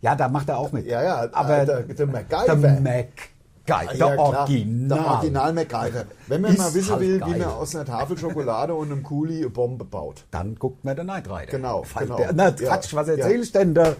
Ja, 0.01 0.15
da 0.15 0.27
macht 0.29 0.49
er 0.49 0.57
auch 0.59 0.71
mit. 0.71 0.85
Ja, 0.85 1.01
ja, 1.03 1.27
aber 1.31 1.65
der- 1.65 1.83
der 1.83 2.05
MacGyver. 2.07 2.55
Der 2.55 2.79
Mac. 2.81 3.07
Ah, 3.69 3.83
der 3.85 3.95
ja. 3.97 4.17
Original. 4.17 4.97
Der 4.99 5.07
Original 5.07 5.53
MacGyver. 5.53 6.05
Wenn 6.27 6.41
man 6.41 6.51
Ist 6.53 6.57
mal 6.59 6.73
wissen 6.73 6.91
halt 6.91 7.01
will, 7.01 7.19
geil. 7.19 7.33
wie 7.35 7.39
man 7.39 7.49
aus 7.49 7.75
einer 7.75 7.83
Tafel 7.85 8.17
Schokolade 8.17 8.73
und 8.73 8.91
einem 8.91 9.03
Kuli 9.03 9.39
eine 9.39 9.49
Bombe 9.49 9.83
baut. 9.83 10.23
Dann 10.31 10.55
guckt 10.55 10.85
man 10.85 10.95
den 10.95 11.05
Knight 11.07 11.27
Rider. 11.29 11.47
Genau, 11.51 11.83
genau. 11.97 12.15
Der, 12.17 12.31
na, 12.33 12.45
Ja, 12.49 12.51
Quatsch, 12.51 12.93
was 12.93 13.07
ja. 13.07 13.15
erzähl 13.15 13.41
ich 13.41 13.51
denn? 13.51 13.73
Der, 13.73 13.97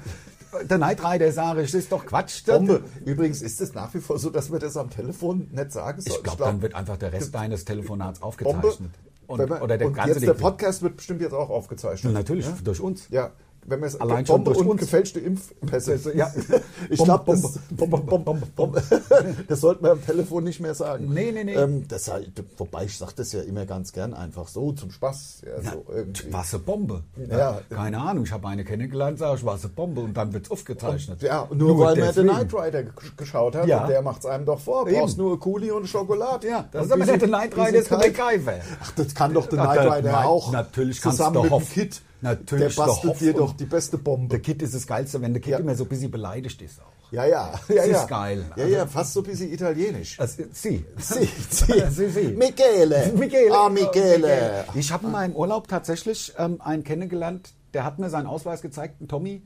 der 0.70 0.78
Knight 0.78 1.04
Rider, 1.04 1.32
sage 1.34 1.64
ich, 1.64 1.72
das 1.72 1.82
ist 1.82 1.92
doch 1.92 2.06
Quatsch. 2.06 2.46
Bombe. 2.46 2.82
Übrigens 3.04 3.42
ist 3.42 3.60
es 3.60 3.74
nach 3.74 3.94
wie 3.94 4.00
vor 4.00 4.18
so, 4.20 4.30
dass 4.30 4.50
man 4.50 4.62
das 4.62 4.78
am 4.78 4.90
Telefon 4.90 5.50
nicht 5.52 5.72
sagen 5.74 6.00
soll. 6.02 6.16
Ich 6.16 6.24
glaube, 6.24 6.46
dann 6.46 6.62
wird 6.62 6.74
einfach 6.74 6.96
der 6.96 7.12
Rest 7.12 7.36
deines 7.36 7.66
Telefonats 7.66 8.20
Bombe. 8.22 8.28
aufgezeichnet. 8.46 8.92
Und, 9.28 9.40
Wenn 9.40 9.50
man- 9.50 9.62
oder 9.62 9.78
der 9.78 9.88
und 9.88 9.94
ganze 9.94 10.12
jetzt 10.14 10.26
der. 10.28 10.34
Podcast 10.36 10.82
wird 10.82 10.96
bestimmt 10.96 11.20
jetzt 11.20 11.34
auch 11.34 11.50
aufgezeichnet. 11.50 12.14
Natürlich, 12.14 12.46
durch 12.64 12.80
uns. 12.80 13.10
Ja, 13.10 13.32
wenn 13.68 13.80
man 13.82 13.90
es 13.90 14.00
Allein 14.02 14.26
schon 14.26 14.44
durch 14.44 14.58
und 14.58 14.68
uns. 14.68 14.82
gefälschte 14.82 15.20
Impfpässe. 15.20 16.16
Ja. 16.16 16.32
Ich 16.90 17.04
glaube, 17.04 17.24
das, 17.32 17.60
Bombe, 17.72 17.98
Bombe, 17.98 18.42
Bombe, 18.56 18.82
das 19.48 19.60
sollte 19.62 19.82
man 19.82 19.92
am 19.94 20.06
Telefon 20.06 20.44
nicht 20.46 20.60
mehr 20.62 20.74
sagen. 20.74 21.12
Nee, 21.14 21.32
nee, 21.34 21.44
nee. 21.44 21.54
Ähm, 21.54 21.86
das, 21.88 22.10
wobei 22.58 22.86
ich 22.86 22.98
sage 22.98 23.12
das 23.18 23.34
ja 23.34 23.42
immer 23.42 23.66
ganz 23.66 23.92
gern 23.92 24.14
einfach 24.14 24.48
so 24.48 24.72
zum 24.72 24.92
Spaß. 24.92 25.42
Ja, 25.46 25.72
so 25.72 25.86
irgendwie. 25.94 26.32
Was 26.32 26.54
eine 26.54 26.64
Bombe. 26.64 27.04
Ja. 27.30 27.60
Keine 27.70 28.00
Ahnung, 28.00 28.24
ich 28.24 28.32
habe 28.32 28.48
eine 28.48 28.64
kennengelernt, 28.64 29.20
sage 29.20 29.38
ich, 29.40 29.46
was 29.46 29.64
eine 29.66 29.74
Bombe 29.74 30.02
und 30.02 30.16
dann 30.16 30.32
wird 30.34 30.46
es 30.46 30.52
aufgezeichnet. 30.52 31.22
Ja, 31.22 31.48
nur, 31.54 31.78
weil 31.80 31.98
man 31.98 32.14
den 32.16 32.28
Knight 32.28 32.54
Rider 32.54 32.84
ge- 32.84 32.92
geschaut 33.18 33.56
hat 33.56 33.68
Ja. 33.68 33.82
und 33.84 33.90
der 33.90 34.02
macht 34.02 34.20
es 34.20 34.26
einem 34.28 34.46
doch 34.46 34.60
vor. 34.60 34.88
Eben. 34.88 35.00
Brauchst 35.00 35.18
nur 35.18 35.40
Kuli 35.40 35.72
und 35.72 35.88
Schokolade. 35.88 36.48
Ja, 36.48 36.66
das 36.72 36.84
Und 36.84 36.88
ist 36.88 36.94
aber 36.94 37.06
nicht 37.06 37.22
der 37.22 37.28
Knight 37.28 37.58
Rider, 37.58 37.80
ist 37.80 37.92
der. 37.92 37.98
MacGyver. 37.98 38.54
Ach, 38.82 38.92
das 38.96 39.14
kann 39.16 39.34
doch 39.34 39.48
der 39.48 39.60
Ach, 39.60 39.74
Knight 39.74 39.86
der 39.88 39.98
Rider 39.98 40.26
auch. 40.26 40.52
natürlich 40.52 41.02
kannst 41.02 41.20
du 41.20 41.26
mit 41.32 41.44
dem 41.44 41.50
hoffen. 41.50 41.74
Kit. 41.74 42.02
Natürlich 42.22 42.76
der 42.76 42.84
bastelt 42.84 43.20
dir 43.20 43.34
doch 43.34 43.56
die 43.56 43.66
beste 43.66 43.98
Bombe. 43.98 44.30
Der 44.30 44.40
Kid 44.40 44.62
ist 44.62 44.74
das 44.74 44.88
Geilste, 44.88 45.22
wenn 45.22 45.34
der 45.34 45.42
Kid 45.42 45.52
Ja. 45.52 45.60
immer 45.60 45.76
so 45.76 45.84
ein 45.84 45.90
bisschen 45.90 46.10
beleidigt 46.12 46.62
ist 46.62 46.80
auch. 46.82 47.12
Ja, 47.12 47.26
ja. 47.26 47.54
ja, 47.70 47.76
Das 47.76 47.88
ja. 47.88 48.02
ist 48.02 48.08
geil. 48.08 48.46
Ja, 48.56 48.64
Also- 48.64 48.76
ja, 48.76 48.86
fast 48.88 49.14
so 49.14 49.22
ein 49.22 49.26
bisschen 49.28 49.54
italienisch. 49.54 50.20
Also, 50.20 50.44
sie. 50.52 50.84
Sie, 50.98 51.30
sie. 51.50 51.84
Sie, 51.90 52.10
sie. 52.10 52.28
Michele. 52.34 53.14
Michele. 53.18 53.56
Ah, 53.56 53.70
Michele. 53.70 54.66
Ich 54.74 54.92
habe 54.92 55.08
mal 55.08 55.26
im 55.26 55.36
Urlaub 55.36 55.68
tatsächlich 55.68 56.34
ähm, 56.38 56.60
einen 56.60 56.84
kennengelernt, 56.84 57.54
der 57.74 57.84
hat 57.86 58.00
mir 58.00 58.10
seinen 58.10 58.26
Ausweis 58.28 58.62
gezeigt, 58.62 59.00
ein 59.02 59.08
Tommy, 59.08 59.42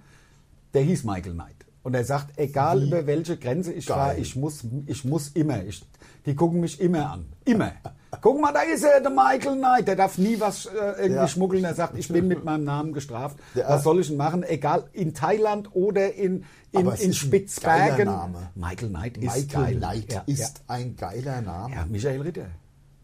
der 0.74 0.82
hieß 0.84 1.04
Michael 1.04 1.34
Knight. 1.34 1.56
Und 1.84 1.94
er 1.96 2.06
sagt, 2.06 2.38
egal 2.40 2.84
über 2.84 3.06
welche 3.08 3.38
Grenze 3.38 3.74
ich 3.74 3.86
fahre, 3.88 4.18
ich 4.18 4.36
muss, 4.36 4.64
ich 4.86 5.04
muss 5.04 5.30
immer. 5.30 5.64
Ich, 5.66 5.84
die 6.26 6.36
gucken 6.36 6.62
mich 6.62 6.80
immer 6.80 7.12
an. 7.12 7.26
Immer. 7.44 7.74
Guck 8.20 8.42
mal, 8.42 8.52
da 8.52 8.62
ist 8.62 8.84
er, 8.84 9.00
der 9.00 9.10
Michael 9.10 9.56
Knight. 9.58 9.88
Der 9.88 9.96
darf 9.96 10.18
nie 10.18 10.38
was 10.40 10.66
äh, 10.66 10.70
irgendwie 10.98 11.14
Ja. 11.14 11.28
schmuggeln. 11.30 11.64
Er 11.64 11.74
sagt, 11.76 11.98
ich 11.98 12.10
bin 12.10 12.28
mit 12.28 12.44
meinem 12.44 12.66
Namen 12.66 12.92
gestraft. 12.92 13.38
Ja. 13.56 13.70
Was 13.70 13.84
soll 13.84 14.02
ich 14.02 14.08
denn 14.10 14.18
machen? 14.18 14.44
Egal, 14.44 14.84
in 14.92 15.14
Thailand 15.14 15.70
oder 15.74 16.14
in, 16.14 16.44
in, 16.72 16.80
Aber 16.82 16.94
es 16.94 17.02
in 17.02 17.12
ist 17.12 17.18
ein 17.24 17.28
Spitzbergen. 17.28 17.98
geiler 17.98 18.12
Name. 18.18 18.50
Michael 18.56 18.90
Knight 18.90 19.18
ist 19.18 19.24
Michael 19.24 19.48
geil. 19.48 19.78
Knight 19.78 20.14
ja, 20.14 20.24
ist 20.26 20.62
ein 20.68 20.96
geiler 20.98 21.42
Name. 21.42 21.74
ja. 21.76 21.86
Michael 21.90 22.22
Ritter. 22.22 22.46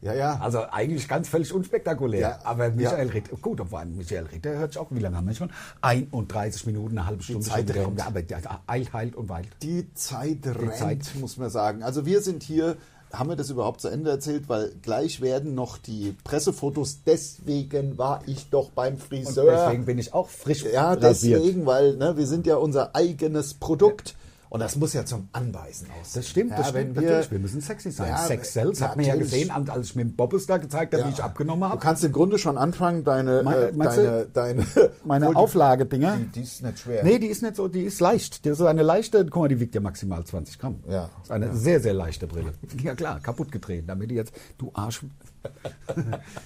Ja, 0.02 0.14
ja. 0.14 0.38
Also 0.40 0.62
eigentlich 0.70 1.08
ganz 1.08 1.28
völlig 1.28 1.52
unspektakulär. 1.52 2.20
Ja. 2.20 2.40
Aber 2.44 2.70
Michael 2.70 3.08
Ja. 3.08 3.14
Ritter, 3.14 3.36
gut, 3.38 3.60
obwohl 3.62 3.86
Michael 3.86 4.26
Ritter 4.26 4.52
hört 4.52 4.74
sich 4.74 4.80
auch, 4.82 4.88
wie 4.92 5.00
lange 5.00 5.18
haben 5.18 5.28
wir 5.28 5.34
schon? 5.34 5.50
31 5.82 6.66
Minuten, 6.68 6.98
eine 7.00 7.08
halbe 7.08 7.24
Stunde 7.24 7.42
Zeit 7.42 7.68
schon 7.68 7.70
wieder 7.70 8.14
rennt. 8.14 8.30
Ja, 8.30 8.62
eilt, 8.68 8.94
heilt 8.94 9.16
und 9.16 9.28
weilt. 9.30 9.48
Die 9.64 9.92
Zeit 9.96 10.46
rennt, 10.46 10.76
Zeit. 10.76 11.00
muss 11.20 11.38
man 11.38 11.50
sagen. 11.50 11.82
Also 11.82 12.06
wir 12.06 12.22
sind 12.22 12.44
hier, 12.44 12.76
haben 13.12 13.30
wir 13.30 13.36
das 13.36 13.50
überhaupt 13.50 13.82
zu 13.82 13.88
Ende 13.88 14.10
erzählt, 14.10 14.50
weil 14.50 14.72
gleich 14.82 15.22
werden 15.22 15.56
noch 15.56 15.78
die 15.78 16.16
Pressefotos, 16.24 17.00
deswegen 17.06 17.98
war 17.98 18.22
ich 18.26 18.50
doch 18.50 18.70
beim 18.72 18.94
Und 18.96 19.04
Friseur. 19.04 19.52
deswegen 19.52 19.86
bin 19.86 19.98
ich 19.98 20.14
auch 20.14 20.28
frisch 20.30 20.64
ja, 20.64 20.94
rasiert. 20.94 21.42
deswegen, 21.42 21.66
weil 21.66 21.96
ne, 21.96 22.18
wir 22.18 22.28
sind 22.28 22.46
ja 22.46 22.58
unser 22.58 22.96
eigenes 22.96 23.54
Produkt. 23.54 24.16
Und 24.50 24.62
das 24.62 24.76
muss 24.78 24.94
ja 24.94 25.06
zum 25.06 25.28
Anbeißen 25.34 25.88
aus. 26.00 26.14
Das 26.14 26.28
stimmt, 26.28 26.52
das 26.52 26.60
ja, 26.60 26.66
stimmt. 26.68 26.96
wir, 26.96 27.02
natürlich, 27.02 27.32
wir 27.32 27.40
müssen 27.40 27.60
sexy 27.62 27.92
sein. 27.92 28.10
Ja, 28.10 28.18
Sex 28.18 28.54
sells 28.54 28.82
hat 28.82 28.96
man 28.96 29.06
ja 29.06 29.16
gesehen, 29.16 29.52
als 29.52 29.88
ich 29.88 29.96
mit 29.96 30.08
dem 30.08 30.16
Bobbes 30.16 30.46
da 30.46 30.58
gezeigt 30.58 30.94
habe, 30.94 31.06
wie 31.06 31.10
ich 31.12 31.22
abgenommen 31.24 31.62
Du 31.64 31.70
habe. 31.70 31.80
kannst 31.82 32.04
im 32.06 32.12
Grunde 32.14 32.38
schon 32.38 32.58
anfangen, 32.58 33.04
deine, 33.04 33.44
Meine- 33.44 33.58
äh, 33.68 33.74
deine, 33.74 34.26
deine, 34.34 34.66
Meine 35.06 35.36
Auflagedinger. 35.36 36.18
Die, 36.18 36.26
die 36.28 36.42
ist 36.44 36.64
nicht 36.64 36.80
schwer. 36.80 37.04
Nee, 37.04 37.20
die 37.20 37.28
ist 37.28 37.42
nicht 37.42 37.56
so, 37.58 37.68
die 37.68 37.84
ist 37.84 38.00
leicht. 38.00 38.46
Das 38.46 38.60
ist 38.60 38.66
eine 38.66 38.84
leichte, 38.84 39.26
guck 39.26 39.44
mal, 39.44 39.48
die 39.50 39.60
wiegt 39.60 39.76
ja 39.76 39.82
maximal 39.82 40.24
20 40.24 40.60
Gramm. 40.60 40.80
Ja. 40.88 41.10
Das 41.18 41.24
ist 41.26 41.32
eine 41.32 41.56
sehr, 41.56 41.80
sehr 41.82 41.94
leichte 41.94 42.28
Brille. 42.28 42.54
Ja 42.84 42.96
klar, 42.96 43.20
kaputt 43.20 43.52
gedreht, 43.52 43.84
damit 43.88 44.12
die 44.12 44.16
jetzt, 44.16 44.34
du 44.58 44.72
Arsch. 44.74 45.02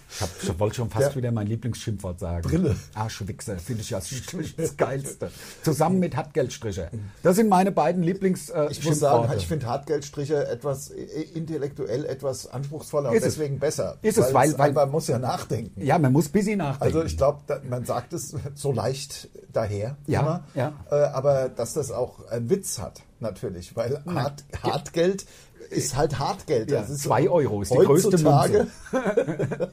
Ich, 0.10 0.44
ich 0.50 0.60
wollte 0.60 0.76
schon 0.76 0.90
fast 0.90 1.10
Ja. 1.12 1.16
wieder 1.16 1.32
mein 1.32 1.48
Lieblingsschimpfwort 1.48 2.20
sagen. 2.20 2.48
Brille. 2.48 2.76
Arschwichser, 2.94 3.58
finde 3.58 3.82
ich 3.82 3.90
ja 3.90 4.00
das 4.58 4.78
Geilste. 4.78 5.32
Zusammen 5.64 6.00
mit 6.00 6.16
Hartgeldstriche. 6.16 6.90
Das 7.24 7.36
sind 7.36 7.50
meine 7.50 7.72
beiden 7.72 8.04
Lieblingsschimpfworte. 8.04 8.72
Ich 8.72 8.84
muss 8.86 9.00
sagen, 9.00 9.32
ich 9.38 9.48
finde 9.48 9.66
Hartgeldstriche 9.68 10.48
etwas 10.48 10.90
äh, 10.92 11.02
intellektuell 11.34 12.06
etwas 12.06 12.48
anspruchsvoller 12.48 13.10
und 13.10 13.16
Ist 13.16 13.26
es. 13.26 13.36
deswegen 13.36 13.60
besser. 13.60 13.98
Ist 14.02 14.18
es, 14.18 14.34
weil- 14.34 14.58
weil- 14.58 14.74
man 14.74 14.90
muss 14.92 15.08
ja 15.08 15.20
nachdenken. 15.20 15.82
ja, 15.82 15.98
man 16.00 16.12
muss 16.14 16.30
busy 16.30 16.56
nachdenken. 16.56 16.84
Also 16.98 17.04
ich 17.06 17.18
glaube, 17.18 17.62
man 17.70 17.86
sagt 17.86 18.14
es 18.14 18.36
so 18.56 18.72
leicht 18.72 19.30
daher, 19.54 19.98
Ja, 20.08 20.20
immer, 20.22 20.44
ja. 20.56 20.74
Äh, 20.92 20.96
aber 20.96 21.50
dass 21.50 21.74
das 21.74 21.92
auch 21.92 22.28
einen 22.30 22.50
Witz 22.50 22.80
hat, 22.80 23.02
natürlich, 23.20 23.76
weil 23.76 24.02
Hart, 24.06 24.44
Hartgeld 24.64 25.26
ist 25.72 25.96
halt 25.96 26.20
Hartgeld. 26.20 26.70
Ja, 26.72 26.82
Das 26.82 26.90
ist 26.90 27.04
zwei 27.04 27.30
Euro 27.30 27.62
ist 27.62 27.72
die 27.72 27.78
größte 27.78 28.10
heutzutage- 28.10 28.68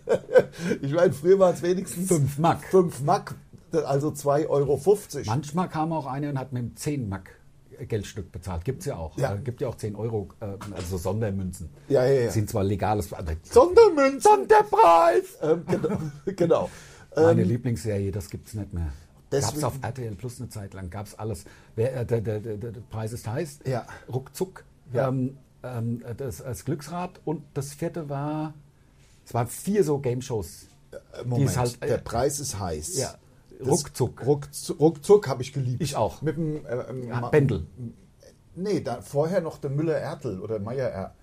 ich 0.82 0.92
meine, 0.92 1.12
früher 1.12 1.38
waren 1.38 1.54
es 1.54 1.62
wenigstens 1.62 2.08
Fünf 2.08 2.38
Mark. 2.38 2.62
5 2.64 3.02
Mark, 3.02 3.34
also 3.72 4.08
2,50 4.08 4.48
Euro. 4.48 4.80
Manchmal 5.26 5.68
kam 5.68 5.92
auch 5.92 6.06
einer 6.06 6.30
und 6.30 6.38
hat 6.38 6.52
mit 6.52 6.60
einem 6.62 6.76
10 6.76 7.08
Mark 7.08 7.30
Geldstück 7.86 8.32
bezahlt. 8.32 8.64
Gibt 8.64 8.80
es 8.80 8.86
ja 8.86 8.96
auch. 8.96 9.16
Ja. 9.18 9.34
Äh, 9.34 9.38
gibt 9.38 9.60
ja 9.60 9.68
auch 9.68 9.76
10 9.76 9.94
Euro, 9.94 10.28
äh, 10.40 10.46
also 10.74 10.96
Sondermünzen. 10.98 11.68
Ja, 11.88 12.04
ja, 12.04 12.22
ja. 12.22 12.30
Sind 12.30 12.50
zwar 12.50 12.64
legales, 12.64 13.10
Sondermünzen. 13.44 14.20
Sonderpreis. 14.20 15.24
Ähm, 15.42 15.62
genau. 15.66 15.98
genau. 16.36 16.70
Meine 17.14 17.42
Lieblingsserie, 17.44 18.10
das 18.10 18.30
gibt 18.30 18.48
es 18.48 18.54
nicht 18.54 18.72
mehr. 18.72 18.88
Gab 19.30 19.54
es 19.56 19.62
auf 19.64 19.74
RTL 19.82 20.14
Plus 20.16 20.40
eine 20.40 20.48
Zeit 20.48 20.72
lang, 20.74 20.88
gab 20.90 21.06
es 21.06 21.18
alles. 21.18 21.44
Wer, 21.76 21.96
äh, 22.00 22.06
der, 22.06 22.20
der, 22.20 22.40
der, 22.40 22.56
der 22.56 22.80
Preis 22.90 23.12
ist 23.12 23.26
heiß, 23.28 23.60
Ja. 23.66 23.86
ruckzuck, 24.12 24.64
Ja. 24.92 25.08
ähm, 25.08 25.36
ähm, 25.62 26.02
das, 26.16 26.38
das 26.38 26.64
Glücksrad 26.64 27.20
und 27.24 27.42
das 27.54 27.74
vierte 27.74 28.08
war, 28.08 28.54
es 29.24 29.34
waren 29.34 29.48
vier 29.48 29.84
so 29.84 29.98
Game-Shows. 29.98 30.68
Moment, 31.24 31.38
die 31.38 31.44
es 31.44 31.56
halt, 31.56 31.82
äh, 31.82 31.86
der 31.86 31.98
Preis 31.98 32.40
ist 32.40 32.58
heiß. 32.58 32.96
Ja, 32.96 33.14
ruckzuck. 33.64 34.24
Ruckzuck, 34.24 34.80
ruckzuck 34.80 35.28
habe 35.28 35.42
ich 35.42 35.52
geliebt. 35.52 35.82
Ich 35.82 35.96
auch. 35.96 36.22
Mit 36.22 36.36
dem 36.36 36.64
äh, 36.64 36.76
ähm, 36.88 37.08
Ja, 37.08 37.28
Bendel. 37.28 37.66
Nee, 38.54 38.80
da, 38.80 39.02
vorher 39.02 39.40
noch 39.40 39.58
der 39.58 39.70
Müller-Ertel 39.70 40.40
oder 40.40 40.58
Meier-Er. 40.58 41.14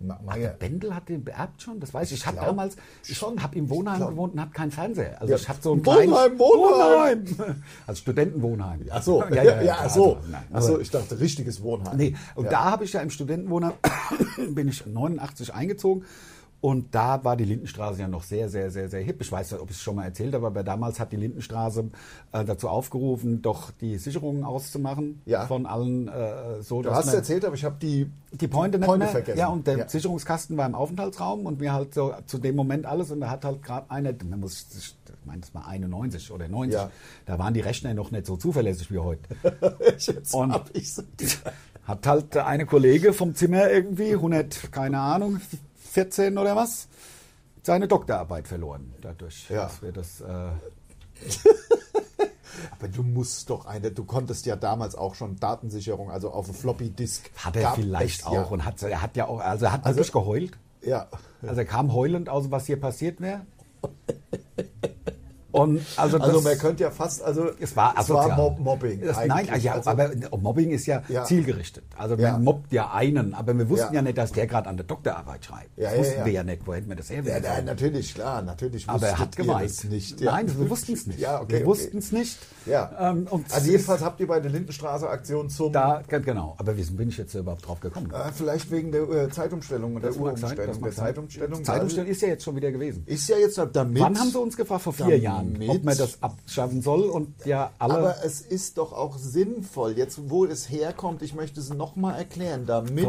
Ma- 0.00 0.18
Meier. 0.24 0.50
Bendel 0.58 0.94
hat 0.94 1.08
den 1.08 1.22
beerbt 1.24 1.60
schon, 1.62 1.78
das 1.78 1.92
weiß 1.92 2.10
ich. 2.12 2.18
Ich 2.18 2.26
habe 2.26 2.38
damals, 2.38 2.76
ich 3.06 3.16
schon. 3.16 3.42
habe 3.42 3.56
im 3.56 3.68
Wohnheim 3.68 4.00
gewohnt 4.08 4.32
und 4.32 4.40
habe 4.40 4.50
keinen 4.52 4.70
Fernseher. 4.70 5.20
Also 5.20 5.32
Ja. 5.32 5.38
ich 5.38 5.48
hatte 5.48 5.62
so 5.62 5.74
ein 5.74 5.84
Wohnheim, 5.84 6.38
Wohnheim. 6.38 7.26
Wohnheim. 7.38 7.62
Als 7.86 7.98
Studentenwohnheim. 7.98 8.86
Ach 8.90 9.02
so, 9.02 9.22
ja, 9.24 9.42
ja, 9.42 9.62
ja, 9.62 9.76
ach 9.80 9.90
so. 9.90 10.16
also, 10.16 10.26
ach 10.52 10.62
so, 10.62 10.80
ich 10.80 10.90
dachte 10.90 11.20
richtiges 11.20 11.62
Wohnheim. 11.62 11.96
Nee, 11.96 12.16
und 12.34 12.44
ja. 12.46 12.50
da 12.50 12.64
habe 12.64 12.84
ich 12.84 12.92
ja 12.94 13.00
im 13.00 13.10
Studentenwohnheim, 13.10 13.74
bin 14.54 14.68
ich 14.68 14.86
89 14.86 15.54
eingezogen 15.54 16.04
und 16.62 16.94
da 16.94 17.24
war 17.24 17.36
die 17.36 17.44
Lindenstraße 17.44 18.00
ja 18.00 18.08
noch 18.08 18.22
sehr, 18.22 18.48
sehr, 18.50 18.70
sehr, 18.70 18.88
sehr 18.90 19.00
hip. 19.00 19.20
Ich 19.22 19.32
weiß 19.32 19.52
nicht, 19.52 19.60
ob 19.62 19.70
ich 19.70 19.76
es 19.76 19.82
schon 19.82 19.96
mal 19.96 20.04
erzählt 20.04 20.34
habe, 20.34 20.46
aber 20.46 20.62
damals 20.62 21.00
hat 21.00 21.10
die 21.12 21.16
Lindenstraße 21.16 21.88
äh, 22.32 22.44
dazu 22.44 22.68
aufgerufen, 22.68 23.40
doch 23.40 23.70
die 23.80 23.96
Sicherungen 23.96 24.44
auszumachen 24.44 25.22
Ja. 25.24 25.46
von 25.46 25.64
allen 25.64 26.08
äh, 26.08 26.60
so, 26.62 26.82
Du 26.82 26.90
hast 26.90 27.06
man- 27.06 27.14
erzählt, 27.14 27.44
aber 27.46 27.54
ich 27.54 27.64
habe 27.64 27.76
die, 27.80 28.10
die 28.32 28.46
Pointe 28.48 28.78
nicht 28.78 28.86
Pointe 28.86 29.04
mehr. 29.06 29.12
vergessen. 29.12 29.38
Ja, 29.38 29.48
und 29.48 29.66
der 29.66 29.78
Ja. 29.78 29.88
Sicherungskasten 29.88 30.56
war 30.58 30.66
im 30.66 30.74
Aufenthaltsraum 30.74 31.46
und 31.46 31.60
wir 31.60 31.72
halt 31.72 31.94
so 31.94 32.12
zu 32.26 32.36
dem 32.38 32.56
Moment 32.56 32.84
alles 32.84 33.10
und 33.10 33.20
da 33.20 33.30
hat 33.30 33.44
halt 33.46 33.62
gerade 33.62 33.90
einer, 33.90 34.12
man 34.28 34.40
muss, 34.40 34.66
ich 34.76 34.94
meine, 35.24 35.40
das 35.40 35.54
war 35.54 35.66
91 35.66 36.30
oder 36.30 36.46
90, 36.48 36.74
Ja. 36.74 36.90
da 37.26 37.38
waren 37.38 37.54
die 37.54 37.60
Rechner 37.60 37.94
noch 37.94 38.10
nicht 38.10 38.26
so 38.26 38.36
zuverlässig 38.36 38.90
wie 38.92 38.98
heute. 38.98 39.22
Jetzt 39.98 40.34
Und- 40.34 40.52
hab 40.52 40.68
ich's. 40.76 41.02
Hat 41.84 42.06
halt 42.06 42.36
eine 42.36 42.66
Kollege 42.66 43.12
vom 43.12 43.34
Zimmer 43.34 43.68
irgendwie 43.70 44.12
100, 44.12 44.70
keine 44.70 44.98
Ahnung, 45.00 45.40
14 45.90 46.38
oder 46.38 46.56
was, 46.56 46.88
seine 47.62 47.88
Doktorarbeit 47.88 48.48
verloren 48.48 48.94
dadurch, 49.00 49.48
Ja. 49.50 49.64
dass 49.64 49.82
wir 49.82 49.92
das, 49.92 50.20
äh, 50.20 50.24
Aber 52.78 52.88
du 52.88 53.02
musst 53.02 53.48
doch 53.50 53.66
eine, 53.66 53.90
du 53.90 54.04
konntest 54.04 54.44
ja 54.46 54.56
damals 54.56 54.94
auch 54.94 55.14
schon 55.14 55.36
Datensicherung, 55.36 56.10
also 56.10 56.30
auf 56.30 56.46
dem 56.46 56.54
Floppy 56.54 56.90
Disk. 56.90 57.30
Hat 57.36 57.56
er 57.56 57.72
vielleicht 57.72 58.20
es 58.20 58.26
auch 58.26 58.32
ja. 58.32 58.42
und 58.44 58.64
hat, 58.64 58.82
er 58.82 59.02
hat 59.02 59.16
ja 59.16 59.26
auch, 59.28 59.40
also 59.40 59.66
er 59.66 59.72
hat 59.72 59.84
Also- 59.86 59.98
wirklich 59.98 60.12
geheult. 60.12 60.52
Ja. 60.82 61.08
Also 61.42 61.60
er 61.60 61.64
kam 61.66 61.92
heulend 61.92 62.28
aus, 62.30 62.50
was 62.50 62.66
hier 62.66 62.80
passiert 62.80 63.20
wäre. 63.20 63.42
Und 65.52 65.80
also, 65.96 66.18
das, 66.18 66.28
Also 66.28 66.40
man 66.42 66.58
könnte 66.58 66.82
ja 66.84 66.90
fast, 66.90 67.22
also 67.22 67.50
es 67.58 67.74
war 67.76 67.94
es 67.98 68.08
war. 68.10 68.36
Mob 68.36 68.58
Mobbing. 68.58 69.00
Das, 69.02 69.16
nein, 69.26 69.48
ja, 69.60 69.74
Also- 69.74 69.90
aber 69.90 70.10
Mobbing 70.38 70.70
ist 70.70 70.86
ja, 70.86 71.02
Ja. 71.08 71.24
zielgerichtet. 71.24 71.84
Also 71.96 72.14
man 72.16 72.24
Ja. 72.24 72.38
mobbt 72.38 72.72
ja 72.72 72.90
einen, 72.92 73.34
aber 73.34 73.56
wir 73.56 73.68
wussten 73.68 73.94
ja, 73.94 74.00
Ja. 74.00 74.02
nicht, 74.02 74.18
dass 74.18 74.32
der 74.32 74.46
gerade 74.46 74.68
an 74.68 74.76
der 74.76 74.86
Doktorarbeit 74.86 75.44
schreibt. 75.44 75.76
Ja, 75.76 75.84
das 75.84 75.92
ja, 75.92 75.98
wussten 76.00 76.18
ja. 76.20 76.24
wir 76.26 76.32
ja 76.32 76.44
nicht, 76.44 76.66
wo 76.66 76.74
hätten 76.74 76.88
wir 76.88 76.96
das 76.96 77.08
Ja, 77.08 77.16
herwissen 77.16 77.42
nein, 77.42 77.64
natürlich, 77.64 78.14
klar, 78.14 78.42
natürlich 78.42 78.88
Aber 78.88 79.06
er 79.06 79.18
hat 79.18 79.36
gemeint. 79.36 79.84
nicht. 79.90 80.20
Nein, 80.20 80.46
wir 80.58 80.70
wussten 80.70 80.92
es 80.92 81.06
nicht. 81.06 81.18
Ja, 81.20 81.40
okay, 81.40 81.48
wir 81.52 81.56
okay. 81.58 81.66
wussten 81.66 81.98
es 81.98 82.12
nicht. 82.12 82.38
Ja. 82.66 82.90
Ähm, 83.10 83.26
und 83.30 83.52
also 83.52 83.70
jedenfalls 83.70 84.02
habt 84.02 84.20
ihr 84.20 84.26
bei 84.26 84.40
der 84.40 84.50
Lindenstraße 84.50 85.08
Aktion 85.08 85.48
zum 85.48 85.72
da, 85.72 86.02
genau. 86.08 86.54
Aber 86.58 86.76
wie 86.76 86.82
bin 86.84 87.08
ich 87.08 87.16
jetzt 87.18 87.34
überhaupt 87.34 87.66
drauf 87.66 87.80
gekommen? 87.80 88.10
äh, 88.12 88.30
vielleicht 88.32 88.70
wegen 88.70 88.92
der 88.92 89.02
äh, 89.08 89.28
Zeitumstellung 89.30 89.96
und 89.96 90.02
der 90.02 90.10
Das 90.10 90.18
Uhrumstellung, 90.18 90.82
der. 90.82 90.92
Zeitumstellung. 90.92 91.64
Zeitumstellung 91.64 92.08
ist 92.10 92.22
ja 92.22 92.28
jetzt 92.28 92.44
schon 92.44 92.56
wieder 92.56 92.70
gewesen. 92.70 93.02
ist 93.06 93.28
ja 93.28 93.36
jetzt 93.38 93.60
damit. 93.72 94.00
Wann 94.02 94.18
haben 94.18 94.30
sie 94.30 94.38
uns 94.38 94.56
gefragt? 94.56 94.82
Vor 94.82 94.92
vier 94.92 95.06
damit- 95.06 95.22
Jahren, 95.42 95.70
ob 95.70 95.84
man 95.84 95.96
das 95.98 96.22
abschaffen 96.22 96.82
soll 96.82 97.02
und 97.10 97.34
ja 97.44 97.70
alle. 97.78 97.94
Aber 97.94 98.24
es 98.24 98.40
ist 98.40 98.78
doch 98.78 98.92
auch 98.92 99.18
sinnvoll, 99.18 99.96
jetzt 99.98 100.30
wo 100.30 100.44
es 100.44 100.68
herkommt, 100.70 101.22
ich 101.22 101.34
möchte 101.34 101.60
es 101.60 101.72
nochmal 101.72 102.16
erklären, 102.18 102.66
damit. 102.66 103.06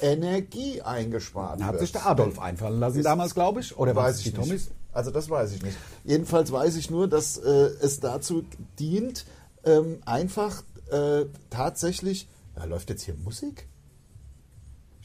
Energie 0.00 0.82
eingespart 0.82 1.62
hat 1.62 1.72
wird. 1.72 1.80
sich 1.82 1.92
der 1.92 2.06
Adolf 2.06 2.38
einfallen 2.38 2.80
lassen 2.80 2.98
Ist- 2.98 3.04
damals, 3.04 3.34
glaube 3.34 3.60
ich. 3.60 3.76
Oder 3.76 3.94
weiß 3.96 4.18
ich 4.18 4.24
die 4.24 4.32
Tommys? 4.32 4.50
nicht. 4.50 4.70
Also 4.92 5.10
das 5.10 5.30
weiß 5.30 5.52
ich 5.54 5.62
nicht. 5.62 5.76
Jedenfalls 6.04 6.52
weiß 6.52 6.76
ich 6.76 6.90
nur, 6.90 7.08
dass 7.08 7.38
äh, 7.38 7.48
es 7.80 8.00
dazu 8.00 8.44
dient, 8.78 9.24
ähm, 9.64 10.00
einfach 10.04 10.62
äh, 10.90 11.24
tatsächlich. 11.48 12.28
Da 12.54 12.64
läuft 12.64 12.90
jetzt 12.90 13.02
hier 13.04 13.14
Musik? 13.14 13.66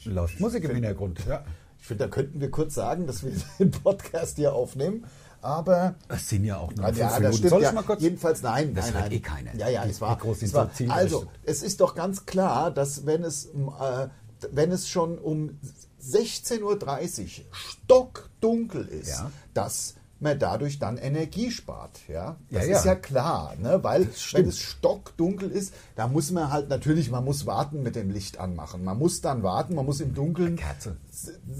Läuft 0.04 0.40
Musik 0.40 0.64
im 0.64 0.72
Hintergrund. 0.74 1.20
Ja. 1.26 1.44
Ich 1.80 1.86
finde, 1.86 2.04
da 2.04 2.10
könnten 2.10 2.40
wir 2.40 2.50
kurz 2.50 2.74
sagen, 2.74 3.06
dass 3.06 3.24
wir 3.24 3.32
den 3.58 3.70
Podcast 3.70 4.36
hier 4.36 4.52
aufnehmen. 4.54 5.04
Aber 5.40 5.94
Das 6.08 6.28
sind 6.28 6.44
ja 6.44 6.58
auch 6.58 6.74
nur 6.74 6.84
Ah, 6.84 6.88
fünf 6.88 6.98
ja, 6.98 7.20
Minuten. 7.20 7.48
Soll 7.48 7.58
ich 7.60 7.64
ja. 7.64 7.72
mal 7.72 7.82
kurz? 7.82 8.02
Jedenfalls 8.02 8.42
nein. 8.42 8.74
Das 8.74 8.86
nein, 8.86 9.02
nein. 9.02 9.12
eh 9.12 9.20
keiner. 9.20 9.54
Ja, 9.56 9.68
ja, 9.68 9.84
es 9.84 10.00
war. 10.00 10.18
es 10.40 10.52
war 10.52 10.70
so 10.76 10.84
also, 10.90 11.26
es 11.44 11.62
ist 11.62 11.80
doch 11.80 11.94
ganz 11.94 12.26
klar, 12.26 12.70
dass 12.70 13.06
wenn 13.06 13.22
es, 13.24 13.46
äh, 13.46 14.08
wenn 14.52 14.72
es 14.72 14.88
schon 14.88 15.18
um 15.18 15.58
16.30 16.02 16.62
Uhr 16.62 17.44
stockdunkel 17.52 18.86
ist, 18.86 19.08
Ja. 19.10 19.30
dass 19.54 19.94
man 20.20 20.38
dadurch 20.38 20.78
dann 20.78 20.96
Energie 20.98 21.50
spart. 21.50 21.92
Ja, 22.08 22.36
das 22.50 22.64
Ja, 22.64 22.70
ja. 22.70 22.78
ist 22.78 22.84
ja 22.84 22.94
klar, 22.94 23.54
ne? 23.60 23.82
weil 23.82 24.08
wenn 24.32 24.48
es 24.48 24.58
stockdunkel 24.58 25.50
ist, 25.50 25.72
da 25.96 26.08
muss 26.08 26.30
man 26.30 26.50
halt 26.50 26.68
natürlich, 26.68 27.10
man 27.10 27.24
muss 27.24 27.46
warten 27.46 27.82
mit 27.82 27.96
dem 27.96 28.10
Licht 28.10 28.38
anmachen. 28.38 28.84
Man 28.84 28.98
muss 28.98 29.20
dann 29.20 29.42
warten, 29.42 29.74
man 29.74 29.86
muss 29.86 30.00
im 30.00 30.14
Dunkeln 30.14 30.58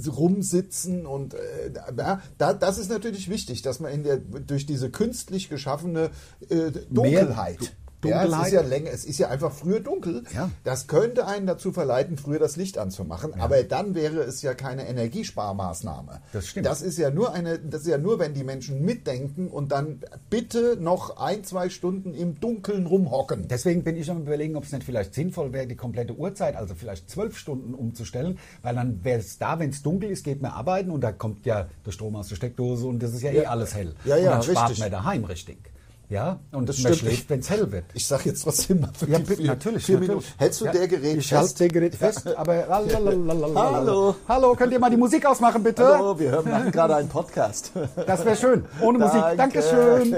rumsitzen 0.07 1.07
und 1.07 1.35
äh, 1.35 1.73
ja, 1.97 2.21
da, 2.37 2.53
das 2.55 2.79
ist 2.79 2.91
natürlich 2.91 3.29
wichtig, 3.29 3.63
dass 3.63 3.81
man 3.81 3.93
in 3.93 4.05
der 4.05 4.19
durch 4.19 4.67
diese 4.67 4.91
künstlich 4.91 5.49
geschaffene 5.49 6.11
äh, 6.49 6.71
Dunkelheit. 6.91 7.75
Du- 8.01 8.09
Ja, 8.11 8.19
es 8.23 8.29
ist 8.29 8.33
Dunkelheit. 8.35 8.53
ja 8.53 8.61
länger, 8.63 8.91
es 8.93 9.05
ist 9.05 9.19
ja 9.19 9.29
einfach 9.29 9.51
früher 9.53 9.81
dunkel. 9.81 10.23
Ja. 10.35 10.51
Das 10.63 10.87
könnte 10.87 11.27
einen 11.27 11.47
dazu 11.49 11.73
verleiten, 11.73 12.17
früher 12.17 12.39
das 12.39 12.55
Licht 12.57 12.79
anzumachen, 12.79 13.35
aber 13.41 13.63
dann 13.65 13.95
wäre 13.97 14.21
es 14.23 14.41
ja 14.43 14.55
keine 14.55 14.87
Energiesparmaßnahme. 14.89 16.21
Das 16.33 16.47
stimmt. 16.47 16.67
Das 16.67 16.83
ist 16.83 16.99
ja 16.99 17.11
nur 17.11 17.33
eine, 17.33 17.59
das 17.59 17.83
ist 17.83 17.87
ja 17.89 17.99
nur, 17.99 18.19
wenn 18.19 18.35
die 18.35 18.45
Menschen 18.45 18.85
mitdenken 18.85 19.49
und 19.49 19.73
dann 19.73 20.01
bitte 20.31 20.77
noch 20.81 21.17
ein, 21.19 21.45
zwei 21.45 21.69
Stunden 21.69 22.15
im 22.15 22.39
Dunkeln 22.41 22.87
rumhocken. 22.87 23.49
Deswegen 23.49 23.83
bin 23.85 23.97
ich 23.97 24.11
am 24.11 24.23
überlegen, 24.23 24.57
ob 24.57 24.65
es 24.65 24.73
nicht 24.73 24.85
vielleicht 24.85 25.15
sinnvoll 25.15 25.53
wäre, 25.53 25.67
die 25.67 25.77
komplette 25.77 26.15
Uhrzeit, 26.15 26.57
also 26.57 26.75
vielleicht 26.75 27.11
zwölf 27.11 27.37
Stunden 27.37 27.75
umzustellen, 27.75 28.39
weil 28.63 28.75
dann 28.75 29.03
wäre 29.05 29.21
es 29.21 29.39
da, 29.39 29.59
wenn 29.59 29.71
es 29.71 29.83
dunkel 29.83 30.11
ist, 30.11 30.25
geht 30.25 30.43
man 30.43 30.53
arbeiten 30.53 30.91
und 30.91 31.01
da 31.03 31.13
kommt 31.13 31.45
ja 31.47 31.67
der 31.85 31.93
Strom 31.93 32.17
aus 32.17 32.29
der 32.29 32.37
Steckdose 32.37 32.87
und 32.87 33.03
das 33.03 33.13
ist 33.15 33.23
ja, 33.23 33.31
eh 33.31 33.43
Ja. 33.43 33.51
alles 33.51 33.75
hell. 33.75 33.95
Ja, 34.05 34.17
ja, 34.17 34.31
und 34.39 34.47
dann 34.47 34.55
spart 34.55 34.71
richtig. 34.71 34.81
man 34.85 34.91
daheim 34.93 35.25
richtig. 35.25 35.59
Ja, 36.11 36.39
und 36.53 36.67
Das 36.67 36.79
man 36.79 36.95
stimmt. 36.95 37.11
schläft, 37.11 37.29
wenn 37.29 37.41
es 37.41 37.51
hell 37.51 37.71
wird. 37.71 37.85
Ich 37.93 38.07
sage 38.07 38.23
jetzt 38.31 38.43
trotzdem 38.43 38.81
mal 38.81 38.89
für 38.97 39.11
Ja, 39.11 39.19
die 39.19 39.27
vier, 39.27 39.47
natürlich. 39.47 39.85
vier 39.85 39.97
natürlich. 39.97 40.09
Minuten. 40.09 40.27
Hältst 40.39 40.61
du 40.63 40.65
Ja, 40.65 40.73
der 40.73 40.89
Gerät 40.89 41.19
ich 41.19 41.29
fest? 41.29 41.33
halte 41.39 41.55
der 41.59 41.69
Gerät 41.69 41.95
fest, 41.97 42.27
aber. 42.37 42.67
Hallo. 43.55 44.15
Hallo, 44.27 44.55
könnt 44.55 44.73
ihr 44.73 44.79
mal 44.79 44.89
die 44.89 44.97
Musik 44.97 45.27
ausmachen, 45.27 45.63
bitte? 45.63 45.83
wir 45.83 46.31
hören 46.31 46.51
machen 46.51 46.73
gerade 46.73 46.97
einen 46.97 47.11
Podcast. 47.11 47.73
Das 48.07 48.25
wäre 48.25 48.37
schön. 48.37 48.65
Ohne 48.81 48.99
Musik. 49.01 49.21
Danke. 49.37 49.37
Dankeschön. 49.61 50.17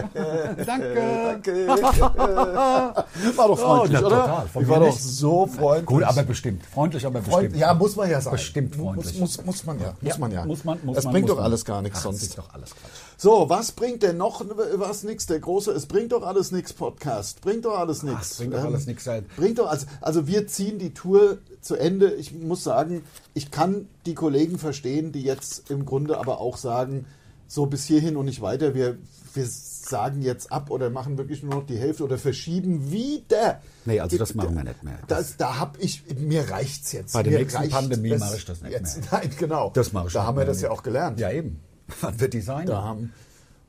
Danke. 0.64 1.66
War 3.36 3.49
doch 3.49 3.59
freundlich, 3.59 4.01
Oh, 4.01 4.07
oder? 4.07 4.16
total. 4.22 4.47
Ich 4.62 4.68
war 4.68 4.80
doch 4.80 4.97
so 4.97 5.47
freundlich. 5.47 5.86
Gut, 5.86 6.03
aber 6.05 6.22
bestimmt. 6.22 6.64
Freundlich, 6.66 7.05
aber 7.05 7.20
Freund, 7.22 7.43
bestimmt. 7.51 7.57
ja, 7.57 7.74
muss 7.74 7.97
man 7.97 8.09
ja 8.09 8.20
sein. 8.20 8.32
Bestimmt 8.32 8.76
freundlich. 8.76 9.18
Muss, 9.18 9.38
muss, 9.38 9.45
muss 9.47 9.64
man 9.66 9.80
ja. 9.80 9.95
Muss 10.01 10.12
Ja, 10.12 10.18
man 10.18 10.30
ja. 10.30 10.45
muss 10.45 10.64
man- 10.64 10.78
muss 10.84 10.95
das 10.95 11.05
man- 11.05 11.14
bringt 11.14 11.26
muss 11.28 11.36
doch 11.36 11.43
alles 11.43 11.64
gar 11.64 11.82
nichts 11.82 12.01
sonst. 12.03 12.18
Das 12.22 12.28
ist 12.28 12.38
doch 12.38 12.53
alles 12.55 12.70
Quatsch. 12.70 12.93
So, 13.16 13.51
was 13.51 13.72
bringt 13.72 14.03
denn 14.03 14.16
noch 14.16 14.43
was 14.76 15.03
nix? 15.03 15.26
Der 15.26 15.41
große, 15.41 15.72
es 15.81 15.87
bringt 15.87 16.12
doch 16.12 16.22
alles 16.22 16.53
nix 16.53 16.74
Podcast. 16.74 17.41
Bringt 17.41 17.64
doch 17.64 17.78
alles 17.78 18.03
nix. 18.03 18.33
es 18.33 18.37
bringt 18.37 18.53
doch 18.53 18.64
alles 18.64 18.87
nix, 18.87 19.03
sein. 19.03 19.24
Bringt 19.37 19.59
doch 19.59 19.66
also, 19.66 19.87
also 20.03 20.26
wir 20.26 20.47
ziehen 20.47 20.78
die 20.78 20.93
Tour 20.93 21.39
zu 21.62 21.74
Ende. 21.74 22.12
Ich 22.12 22.35
muss 22.35 22.62
sagen, 22.62 23.03
ich 23.33 23.51
kann 23.51 23.89
die 24.05 24.14
Kollegen 24.14 24.59
verstehen, 24.59 25.11
die 25.11 25.22
jetzt 25.22 25.70
im 25.70 25.87
Grunde 25.87 26.18
aber 26.18 26.39
auch 26.39 26.59
sagen, 26.59 27.07
so 27.47 27.64
bis 27.64 27.87
hierhin 27.87 28.18
und 28.18 28.26
nicht 28.26 28.43
weiter. 28.43 28.74
Wir, 28.74 28.99
wir 29.33 29.47
sagen 29.47 30.20
jetzt 30.20 30.53
ab 30.53 30.70
oder 30.70 30.91
machen 30.91 31.16
wirklich 31.16 31.43
nur 31.43 31.55
noch 31.55 31.66
die 31.66 31.78
Hälfte 31.78 32.05
oder 32.05 32.18
verschieben 32.18 32.91
wieder. 32.93 33.62
Nee, 33.87 34.01
also 34.01 34.18
das 34.18 34.35
machen 34.35 34.55
wir 34.55 34.64
nicht 34.64 34.83
mehr. 34.83 34.99
Das, 35.09 35.39
da 35.39 35.59
habe 35.59 35.78
ich, 35.81 36.05
mir 36.14 36.51
reicht's 36.51 36.93
jetzt. 36.93 37.14
Bei 37.14 37.22
der 37.22 37.33
mir 37.33 37.39
nächsten 37.39 37.70
Pandemie 37.70 38.18
mache 38.18 38.37
ich 38.37 38.45
das 38.45 38.61
nicht 38.61 38.72
jetzt. 38.72 38.99
mehr. 38.99 39.09
Nein, 39.22 39.31
genau. 39.39 39.70
Das 39.72 39.95
mache 39.95 40.09
ich 40.09 40.12
Da 40.12 40.24
haben 40.24 40.37
wir 40.37 40.45
das 40.45 40.61
ja 40.61 40.70
auch 40.70 40.83
gelernt. 40.83 41.18
Ja, 41.18 41.31
eben. 41.31 41.61
Wann 42.03 42.20
wird 42.20 42.35
die 42.35 42.43
sein? 42.43 42.66
Da 42.66 42.83
haben, 42.83 43.14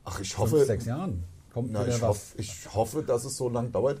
ach, 0.04 0.20
ich 0.20 0.34
Fünf, 0.34 0.52
hoffe, 0.52 0.66
sechs 0.66 0.84
Jahren. 0.84 1.24
Kommt 1.52 1.72
na, 1.72 1.80
wieder 1.84 1.94
ich, 1.96 2.02
was 2.02 2.08
hoffe, 2.08 2.34
ich 2.38 2.74
hoffe, 2.74 3.02
dass 3.02 3.24
es 3.24 3.36
so 3.36 3.48
lang 3.48 3.72
dauert. 3.72 3.98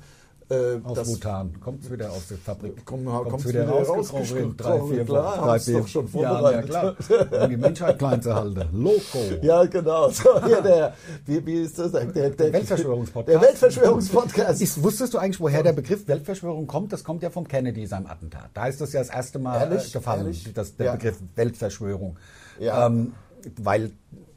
Äh, 0.50 0.80
aus 0.84 1.02
Bhutan. 1.04 1.58
Kommt 1.60 1.90
wieder 1.90 2.10
aus 2.10 2.26
der 2.28 2.36
Fabrik. 2.36 2.84
Komm, 2.84 3.06
Kommt's 3.06 3.30
kommt's 3.30 3.48
wieder 3.48 3.68
rausgekrochen, 3.68 4.36
in 4.38 4.56
drei, 4.56 4.80
vier 4.82 5.04
klar. 5.04 5.36
Drei, 5.38 5.58
vier 5.60 5.78
doch 5.80 5.88
schon 5.88 6.12
Jahren, 6.12 6.22
ja 6.22 6.62
vorbereitet. 6.62 6.70
klar. 7.08 7.42
Um 7.44 7.50
die 7.50 7.56
Menschheit 7.56 7.98
klein 7.98 8.20
zu 8.20 8.34
halten. 8.34 8.68
Loco. 8.72 9.18
Ja, 9.42 9.64
genau. 9.64 10.10
So, 10.10 10.44
hier 10.44 10.60
der, 10.60 10.94
wie, 11.24 11.46
wie 11.46 11.62
ist 11.62 11.78
das? 11.78 11.92
Der, 11.92 12.04
der, 12.06 12.30
der 12.30 12.52
Weltverschwörungspodcast. 12.52 13.34
Der 13.34 13.48
Weltverschwörungspodcast. 13.48 14.60
Ist, 14.60 14.82
wusstest 14.82 15.14
du 15.14 15.18
eigentlich, 15.18 15.40
woher 15.40 15.62
der 15.62 15.72
Begriff 15.72 16.06
Weltverschwörung 16.08 16.66
kommt? 16.66 16.92
Das 16.92 17.02
kommt 17.04 17.22
ja 17.22 17.30
vom 17.30 17.46
Kennedy, 17.48 17.86
seinem 17.86 18.06
Attentat. 18.08 18.50
Da 18.52 18.66
ist 18.66 18.80
das 18.80 18.92
ja 18.92 19.00
das 19.00 19.08
erste 19.10 19.38
Mal 19.38 19.58
Ehrlich? 19.70 19.88
äh, 19.88 19.92
gefallen, 19.92 20.20
Ehrlich? 20.26 20.52
dass 20.52 20.76
der 20.76 20.86
Ja. 20.86 20.92
Begriff 20.96 21.18
Weltverschwörung. 21.36 22.18
Ja. 22.58 22.88
Ähm, 22.88 23.14
weil 23.62 23.92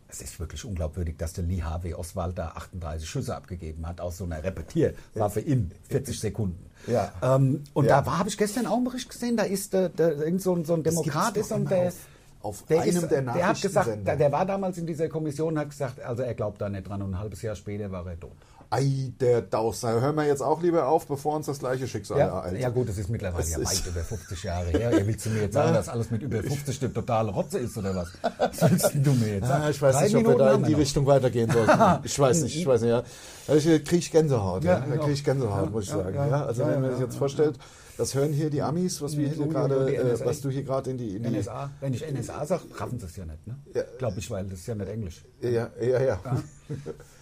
es 0.08 0.22
ist 0.22 0.40
wirklich 0.40 0.64
unglaubwürdig, 0.66 1.18
dass 1.18 1.34
der 1.34 1.44
Lee 1.44 1.62
Harvey 1.64 1.94
Oswald 1.94 2.38
da 2.38 2.50
38 2.50 3.10
Schüsse 3.10 3.36
abgegeben 3.36 3.86
hat 3.88 4.00
aus 4.02 4.18
so 4.18 4.24
einer 4.24 4.44
Repetierwaffe 4.44 5.40
in 5.40 5.72
40 5.90 6.20
Sekunden. 6.20 6.70
Ja. 6.88 7.12
Ähm, 7.22 7.64
und 7.74 7.86
Ja. 7.86 8.02
da 8.02 8.18
habe 8.20 8.30
ich 8.30 8.38
gestern 8.38 8.66
auch 8.68 8.76
einen 8.76 8.86
Bericht 8.86 9.10
gesehen, 9.10 9.36
da 9.38 9.44
ist 9.44 9.74
der, 9.74 9.90
der, 9.90 10.18
irgend 10.18 10.42
so, 10.42 10.54
ein- 10.56 10.66
so 10.66 10.74
ein 10.76 10.84
Demokrat 10.84 11.36
ist 11.38 11.52
und 11.52 11.70
der, 11.72 11.88
auf- 11.88 11.94
auf 12.42 12.62
der, 12.68 12.82
einem 12.82 12.96
ist, 12.98 13.10
der 13.10 13.22
der 13.24 13.48
hat 13.48 13.62
gesagt, 13.62 14.06
der, 14.08 14.16
der 14.16 14.32
war 14.32 14.46
damals 14.46 14.78
in 14.78 14.86
dieser 14.86 15.10
Kommission 15.10 15.54
und 15.54 15.60
hat 15.60 15.70
gesagt, 15.72 16.00
also 16.00 16.22
er 16.22 16.36
glaubt 16.36 16.62
da 16.62 16.70
nicht 16.70 16.88
dran 16.88 17.02
und 17.02 17.12
ein 17.16 17.20
halbes 17.20 17.42
Jahr 17.42 17.56
später 17.56 17.92
war 17.92 18.06
er 18.06 18.20
tot. 18.20 18.34
Ei, 18.70 19.12
der 19.20 19.42
Dauser. 19.42 20.02
Hören 20.02 20.16
wir 20.16 20.26
jetzt 20.26 20.42
auch 20.42 20.62
lieber 20.62 20.88
auf, 20.88 21.08
bevor 21.08 21.36
uns 21.36 21.46
das 21.46 21.60
gleiche 21.60 21.88
Schicksal 21.88 22.18
Ja, 22.20 22.28
ereilt. 22.28 22.60
ja 22.60 22.70
gut, 22.70 22.90
das 22.90 22.98
ist 22.98 23.10
mittlerweile 23.10 23.44
Das 23.44 23.52
ja 23.52 23.60
ist- 23.60 23.86
weit 23.86 23.88
über 23.94 24.02
50 24.04 24.44
Jahre 24.44 24.68
her. 24.70 24.92
Ja, 24.98 25.08
willst 25.08 25.26
du 25.26 25.30
mir 25.30 25.42
jetzt 25.44 25.54
sagen, 25.54 25.74
dass 25.74 25.88
alles 25.90 26.12
mit 26.12 26.22
über 26.24 26.42
50 26.44 26.82
eine 26.84 26.94
totale 26.94 27.32
Rotze 27.32 27.60
ist 27.60 27.78
oder 27.78 27.96
was? 27.96 28.10
Was 28.40 28.72
willst 28.72 28.92
du 28.96 29.12
mir 29.14 29.36
jetzt 29.36 29.48
sagen? 29.48 29.64
Ah, 29.66 29.70
ich 29.70 29.82
weiß 29.82 29.96
Drei 29.96 30.04
nicht, 30.06 30.16
ob 30.16 30.22
wir 30.24 30.30
Minuten 30.30 30.40
da 30.46 30.54
in 30.54 30.62
wir 30.62 30.68
die. 30.68 30.74
Richtung 30.74 31.06
weitergehen 31.06 31.52
sollten. 31.52 31.80
Ich 32.04 32.20
weiß 32.20 32.42
nicht, 32.44 32.56
ich 32.56 32.66
weiß 32.68 32.82
nicht, 32.82 32.90
ja. 32.90 33.04
Da 33.48 33.54
kriege 33.58 33.96
ich 33.98 34.12
Gänsehaut, 34.12 34.64
ja. 34.64 34.74
Ja, 34.74 34.80
Da 34.80 34.86
genau. 34.86 35.02
kriege 35.02 35.14
ich 35.14 35.24
Gänsehaut, 35.24 35.66
Ja, 35.66 35.70
muss 35.72 35.84
ich 35.84 35.90
ja, 35.92 35.98
sagen. 35.98 36.16
ja. 36.16 36.28
Ja, 36.28 36.46
also 36.46 36.62
Ja, 36.64 36.68
wenn 36.70 36.82
man 36.82 36.90
ja, 36.92 36.96
sich 36.98 37.06
jetzt 37.06 37.14
ja, 37.14 37.20
vorstellt, 37.20 37.60
das 37.98 38.14
hören 38.14 38.34
hier 38.34 38.50
die 38.50 38.62
Amis, 38.62 39.02
was 39.02 39.16
wir 39.16 39.28
Ja, 39.28 39.34
hier 39.36 39.48
gerade, 39.48 39.96
äh, 39.96 40.26
was 40.26 40.42
du 40.42 40.50
hier 40.50 40.64
gerade 40.64 40.90
in 40.92 40.98
die, 40.98 41.16
in 41.16 41.24
die 41.24 41.30
NSA, 41.40 41.70
wenn 41.80 41.94
ich 41.94 42.04
NSA 42.06 42.46
sage, 42.46 42.64
raffen 42.78 43.00
sie 43.00 43.06
es 43.06 43.16
ja 43.16 43.26
nicht, 43.26 43.46
ne? 43.48 43.56
Ja. 43.74 43.84
Glaube 44.00 44.20
ich, 44.20 44.30
weil 44.30 44.44
das 44.46 44.60
ist 44.60 44.68
ja 44.68 44.76
nicht 44.76 44.90
Englisch. 44.90 45.24
ja, 45.42 45.70
ja, 45.80 46.02
ja. 46.02 46.20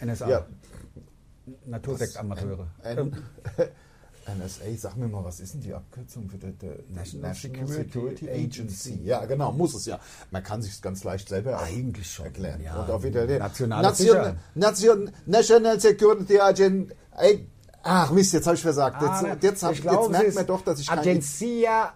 NSA, 0.03 0.29
Ja. 0.29 0.45
Natursektamateure. 1.65 2.67
N- 2.83 2.97
Ähm, 4.25 4.37
NSA, 4.41 4.63
sag 4.77 4.95
mir 4.95 5.09
mal, 5.09 5.25
was 5.25 5.41
ist 5.41 5.53
denn 5.53 5.59
die 5.61 5.73
Abkürzung 5.73 6.29
für 6.29 6.37
die, 6.37 6.53
die 6.53 6.93
National 6.93 7.35
Security, 7.35 7.73
Security 7.73 8.29
Agency? 8.29 9.01
Ja, 9.03 9.25
genau, 9.25 9.51
muss 9.51 9.73
es 9.75 9.85
ja. 9.85 9.99
Man 10.31 10.41
kann 10.41 10.61
sich 10.61 10.81
ganz 10.81 11.03
leicht 11.03 11.27
selber 11.27 11.59
Eigentlich 11.61 12.09
schon, 12.09 12.27
erklären. 12.27 12.61
ja. 12.61 12.81
Und 12.81 12.89
auf 12.89 13.03
Italien. 13.03 13.39
Nationale 13.39 13.81
Nation. 13.85 14.39
Nation, 14.55 15.11
National 15.25 15.77
Security 15.79 16.39
Agency. 16.39 16.93
Ach 17.85 18.11
Mist, 18.11 18.31
jetzt 18.31 18.45
habe 18.47 18.55
ich 18.55 18.61
versagt. 18.61 19.01
Jetzt, 19.01 19.11
ah, 19.11 19.37
jetzt, 19.41 19.63
hab, 19.63 19.73
ich 19.73 19.81
glaube, 19.81 19.97
jetzt 19.97 20.05
es 20.05 20.21
merkt 20.21 20.35
man 20.35 20.45
doch, 20.47 20.61
dass 20.61 20.79
ich 20.79 20.87
kein- 20.87 20.99
Agencia 20.99 21.93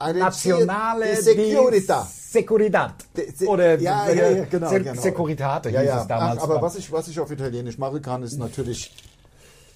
Eine 0.00 0.18
Nazionale 0.18 1.06
die 1.14 1.22
Securita. 1.22 2.02
di 2.02 2.30
Securidad. 2.32 2.94
De- 3.16 3.30
se- 3.36 3.46
Oder 3.46 3.78
ja, 3.78 4.08
ja, 4.10 4.28
ja, 4.30 4.44
genau, 4.44 4.68
Se 4.70 4.80
genau. 4.80 5.00
Securitate 5.00 5.70
ja, 5.70 5.80
hieß 5.80 5.88
ja. 5.88 6.00
es 6.02 6.06
damals. 6.08 6.38
Ach, 6.40 6.44
aber 6.44 6.62
was 6.62 6.76
ich, 6.76 6.90
was 6.90 7.08
ich 7.08 7.20
auf 7.20 7.30
Italienisch 7.30 7.76
machen 7.78 8.00
kann, 8.00 8.22
ist 8.22 8.38
natürlich 8.38 8.92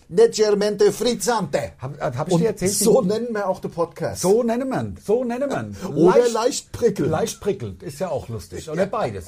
leggermente 0.09 0.93
frizzante. 0.93 1.73
Hab, 1.79 2.01
hab 2.01 2.29
ich 2.29 2.35
Und 2.35 2.41
dir 2.41 2.49
erzählt? 2.49 2.73
so 2.73 3.03
nennen 3.03 3.29
wir 3.33 3.49
auch 3.49 3.61
den 3.61 3.71
Podcast. 3.71 4.23
so 4.23 4.43
nennen 4.43 4.69
man, 4.69 4.97
so 5.05 5.25
nennen 5.25 5.49
man. 5.49 5.77
Oder 5.95 6.29
leicht 6.29 6.73
prickelnd. 6.73 7.11
Leicht 7.11 7.41
prickelnd, 7.41 7.83
ist 7.83 7.99
ja 8.01 8.09
auch 8.11 8.29
lustig. 8.29 8.69
Oder 8.71 8.87
beides. 8.87 9.27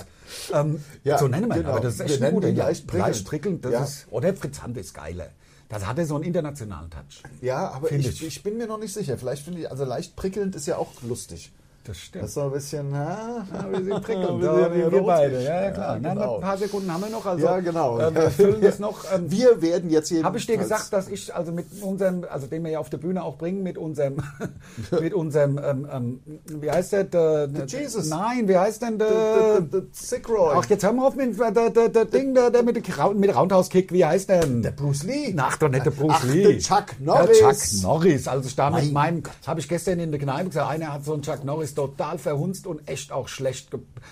Ähm, 0.52 0.82
Ja, 1.04 1.18
so 1.18 1.28
nennen 1.28 1.48
man, 1.48 1.58
genau. 1.58 1.70
aber 1.72 1.80
das 1.80 1.94
ist 1.94 2.00
echt 2.00 2.20
Wir 2.20 2.30
ja. 2.50 2.64
leicht 2.64 2.86
prickelnd. 2.86 3.06
Leicht 3.08 3.26
prickelnd, 3.26 3.64
das 3.64 3.72
Ja. 3.72 3.84
ist, 3.84 4.06
oder 4.10 4.34
frizzant 4.34 4.76
ist 4.76 4.94
geiler. 4.94 5.28
Das 5.68 5.86
hat 5.86 5.98
er 5.98 6.06
so 6.06 6.14
einen 6.14 6.24
internationalen 6.24 6.90
Touch. 6.90 7.22
Ja, 7.40 7.70
aber 7.70 7.90
ich, 7.90 8.06
ich. 8.06 8.24
ich 8.24 8.42
bin 8.42 8.56
mir 8.56 8.66
noch 8.66 8.78
nicht 8.78 8.92
sicher. 8.92 9.18
Vielleicht 9.18 9.44
finde 9.44 9.60
ich, 9.60 9.70
also 9.70 9.84
leicht 9.84 10.14
prickelnd 10.14 10.54
ist 10.54 10.66
ja 10.66 10.76
auch 10.78 10.92
lustig. 11.02 11.52
Das 11.86 11.98
stimmt. 11.98 12.24
Das 12.24 12.30
ist 12.30 12.34
so 12.34 12.42
ein 12.42 12.52
bisschen, 12.52 12.94
ha, 12.94 13.46
Ja, 13.52 13.70
wir 13.70 13.84
sind 13.84 14.02
prickelnd, 14.02 14.40
Wir 14.42 14.60
ja, 14.60 14.74
wir, 14.74 14.92
wir 14.92 15.02
beide. 15.02 15.42
Ja, 15.42 15.62
ja 15.62 15.70
klar. 15.70 15.94
Ja, 15.94 16.00
Nein, 16.00 16.14
genau. 16.16 16.34
ein 16.36 16.40
paar 16.40 16.58
Sekunden 16.58 16.92
haben 16.92 17.02
wir 17.02 17.10
noch. 17.10 17.24
Also, 17.26 17.44
Ja, 17.44 17.60
genau. 17.60 17.98
Äh, 17.98 18.14
wir 18.14 18.30
füllen 18.30 18.60
das 18.60 18.78
noch. 18.78 19.04
Ähm, 19.14 19.30
Wir 19.36 19.60
werden 19.62 19.90
jetzt 19.90 20.08
hier. 20.08 20.22
Habe 20.24 20.38
ich 20.38 20.46
dir 20.46 20.56
gesagt, 20.56 20.92
dass 20.92 21.08
ich 21.08 21.34
also 21.34 21.52
mit 21.52 21.66
unserem, 21.82 22.24
also 22.30 22.46
den 22.46 22.64
wir 22.64 22.70
ja 22.72 22.78
auf 22.78 22.90
der 22.90 22.98
Bühne 22.98 23.22
auch 23.22 23.36
bringen, 23.36 23.62
mit 23.62 23.76
unserem, 23.78 24.16
mit 25.00 25.14
unserem, 25.14 25.58
ähm, 25.62 25.88
ähm, 25.92 26.20
wie 26.46 26.70
heißt 26.70 26.92
der? 26.92 27.04
Der, 27.04 27.46
der 27.48 27.66
Jesus. 27.66 28.08
Nein, 28.08 28.48
wie 28.48 28.56
heißt 28.56 28.82
denn 28.82 28.98
Der, 28.98 29.08
der? 29.08 29.60
der, 29.60 29.80
der 29.80 29.82
Sick 29.92 30.28
Roy. 30.28 30.54
Ach, 30.56 30.64
jetzt 30.66 30.84
hör 30.84 30.92
mal 30.92 31.06
auf 31.06 31.14
mit 31.16 31.38
der, 31.38 31.70
der, 31.70 31.88
der 31.88 32.04
Ding, 32.04 32.34
der, 32.34 32.50
der 32.50 32.62
mit, 32.62 32.76
mit 33.14 33.36
Roundhouse-Kick, 33.36 33.92
wie 33.92 34.04
heißt 34.04 34.28
denn? 34.28 34.62
Der 34.62 34.70
Bruce 34.72 35.04
Lee. 35.04 35.34
Ach, 35.36 35.56
doch 35.56 35.68
nicht 35.68 35.84
der 35.86 35.90
Bruce 35.90 36.14
Ach, 36.16 36.24
Lee. 36.24 36.42
der 36.42 36.58
Chuck 36.58 36.98
Norris. 37.00 37.38
Der 37.38 37.52
Chuck 37.52 37.82
Norris. 37.82 38.28
Also 38.28 38.48
ich 38.48 38.56
da 38.56 38.70
mit 38.70 38.92
Mein 38.92 38.92
meinem, 38.92 39.22
habe 39.46 39.60
ich 39.60 39.68
gestern 39.68 40.00
in 40.00 40.10
der 40.10 40.20
Kneipe 40.20 40.48
gesagt, 40.48 40.70
einer 40.70 40.92
hat 40.92 41.04
so 41.04 41.12
einen 41.12 41.22
Chuck 41.22 41.44
Norris 41.44 41.74
total 41.76 42.18
verhunzt 42.18 42.66
und 42.66 42.88
echt 42.88 43.12
auch 43.12 43.28
schlecht, 43.28 43.68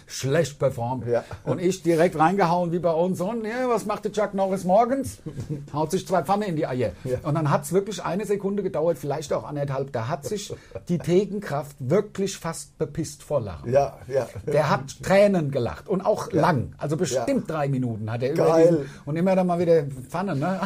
schlecht 0.07 0.59
performt. 0.59 1.07
Ja. 1.07 1.25
Und 1.43 1.59
ich 1.59 1.83
direkt 1.83 2.17
reingehauen 2.17 2.71
wie 2.71 2.79
bei 2.79 2.93
uns. 2.93 3.21
Und 3.21 3.45
ja, 3.45 3.69
was 3.69 3.87
macht 3.87 4.05
der 4.05 4.13
Chuck 4.13 4.35
Norris 4.35 4.65
morgens? 4.65 5.19
Haut 5.73 5.91
sich 5.91 6.07
zwei 6.07 6.23
Pfanne 6.23 6.47
in 6.47 6.57
die 6.57 6.67
Eier. 6.67 6.93
Ja. 7.03 7.19
Und 7.23 7.35
dann 7.35 7.51
hat 7.51 7.65
es 7.65 7.73
wirklich 7.73 8.05
eine 8.05 8.27
Sekunde 8.27 8.63
gedauert, 8.63 8.99
vielleicht 8.99 9.33
auch 9.33 9.45
anderthalb. 9.45 9.93
Da 9.93 10.09
hat 10.09 10.25
sich 10.25 10.55
die 10.89 10.99
Thekenkraft 10.99 11.77
wirklich 11.81 12.37
fast 12.37 12.79
bepisst 12.79 13.23
vor 13.23 13.41
Lachen. 13.41 13.73
Ja, 13.73 13.99
ja. 14.07 14.29
Der 14.47 14.71
hat 14.71 15.03
Tränen 15.03 15.51
gelacht 15.51 15.89
und 15.89 16.03
auch 16.03 16.31
lang. 16.33 16.75
Also 16.79 16.97
bestimmt 16.97 17.51
drei 17.51 17.69
Minuten 17.69 18.11
hat 18.13 18.23
er 18.23 18.33
über 18.33 18.47
Geil. 18.47 18.69
diesen, 18.69 18.91
und 19.07 19.17
immer 19.17 19.35
dann 19.35 19.47
mal 19.47 19.59
wieder 19.59 19.85
Pfanne, 19.85 20.37
ne? 20.37 20.61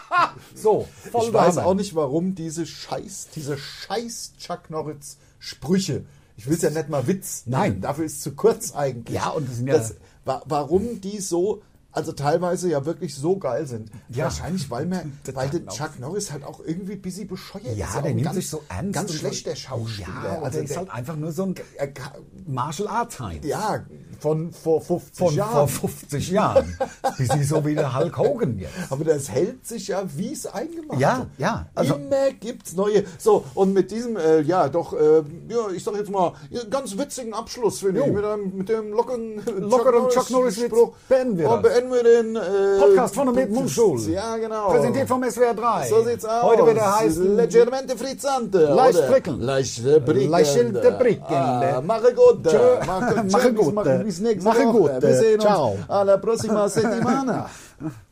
so, 0.54 0.88
voll 1.10 1.28
Ich 1.28 1.32
weiß 1.32 1.58
auch 1.58 1.74
nicht, 1.74 1.94
warum 1.94 2.34
diese 2.34 2.66
Scheiß, 2.66 3.28
diese 3.34 3.58
Scheiß 3.58 4.32
Chuck 4.38 4.70
Norris 4.70 5.18
Sprüche. 5.38 6.04
Ich 6.40 6.46
will 6.46 6.54
es 6.54 6.62
ja 6.62 6.70
nicht 6.70 6.88
mal 6.88 7.06
Witz. 7.06 7.42
Nein. 7.44 7.82
Dafür 7.82 8.06
ist 8.06 8.14
es 8.14 8.20
zu 8.22 8.32
kurz 8.32 8.74
eigentlich. 8.74 9.14
Ja, 9.14 9.28
und 9.28 9.46
die 9.46 9.52
sind 9.54 9.66
ja- 9.66 9.78
wa 10.24 10.40
warum 10.46 11.02
die 11.02 11.18
so, 11.20 11.60
also 11.92 12.12
teilweise 12.12 12.68
ja 12.70 12.84
wirklich 12.86 13.14
so 13.14 13.36
geil 13.38 13.66
sind. 13.66 13.90
Ja. 14.08 14.24
Wahrscheinlich, 14.24 14.70
weil, 14.70 14.86
Der 14.86 15.04
weil 15.34 15.48
der 15.50 15.66
Chuck 15.66 15.98
Norris 15.98 16.30
halt 16.32 16.44
auch 16.44 16.60
irgendwie 16.64 16.92
ein 16.92 17.02
bisschen 17.02 17.26
bescheuert 17.28 17.76
Ja, 17.76 17.86
ist. 17.86 17.94
der 17.94 18.00
Auch 18.02 18.06
nimmt 18.06 18.22
ganz, 18.22 18.36
sich 18.36 18.48
so 18.48 18.62
ernst. 18.68 18.92
Ganz 18.94 19.14
schlecht, 19.14 19.46
der 19.46 19.56
Schauspieler. 19.56 20.08
Ja, 20.24 20.42
also 20.42 20.58
er 20.58 20.64
ist 20.64 20.70
der- 20.70 20.78
halt 20.78 20.90
einfach 20.90 21.16
nur 21.16 21.32
so 21.32 21.44
ein 21.44 21.54
kann- 21.54 22.12
Martial 22.46 22.88
Arts 22.88 23.18
Heinz. 23.20 23.44
ja, 23.46 23.84
von 24.20 24.52
vor 24.52 24.80
50 24.82 25.16
Von 25.18 25.34
Jahren. 25.34 25.68
vor 25.68 25.88
50 25.88 26.30
Jahren. 26.30 26.76
Sie 27.18 27.44
so 27.44 27.64
wie 27.64 27.74
der 27.74 27.96
Hulk 27.98 28.18
Hogan 28.18 28.58
jetzt. 28.58 28.72
Aber 28.90 29.04
das 29.04 29.30
hält 29.30 29.66
sich 29.66 29.88
ja, 29.88 30.02
wie 30.16 30.32
es 30.32 30.46
eingemacht 30.46 31.00
Ja, 31.00 31.26
ja, 31.38 31.66
also- 31.74 31.94
Immer 31.94 32.30
gibt's 32.38 32.74
neue. 32.74 33.04
So, 33.18 33.44
und 33.54 33.72
mit 33.72 33.90
diesem, 33.90 34.16
äh, 34.16 34.40
ja, 34.42 34.68
doch, 34.68 34.92
äh, 34.92 35.22
ja, 35.48 35.70
ich 35.74 35.82
sag 35.84 35.94
jetzt 35.96 36.10
mal, 36.10 36.34
ja, 36.50 36.62
ganz 36.64 36.96
witzigen 36.98 37.32
Abschluss, 37.34 37.80
finde 37.80 38.04
ich. 38.04 38.12
Mit, 38.12 38.24
einem, 38.24 38.56
mit 38.56 38.68
dem 38.68 38.90
lockeren, 38.92 39.36
Lockeren 39.60 40.08
Chuck 40.10 40.30
Norris-Witz 40.30 40.66
Spruch. 40.66 40.92
beenden 41.08 41.38
wir 41.38 41.48
das. 41.48 41.62
Beenden 41.80 41.92
wir 41.92 42.02
den 42.02 42.36
äh, 42.36 42.78
Podcast 42.80 43.14
von 43.14 43.34
der 43.34 43.46
Mundschule. 43.46 44.02
Ja, 44.10 44.36
genau. 44.36 44.68
Präsentiert 44.70 45.08
vom 45.08 45.22
SWR 45.22 45.54
3. 45.54 45.88
So 45.88 46.02
sieht's 46.04 46.24
aus. 46.24 46.42
Heute 46.42 46.66
wird 46.66 46.78
er 46.78 46.98
heißen 47.00 47.36
Leggermente 47.36 47.96
frizzante. 47.96 48.58
Leicht 48.74 48.98
oder? 48.98 49.06
prickelnd. 49.08 49.42
Leicht 49.42 49.84
prickelnd. 50.04 50.30
Leicht 50.30 50.98
prickelnd. 50.98 51.30
Ah, 51.30 51.82
mache 51.84 52.14
gut. 52.14 52.44
Mache 52.86 53.24
Mache 53.30 53.52
gut. 53.52 54.04
Bis 54.04 54.20
nächste 54.20 54.44
Mache 54.48 54.66
Woche. 54.66 54.78
gut. 54.78 55.02
Wir 55.02 55.14
sehen 55.16 55.40
Ciao. 55.40 55.72
uns. 55.72 55.88
A 55.90 56.02
la 56.02 56.16
próxima 56.18 56.68
settimana. 56.68 57.48